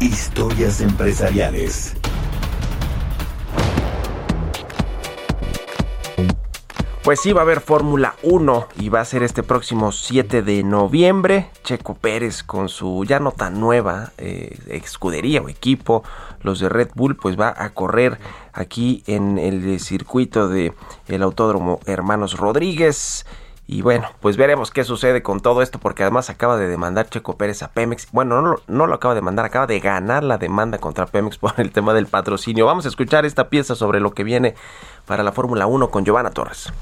Historias 0.00 0.80
empresariales. 0.80 2.00
Pues 7.02 7.20
sí, 7.20 7.32
va 7.32 7.40
a 7.40 7.44
haber 7.44 7.62
Fórmula 7.62 8.14
1 8.22 8.68
y 8.78 8.90
va 8.90 9.00
a 9.00 9.04
ser 9.06 9.22
este 9.22 9.42
próximo 9.42 9.90
7 9.90 10.42
de 10.42 10.62
noviembre. 10.62 11.48
Checo 11.64 11.94
Pérez 11.94 12.42
con 12.42 12.68
su 12.68 13.06
ya 13.06 13.18
no 13.20 13.32
tan 13.32 13.58
nueva 13.58 14.12
eh, 14.18 14.58
escudería 14.68 15.40
o 15.40 15.48
equipo, 15.48 16.04
los 16.42 16.60
de 16.60 16.68
Red 16.68 16.90
Bull, 16.94 17.16
pues 17.16 17.40
va 17.40 17.54
a 17.56 17.70
correr 17.70 18.18
aquí 18.52 19.02
en 19.06 19.38
el 19.38 19.80
circuito 19.80 20.48
de 20.48 20.74
el 21.08 21.22
Autódromo 21.22 21.80
Hermanos 21.86 22.36
Rodríguez. 22.36 23.24
Y 23.72 23.82
bueno, 23.82 24.08
pues 24.18 24.36
veremos 24.36 24.72
qué 24.72 24.82
sucede 24.82 25.22
con 25.22 25.38
todo 25.38 25.62
esto, 25.62 25.78
porque 25.78 26.02
además 26.02 26.28
acaba 26.28 26.56
de 26.56 26.66
demandar 26.66 27.08
Checo 27.08 27.36
Pérez 27.36 27.62
a 27.62 27.70
Pemex. 27.70 28.08
Bueno, 28.10 28.42
no, 28.42 28.56
no 28.66 28.86
lo 28.88 28.94
acaba 28.96 29.14
de 29.14 29.20
demandar, 29.20 29.44
acaba 29.44 29.68
de 29.68 29.78
ganar 29.78 30.24
la 30.24 30.38
demanda 30.38 30.78
contra 30.78 31.06
Pemex 31.06 31.38
por 31.38 31.52
el 31.58 31.70
tema 31.70 31.94
del 31.94 32.06
patrocinio. 32.06 32.66
Vamos 32.66 32.84
a 32.86 32.88
escuchar 32.88 33.26
esta 33.26 33.48
pieza 33.48 33.76
sobre 33.76 34.00
lo 34.00 34.10
que 34.12 34.24
viene 34.24 34.56
para 35.06 35.22
la 35.22 35.30
Fórmula 35.30 35.68
1 35.68 35.88
con 35.88 36.04
Giovanna 36.04 36.30
Torres 36.30 36.72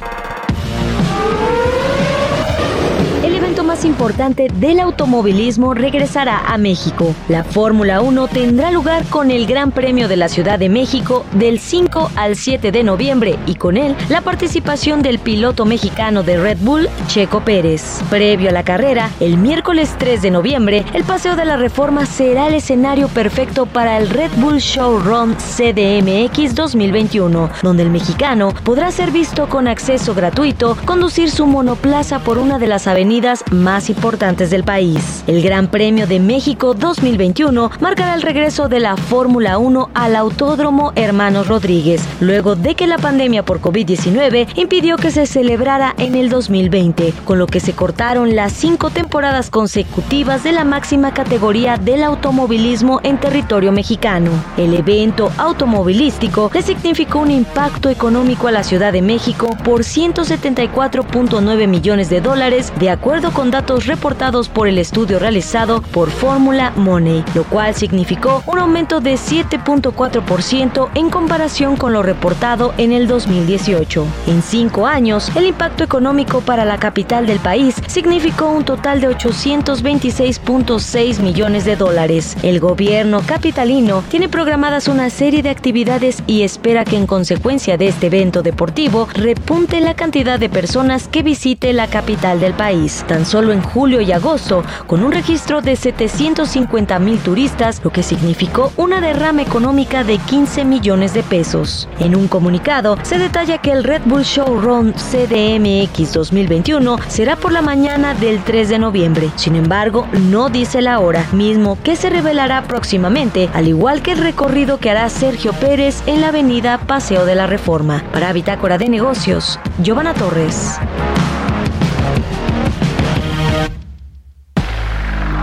más 3.78 3.84
importante 3.84 4.48
del 4.54 4.80
automovilismo 4.80 5.72
regresará 5.72 6.52
a 6.52 6.58
México. 6.58 7.14
La 7.28 7.44
Fórmula 7.44 8.00
1 8.00 8.26
tendrá 8.26 8.72
lugar 8.72 9.04
con 9.04 9.30
el 9.30 9.46
Gran 9.46 9.70
Premio 9.70 10.08
de 10.08 10.16
la 10.16 10.28
Ciudad 10.28 10.58
de 10.58 10.68
México 10.68 11.24
del 11.34 11.60
5 11.60 12.10
al 12.16 12.34
7 12.34 12.72
de 12.72 12.82
noviembre 12.82 13.38
y 13.46 13.54
con 13.54 13.76
él 13.76 13.94
la 14.08 14.22
participación 14.22 15.00
del 15.00 15.20
piloto 15.20 15.64
mexicano 15.64 16.24
de 16.24 16.38
Red 16.38 16.58
Bull, 16.60 16.88
Checo 17.06 17.44
Pérez. 17.44 18.02
Previo 18.10 18.48
a 18.48 18.52
la 18.52 18.64
carrera, 18.64 19.10
el 19.20 19.38
miércoles 19.38 19.94
3 19.96 20.22
de 20.22 20.30
noviembre, 20.32 20.84
el 20.92 21.04
Paseo 21.04 21.36
de 21.36 21.44
la 21.44 21.56
Reforma 21.56 22.04
será 22.04 22.48
el 22.48 22.54
escenario 22.54 23.06
perfecto 23.06 23.66
para 23.66 23.98
el 23.98 24.08
Red 24.08 24.32
Bull 24.38 24.58
Showrun 24.58 25.36
CDMX 25.36 26.56
2021, 26.56 27.50
donde 27.62 27.84
el 27.84 27.90
mexicano 27.90 28.54
podrá 28.64 28.90
ser 28.90 29.12
visto 29.12 29.48
con 29.48 29.68
acceso 29.68 30.14
gratuito 30.14 30.76
conducir 30.84 31.30
su 31.30 31.46
monoplaza 31.46 32.18
por 32.20 32.38
una 32.38 32.58
de 32.58 32.66
las 32.66 32.88
avenidas 32.88 33.44
más 33.52 33.67
importantes 33.68 34.50
del 34.50 34.64
país. 34.64 35.22
El 35.26 35.42
Gran 35.42 35.68
Premio 35.68 36.06
de 36.06 36.20
México 36.20 36.72
2021 36.72 37.70
marcará 37.80 38.14
el 38.14 38.22
regreso 38.22 38.68
de 38.68 38.80
la 38.80 38.96
Fórmula 38.96 39.58
1 39.58 39.90
al 39.92 40.16
Autódromo 40.16 40.92
Hermanos 40.96 41.48
Rodríguez, 41.48 42.02
luego 42.20 42.56
de 42.56 42.74
que 42.74 42.86
la 42.86 42.96
pandemia 42.96 43.44
por 43.44 43.60
COVID-19 43.60 44.48
impidió 44.56 44.96
que 44.96 45.10
se 45.10 45.26
celebrara 45.26 45.94
en 45.98 46.14
el 46.14 46.30
2020, 46.30 47.12
con 47.26 47.38
lo 47.38 47.46
que 47.46 47.60
se 47.60 47.74
cortaron 47.74 48.34
las 48.34 48.54
cinco 48.54 48.88
temporadas 48.88 49.50
consecutivas 49.50 50.42
de 50.44 50.52
la 50.52 50.64
máxima 50.64 51.12
categoría 51.12 51.76
del 51.76 52.04
automovilismo 52.04 53.00
en 53.02 53.20
territorio 53.20 53.70
mexicano. 53.70 54.30
El 54.56 54.72
evento 54.72 55.30
automovilístico 55.36 56.50
le 56.54 56.62
significó 56.62 57.18
un 57.18 57.30
impacto 57.30 57.90
económico 57.90 58.48
a 58.48 58.52
la 58.52 58.64
Ciudad 58.64 58.94
de 58.94 59.02
México 59.02 59.56
por 59.62 59.82
174.9 59.82 61.66
millones 61.68 62.08
de 62.08 62.22
dólares, 62.22 62.72
de 62.80 62.88
acuerdo 62.88 63.30
con 63.30 63.50
datos 63.50 63.57
reportados 63.66 64.48
por 64.48 64.68
el 64.68 64.78
estudio 64.78 65.18
realizado 65.18 65.82
por 65.82 66.10
Fórmula 66.10 66.72
Money, 66.76 67.24
lo 67.34 67.42
cual 67.44 67.74
significó 67.74 68.44
un 68.46 68.60
aumento 68.60 69.00
de 69.00 69.14
7.4% 69.14 70.90
en 70.94 71.10
comparación 71.10 71.74
con 71.76 71.92
lo 71.92 72.04
reportado 72.04 72.72
en 72.78 72.92
el 72.92 73.08
2018. 73.08 74.06
En 74.28 74.42
cinco 74.42 74.86
años, 74.86 75.32
el 75.34 75.46
impacto 75.46 75.82
económico 75.82 76.40
para 76.40 76.64
la 76.64 76.78
capital 76.78 77.26
del 77.26 77.40
país 77.40 77.74
significó 77.88 78.48
un 78.48 78.62
total 78.64 79.00
de 79.00 79.08
826.6 79.08 81.18
millones 81.20 81.64
de 81.64 81.74
dólares. 81.74 82.36
El 82.42 82.60
gobierno 82.60 83.22
capitalino 83.26 84.04
tiene 84.08 84.28
programadas 84.28 84.86
una 84.86 85.10
serie 85.10 85.42
de 85.42 85.50
actividades 85.50 86.22
y 86.28 86.42
espera 86.42 86.84
que 86.84 86.96
en 86.96 87.06
consecuencia 87.06 87.76
de 87.76 87.88
este 87.88 88.06
evento 88.06 88.42
deportivo 88.42 89.08
repunte 89.14 89.80
la 89.80 89.94
cantidad 89.94 90.38
de 90.38 90.48
personas 90.48 91.08
que 91.08 91.24
visite 91.24 91.72
la 91.72 91.88
capital 91.88 92.38
del 92.38 92.54
país. 92.54 93.04
Tan 93.08 93.26
solo 93.26 93.47
en 93.52 93.62
julio 93.62 94.00
y 94.00 94.12
agosto, 94.12 94.62
con 94.86 95.04
un 95.04 95.12
registro 95.12 95.60
de 95.60 95.76
750 95.76 96.98
mil 96.98 97.18
turistas, 97.18 97.80
lo 97.82 97.90
que 97.90 98.02
significó 98.02 98.72
una 98.76 99.00
derrama 99.00 99.42
económica 99.42 100.04
de 100.04 100.18
15 100.18 100.64
millones 100.64 101.14
de 101.14 101.22
pesos. 101.22 101.88
En 101.98 102.14
un 102.14 102.28
comunicado, 102.28 102.96
se 103.02 103.18
detalla 103.18 103.58
que 103.58 103.72
el 103.72 103.84
Red 103.84 104.02
Bull 104.04 104.22
Showrun 104.22 104.92
CDMX 104.92 106.12
2021 106.12 106.98
será 107.08 107.36
por 107.36 107.52
la 107.52 107.62
mañana 107.62 108.14
del 108.14 108.42
3 108.42 108.68
de 108.68 108.78
noviembre. 108.78 109.30
Sin 109.36 109.56
embargo, 109.56 110.06
no 110.12 110.48
dice 110.48 110.82
la 110.82 111.00
hora, 111.00 111.24
mismo 111.32 111.78
que 111.82 111.96
se 111.96 112.10
revelará 112.10 112.62
próximamente, 112.62 113.48
al 113.54 113.68
igual 113.68 114.02
que 114.02 114.12
el 114.12 114.18
recorrido 114.18 114.78
que 114.78 114.90
hará 114.90 115.08
Sergio 115.08 115.52
Pérez 115.52 116.02
en 116.06 116.20
la 116.20 116.28
avenida 116.28 116.78
Paseo 116.78 117.24
de 117.24 117.34
la 117.34 117.46
Reforma. 117.46 118.04
Para 118.12 118.32
Bitácora 118.32 118.78
de 118.78 118.88
Negocios, 118.88 119.58
Giovanna 119.82 120.14
Torres. 120.14 120.78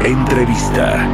Entrevista. 0.05 1.09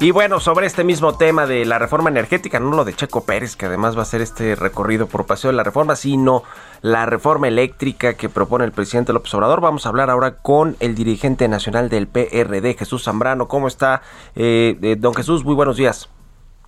Y 0.00 0.10
bueno, 0.12 0.40
sobre 0.40 0.66
este 0.66 0.82
mismo 0.82 1.14
tema 1.14 1.46
de 1.46 1.66
la 1.66 1.78
reforma 1.78 2.08
energética, 2.08 2.58
no 2.58 2.70
lo 2.70 2.86
de 2.86 2.94
Checo 2.94 3.24
Pérez, 3.24 3.54
que 3.54 3.66
además 3.66 3.96
va 3.96 4.00
a 4.00 4.02
hacer 4.04 4.22
este 4.22 4.54
recorrido 4.54 5.08
por 5.08 5.26
paseo 5.26 5.50
de 5.50 5.58
la 5.58 5.62
reforma, 5.62 5.94
sino 5.94 6.42
la 6.80 7.04
reforma 7.04 7.48
eléctrica 7.48 8.14
que 8.14 8.30
propone 8.30 8.64
el 8.64 8.72
presidente 8.72 9.12
López 9.12 9.34
Obrador. 9.34 9.60
Vamos 9.60 9.84
a 9.84 9.90
hablar 9.90 10.08
ahora 10.08 10.36
con 10.38 10.74
el 10.80 10.94
dirigente 10.94 11.48
nacional 11.48 11.90
del 11.90 12.06
PRD, 12.06 12.76
Jesús 12.78 13.04
Zambrano. 13.04 13.46
¿Cómo 13.46 13.68
está, 13.68 14.00
eh, 14.36 14.78
eh, 14.80 14.96
don 14.98 15.14
Jesús? 15.14 15.44
Muy 15.44 15.54
buenos 15.54 15.76
días. 15.76 16.08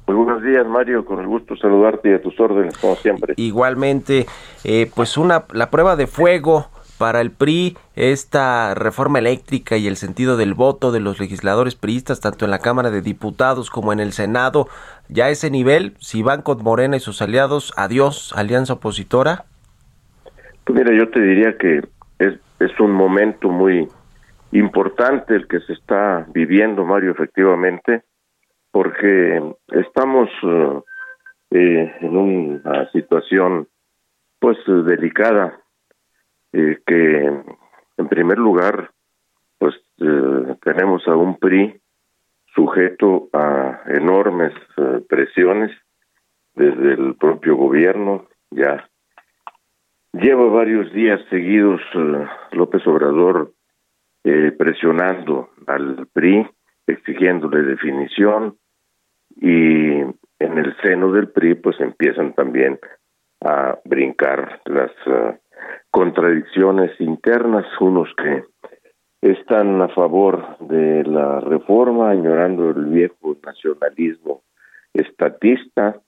Muy 0.07 0.17
buenos 0.17 0.43
días, 0.43 0.67
Mario. 0.67 1.05
Con 1.05 1.21
el 1.21 1.27
gusto 1.27 1.57
saludarte 1.57 2.11
y 2.11 2.13
a 2.13 2.21
tus 2.21 2.39
órdenes, 2.39 2.77
como 2.77 2.95
siempre. 2.97 3.35
Igualmente, 3.37 4.27
eh, 4.65 4.91
pues 4.95 5.17
una 5.17 5.45
la 5.53 5.71
prueba 5.71 5.97
de 5.97 6.07
fuego 6.07 6.67
para 6.99 7.21
el 7.21 7.31
PRI, 7.31 7.77
esta 7.97 8.75
reforma 8.75 9.19
eléctrica 9.19 9.77
y 9.77 9.89
el 9.89 9.97
sentido 9.97 10.37
del 10.37 10.55
voto 10.55 10.93
de 10.93 11.01
los 11.01 11.19
legisladores 11.19 11.75
priistas, 11.75 12.21
tanto 12.21 12.45
en 12.45 12.51
la 12.51 12.59
Cámara 12.59 12.91
de 12.91 13.01
Diputados 13.01 13.71
como 13.71 13.93
en 13.93 14.01
el 14.01 14.13
Senado, 14.13 14.69
ya 15.09 15.27
a 15.27 15.31
ese 15.31 15.51
nivel, 15.51 15.95
si 15.99 16.23
van 16.23 16.43
con 16.43 16.63
Morena 16.63 16.97
y 16.97 17.01
sus 17.01 17.21
aliados, 17.21 17.73
adiós, 17.77 18.33
alianza 18.37 18.75
opositora. 18.75 19.45
Pues 20.65 20.79
mira, 20.79 20.97
yo 20.97 21.11
te 21.11 21.21
diría 21.21 21.57
que 21.59 21.83
es, 22.19 22.35
es 22.61 22.81
un 22.81 22.93
momento 22.93 23.49
muy 23.49 23.89
importante 24.53 25.35
el 25.35 25.49
que 25.49 25.61
se 25.61 25.73
está 25.73 26.27
viviendo, 26.33 26.85
Mario, 26.85 27.11
efectivamente 27.11 28.05
porque 28.75 29.55
estamos 29.68 30.29
eh, 30.43 30.81
eh, 31.53 31.95
en 32.01 32.16
una 32.16 32.91
situación 32.91 33.68
pues 34.41 34.59
delicada 34.66 35.61
eh, 36.53 36.81
que 36.85 37.25
en 37.97 38.09
primer 38.09 38.39
lugar 38.39 38.91
pues 39.59 39.77
tenemos 40.62 41.07
a 41.07 41.14
un 41.14 41.39
PRI 41.39 41.81
sujeto 42.53 43.29
a 43.33 43.83
enormes 43.87 44.53
presiones 45.09 45.70
desde 46.55 46.95
el 46.95 47.14
propio 47.14 47.55
gobierno. 47.55 48.27
Ya 48.51 48.91
lleva 50.12 50.47
varios 50.47 50.93
días 50.93 51.20
seguidos 51.31 51.81
López 52.51 52.85
Obrador 52.89 53.53
presionando 54.59 55.51
al 55.68 56.09
PRI 56.12 56.45
exigiéndole 56.89 57.62
definición 57.62 58.59
y 59.37 60.01
en 60.39 60.59
el 60.59 60.76
seno 60.82 61.12
del 61.12 61.28
PRI 61.28 61.55
pues 61.55 61.80
empiezan 61.80 62.35
también 62.35 62.78
a 63.41 63.78
brincar 63.85 64.61
las 64.64 64.91
uh, 65.07 65.35
contradicciones 65.91 66.99
internas, 67.01 67.66
unos 67.80 68.09
que 68.16 68.45
están 69.20 69.80
a 69.80 69.89
favor 69.89 70.59
de 70.61 71.05
la 71.05 71.41
reforma, 71.41 72.11
añorando 72.11 72.70
el 72.70 72.87
viejo 72.87 73.37
nacionalismo 73.45 74.43
estatista 74.93 76.01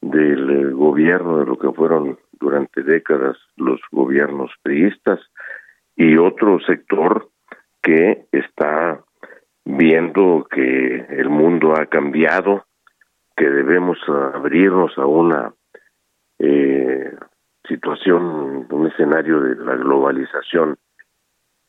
del 0.00 0.74
gobierno 0.74 1.38
de 1.38 1.46
lo 1.46 1.58
que 1.58 1.72
fueron 1.72 2.18
durante 2.32 2.82
décadas 2.82 3.36
los 3.56 3.80
gobiernos 3.90 4.50
priistas 4.62 5.20
y 5.96 6.16
otro 6.16 6.58
sector 6.60 7.28
que 7.82 8.26
está 8.32 9.03
viendo 9.64 10.46
que 10.50 11.06
el 11.08 11.28
mundo 11.28 11.74
ha 11.74 11.86
cambiado, 11.86 12.66
que 13.36 13.48
debemos 13.48 13.98
abrirnos 14.08 14.96
a 14.98 15.06
una 15.06 15.52
eh, 16.38 17.12
situación, 17.66 18.66
un 18.70 18.86
escenario 18.86 19.40
de 19.40 19.56
la 19.56 19.74
globalización 19.76 20.76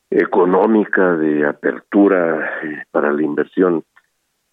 económica, 0.10 1.16
de 1.16 1.46
apertura 1.46 2.62
eh, 2.64 2.84
para 2.92 3.12
la 3.12 3.24
inversión 3.24 3.84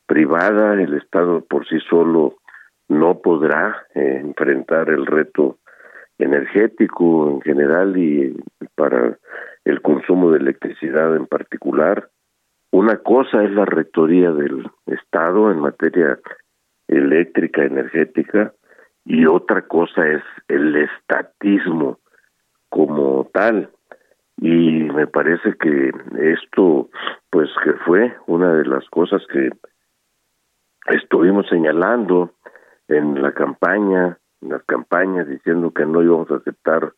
privada, 0.07 0.75
el 0.75 0.95
Estado 0.95 1.45
por 1.45 1.67
sí 1.69 1.79
solo 1.89 2.37
no 2.89 3.21
podrá 3.21 3.87
eh, 3.95 4.19
enfrentar 4.21 4.91
el 4.91 5.07
reto 5.07 5.59
energético 6.19 7.31
en 7.31 7.41
general 7.41 7.97
y 7.97 8.37
para 8.75 9.19
el 9.65 9.81
consumo 9.81 10.31
de 10.31 10.39
electricidad 10.39 11.17
en 11.17 11.27
particular. 11.27 12.09
Una 12.73 12.97
cosa 12.97 13.45
es 13.45 13.51
la 13.51 13.67
rectoría 13.67 14.33
del 14.33 14.67
Estado 14.87 15.51
en 15.51 15.61
materia 15.61 16.19
eléctrica, 16.89 17.65
energética, 17.65 18.55
y 19.05 19.27
otra 19.27 19.63
cosa 19.69 20.09
es 20.09 20.23
el 20.49 20.75
estatismo 20.77 21.99
como 22.71 23.29
tal. 23.35 23.69
Y 24.39 24.85
me 24.85 25.07
parece 25.07 25.55
que 25.61 25.93
esto, 26.19 26.89
pues 27.29 27.51
que 27.63 27.75
fue 27.85 28.17
una 28.27 28.55
de 28.55 28.65
las 28.65 28.89
cosas 28.89 29.23
que 29.31 29.51
estuvimos 30.87 31.47
señalando 31.51 32.33
en 32.89 33.21
la 33.21 33.33
campaña, 33.33 34.19
en 34.41 34.49
las 34.49 34.63
campañas, 34.65 35.29
diciendo 35.29 35.73
que 35.73 35.85
no 35.85 36.03
íbamos 36.03 36.31
a 36.31 36.37
aceptar 36.37 36.95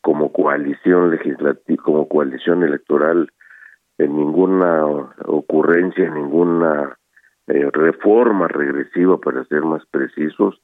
como 0.00 0.32
coalición 0.32 1.10
legislativa, 1.10 1.82
como 1.82 2.08
coalición 2.08 2.62
electoral, 2.62 3.30
en 4.04 4.16
ninguna 4.16 4.84
ocurrencia, 5.26 6.06
en 6.06 6.14
ninguna 6.14 6.98
eh, 7.46 7.68
reforma 7.72 8.48
regresiva, 8.48 9.18
para 9.18 9.44
ser 9.44 9.62
más 9.62 9.84
precisos, 9.86 10.60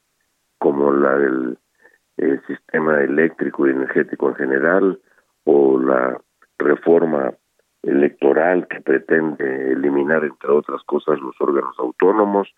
como 0.58 0.92
la 0.92 1.16
del 1.16 1.58
eh, 2.16 2.40
sistema 2.46 3.00
eléctrico 3.00 3.66
y 3.66 3.70
energético 3.70 4.30
en 4.30 4.34
general, 4.36 5.00
o 5.44 5.78
la 5.78 6.20
reforma 6.58 7.32
electoral 7.82 8.66
que 8.68 8.80
pretende 8.80 9.72
eliminar, 9.72 10.24
entre 10.24 10.50
otras 10.50 10.82
cosas, 10.84 11.20
los 11.20 11.34
órganos 11.40 11.74
autónomos, 11.78 12.48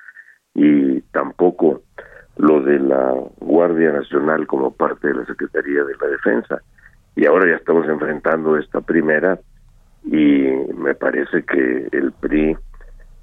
y 0.55 1.01
tampoco 1.12 1.83
lo 2.37 2.62
de 2.62 2.78
la 2.78 3.14
Guardia 3.39 3.93
Nacional 3.93 4.47
como 4.47 4.72
parte 4.72 5.09
de 5.09 5.14
la 5.14 5.26
Secretaría 5.26 5.85
de 5.85 5.95
la 6.01 6.07
Defensa. 6.09 6.62
Y 7.16 7.26
ahora 7.26 7.51
ya 7.51 7.57
estamos 7.57 7.87
enfrentando 7.87 8.57
esta 8.57 8.81
primera 8.81 9.39
y 10.05 10.46
me 10.74 10.94
parece 10.94 11.44
que 11.44 11.88
el 11.92 12.12
PRI 12.12 12.57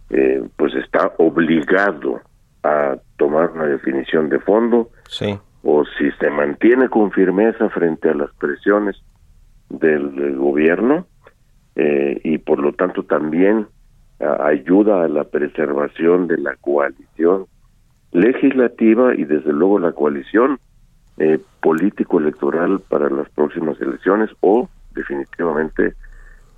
eh, 0.09 0.43
pues 0.55 0.73
está 0.75 1.13
obligado 1.17 2.21
a 2.63 2.97
tomar 3.17 3.51
una 3.51 3.65
definición 3.65 4.29
de 4.29 4.39
fondo 4.39 4.89
sí. 5.09 5.37
o 5.63 5.83
si 5.97 6.11
se 6.11 6.29
mantiene 6.29 6.89
con 6.89 7.11
firmeza 7.11 7.69
frente 7.69 8.09
a 8.09 8.13
las 8.13 8.33
presiones 8.35 8.95
del, 9.69 10.37
gobierno 10.37 11.05
eh, 11.75 12.21
y 12.23 12.37
por 12.37 12.59
lo 12.59 12.73
tanto 12.73 13.03
también 13.03 13.67
ayuda 14.19 15.03
a 15.03 15.07
la 15.07 15.25
preservación 15.25 16.27
de 16.27 16.39
la 16.39 16.55
coalición 16.55 17.45
legislativa 18.11 19.13
y 19.13 19.25
desde 19.25 19.53
luego 19.53 19.77
la 19.77 19.91
coalición 19.91 20.59
eh, 21.17 21.39
político-electoral 21.61 22.79
para 22.87 23.09
las 23.09 23.29
próximas 23.29 23.79
elecciones 23.81 24.29
o 24.41 24.69
definitivamente 24.93 25.93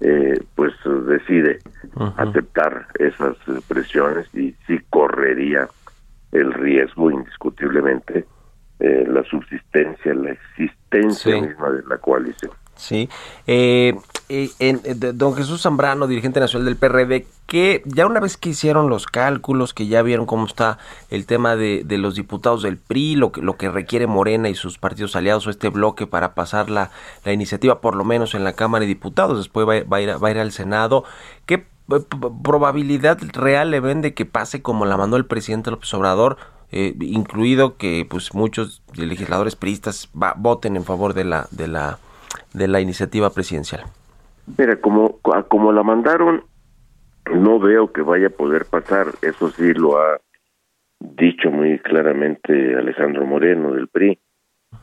eh, 0.01 0.39
pues 0.55 0.73
decide 1.07 1.59
aceptar 2.17 2.87
esas 2.99 3.35
presiones 3.67 4.33
y 4.33 4.55
sí 4.65 4.79
correría 4.89 5.67
el 6.31 6.53
riesgo 6.53 7.11
indiscutiblemente 7.11 8.25
eh, 8.79 9.05
la 9.07 9.23
subsistencia, 9.23 10.13
la 10.13 10.31
existencia 10.31 11.41
misma 11.41 11.71
de 11.71 11.83
la 11.87 11.97
coalición. 11.97 12.51
Sí. 12.79 13.09
Eh, 13.45 13.93
en, 14.29 14.81
don 15.17 15.35
Jesús 15.35 15.61
Zambrano, 15.63 16.07
dirigente 16.07 16.39
nacional 16.39 16.65
del 16.65 16.77
PRD, 16.77 17.27
que 17.45 17.83
ya 17.85 18.05
una 18.05 18.19
vez 18.19 18.37
que 18.37 18.49
hicieron 18.49 18.89
los 18.89 19.05
cálculos, 19.05 19.73
que 19.73 19.87
ya 19.87 20.01
vieron 20.01 20.25
cómo 20.25 20.45
está 20.45 20.77
el 21.09 21.25
tema 21.25 21.55
de, 21.55 21.83
los 21.97 22.15
diputados 22.15 22.63
del 22.63 22.77
PRI, 22.77 23.15
lo 23.15 23.31
que, 23.31 23.41
lo 23.41 23.57
que 23.57 23.69
requiere 23.69 24.07
Morena 24.07 24.47
y 24.47 24.55
sus 24.55 24.77
partidos 24.77 25.15
aliados 25.15 25.45
o 25.47 25.49
este 25.49 25.69
bloque 25.69 26.07
para 26.07 26.35
pasar 26.35 26.69
la, 26.69 26.91
iniciativa, 27.25 27.81
por 27.81 27.95
lo 27.95 28.05
menos 28.05 28.33
en 28.33 28.43
la 28.43 28.53
Cámara 28.53 28.81
de 28.81 28.87
Diputados, 28.87 29.37
después 29.37 29.67
va, 29.67 29.73
a, 29.73 30.01
ir, 30.01 30.23
va 30.23 30.27
a 30.27 30.31
ir 30.31 30.37
al 30.37 30.51
Senado, 30.51 31.03
¿qué 31.45 31.65
probabilidad 32.43 33.19
real 33.33 33.71
le 33.71 33.79
ven 33.79 34.01
de 34.01 34.13
que 34.13 34.25
pase 34.25 34.61
como 34.61 34.85
la 34.85 34.95
mandó 34.95 35.17
el 35.17 35.25
presidente 35.25 35.71
López 35.71 35.93
Obrador? 35.93 36.37
Eh, 36.71 36.95
incluido 37.01 37.77
que 37.77 38.05
pues 38.07 38.35
muchos 38.35 38.83
legisladores 38.93 39.55
priistas 39.55 40.07
voten 40.13 40.75
en 40.75 40.83
favor 40.83 41.15
de 41.15 41.23
la 41.23 41.47
de 41.49 41.67
la 41.67 41.97
de 42.53 42.67
la 42.67 42.79
iniciativa 42.79 43.29
presidencial? 43.29 43.83
Mira, 44.57 44.77
como, 44.77 45.19
como 45.47 45.71
la 45.71 45.83
mandaron, 45.83 46.43
no 47.33 47.59
veo 47.59 47.91
que 47.91 48.01
vaya 48.01 48.27
a 48.27 48.31
poder 48.31 48.65
pasar. 48.65 49.07
Eso 49.21 49.49
sí 49.51 49.73
lo 49.73 49.97
ha 49.97 50.19
dicho 50.99 51.51
muy 51.51 51.79
claramente 51.79 52.75
Alejandro 52.75 53.25
Moreno 53.25 53.73
del 53.73 53.87
PRI. 53.87 54.19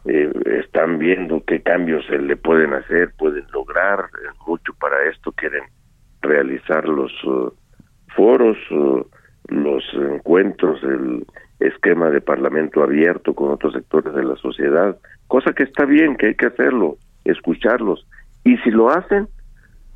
Eh, 0.04 0.32
están 0.64 0.98
viendo 0.98 1.44
qué 1.44 1.62
cambios 1.62 2.04
se 2.06 2.18
le 2.18 2.36
pueden 2.36 2.72
hacer, 2.74 3.12
pueden 3.16 3.46
lograr 3.52 4.00
eh, 4.00 4.28
mucho 4.46 4.72
para 4.80 5.08
esto, 5.10 5.32
quieren 5.32 5.62
realizar 6.22 6.88
los 6.88 7.12
uh, 7.24 7.52
foros, 8.16 8.56
uh, 8.72 9.04
los 9.48 9.84
encuentros, 9.94 10.82
el 10.82 11.24
esquema 11.60 12.10
de 12.10 12.20
parlamento 12.20 12.82
abierto 12.82 13.34
con 13.34 13.52
otros 13.52 13.74
sectores 13.74 14.12
de 14.12 14.24
la 14.24 14.36
sociedad, 14.36 14.96
cosa 15.28 15.52
que 15.52 15.62
está 15.62 15.84
bien, 15.84 16.16
que 16.16 16.28
hay 16.28 16.34
que 16.34 16.46
hacerlo 16.46 16.98
escucharlos. 17.30 18.06
Y 18.44 18.56
si 18.58 18.70
lo 18.70 18.90
hacen, 18.90 19.28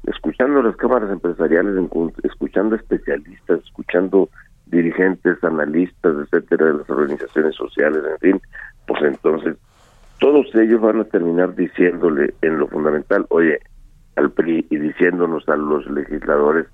escuchando 0.06 0.62
las 0.62 0.76
cámaras 0.76 1.10
empresariales, 1.10 1.74
escuchando 2.22 2.76
especialistas, 2.76 3.60
escuchando 3.64 4.28
dirigentes, 4.66 5.42
analistas, 5.42 6.14
etcétera, 6.24 6.66
de 6.66 6.78
las 6.78 6.90
organizaciones 6.90 7.54
sociales, 7.54 8.02
en 8.08 8.18
fin, 8.18 8.42
pues 8.86 9.02
entonces 9.02 9.56
todos 10.18 10.46
ellos 10.54 10.80
van 10.80 11.00
a 11.00 11.04
terminar 11.04 11.54
diciéndole 11.54 12.34
en 12.42 12.58
lo 12.58 12.68
fundamental, 12.68 13.26
oye, 13.30 13.58
al 14.16 14.30
PRI 14.30 14.66
y 14.70 14.76
diciéndonos 14.76 15.48
a 15.48 15.56
los 15.56 15.86
legisladores, 15.90 16.66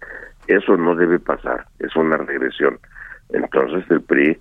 eso 0.48 0.76
no 0.76 0.94
debe 0.96 1.18
pasar, 1.18 1.66
es 1.78 1.94
una 1.96 2.16
regresión. 2.16 2.78
Entonces 3.30 3.88
el 3.90 4.00
PRI 4.00 4.38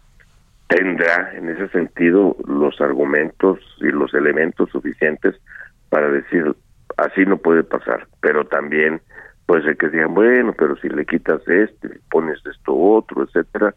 tendrá 0.68 1.34
en 1.36 1.50
ese 1.50 1.68
sentido 1.70 2.36
los 2.48 2.80
argumentos 2.82 3.60
y 3.80 3.92
los 3.92 4.14
elementos 4.14 4.70
suficientes 4.72 5.36
para 5.96 6.12
decir 6.12 6.54
así 6.98 7.26
no 7.26 7.38
puede 7.38 7.64
pasar, 7.64 8.06
pero 8.20 8.44
también 8.44 9.00
puede 9.46 9.64
ser 9.64 9.78
que 9.78 9.88
digan, 9.88 10.14
bueno, 10.14 10.54
pero 10.58 10.76
si 10.76 10.90
le 10.90 11.06
quitas 11.06 11.40
este, 11.48 12.02
pones 12.12 12.38
esto 12.46 12.76
otro, 12.76 13.24
etcétera, 13.24 13.74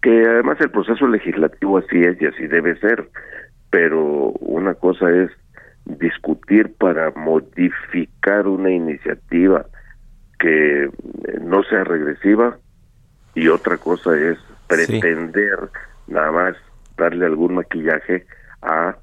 que 0.00 0.22
además 0.22 0.60
el 0.60 0.70
proceso 0.70 1.08
legislativo 1.08 1.78
así 1.78 2.04
es 2.04 2.22
y 2.22 2.26
así 2.26 2.46
debe 2.46 2.78
ser, 2.78 3.08
pero 3.70 4.30
una 4.38 4.74
cosa 4.74 5.10
es 5.10 5.32
discutir 5.84 6.72
para 6.78 7.10
modificar 7.16 8.46
una 8.46 8.70
iniciativa 8.70 9.66
que 10.38 10.88
no 11.40 11.64
sea 11.64 11.82
regresiva 11.82 12.56
y 13.34 13.48
otra 13.48 13.78
cosa 13.78 14.16
es 14.16 14.38
pretender 14.68 15.58
nada 16.06 16.30
más 16.30 16.56
darle 16.96 17.26
algún 17.26 17.56
maquillaje 17.56 18.26
a 18.62 18.96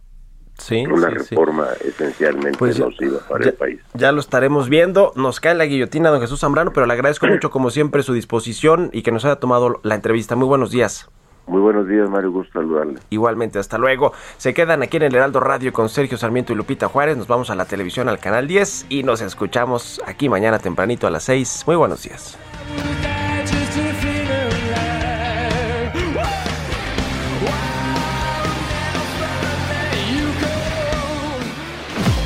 una 0.91 1.09
reforma 1.09 1.67
esencialmente 1.83 2.57
pues 2.57 2.79
nociva 2.79 3.19
para 3.29 3.45
el 3.45 3.53
país. 3.53 3.81
Ya 3.93 4.11
lo 4.11 4.19
estaremos 4.19 4.69
viendo. 4.69 5.11
Nos 5.15 5.39
cae 5.39 5.55
la 5.55 5.65
guillotina, 5.65 6.09
don 6.09 6.21
Jesús 6.21 6.39
Zambrano, 6.39 6.71
pero 6.73 6.85
le 6.85 6.93
agradezco 6.93 7.27
mucho, 7.27 7.49
como 7.49 7.69
siempre, 7.69 8.03
su 8.03 8.13
disposición 8.13 8.89
y 8.93 9.01
que 9.01 9.11
nos 9.11 9.25
haya 9.25 9.37
tomado 9.37 9.79
la 9.83 9.95
entrevista. 9.95 10.35
Muy 10.35 10.47
buenos 10.47 10.71
días. 10.71 11.09
Muy 11.47 11.61
buenos 11.61 11.87
días, 11.87 12.09
Mario. 12.09 12.31
Gusto 12.31 12.59
saludarle. 12.59 12.99
Igualmente, 13.09 13.59
hasta 13.59 13.77
luego. 13.77 14.13
Se 14.37 14.53
quedan 14.53 14.81
aquí 14.81 14.97
en 14.97 15.03
el 15.03 15.15
Heraldo 15.15 15.39
Radio 15.39 15.71
con 15.73 15.89
Sergio 15.89 16.17
Sarmiento 16.17 16.53
y 16.53 16.55
Lupita 16.55 16.87
Juárez. 16.87 17.17
Nos 17.17 17.27
vamos 17.27 17.49
a 17.49 17.55
la 17.55 17.65
televisión, 17.65 18.09
al 18.09 18.19
canal 18.19 18.47
10 18.47 18.87
y 18.89 19.03
nos 19.03 19.21
escuchamos 19.21 20.01
aquí 20.05 20.27
mañana 20.27 20.57
tempranito 20.59 21.05
a 21.05 21.11
las 21.11 21.23
6. 21.23 21.65
Muy 21.67 21.75
buenos 21.75 22.03
días. 22.03 22.37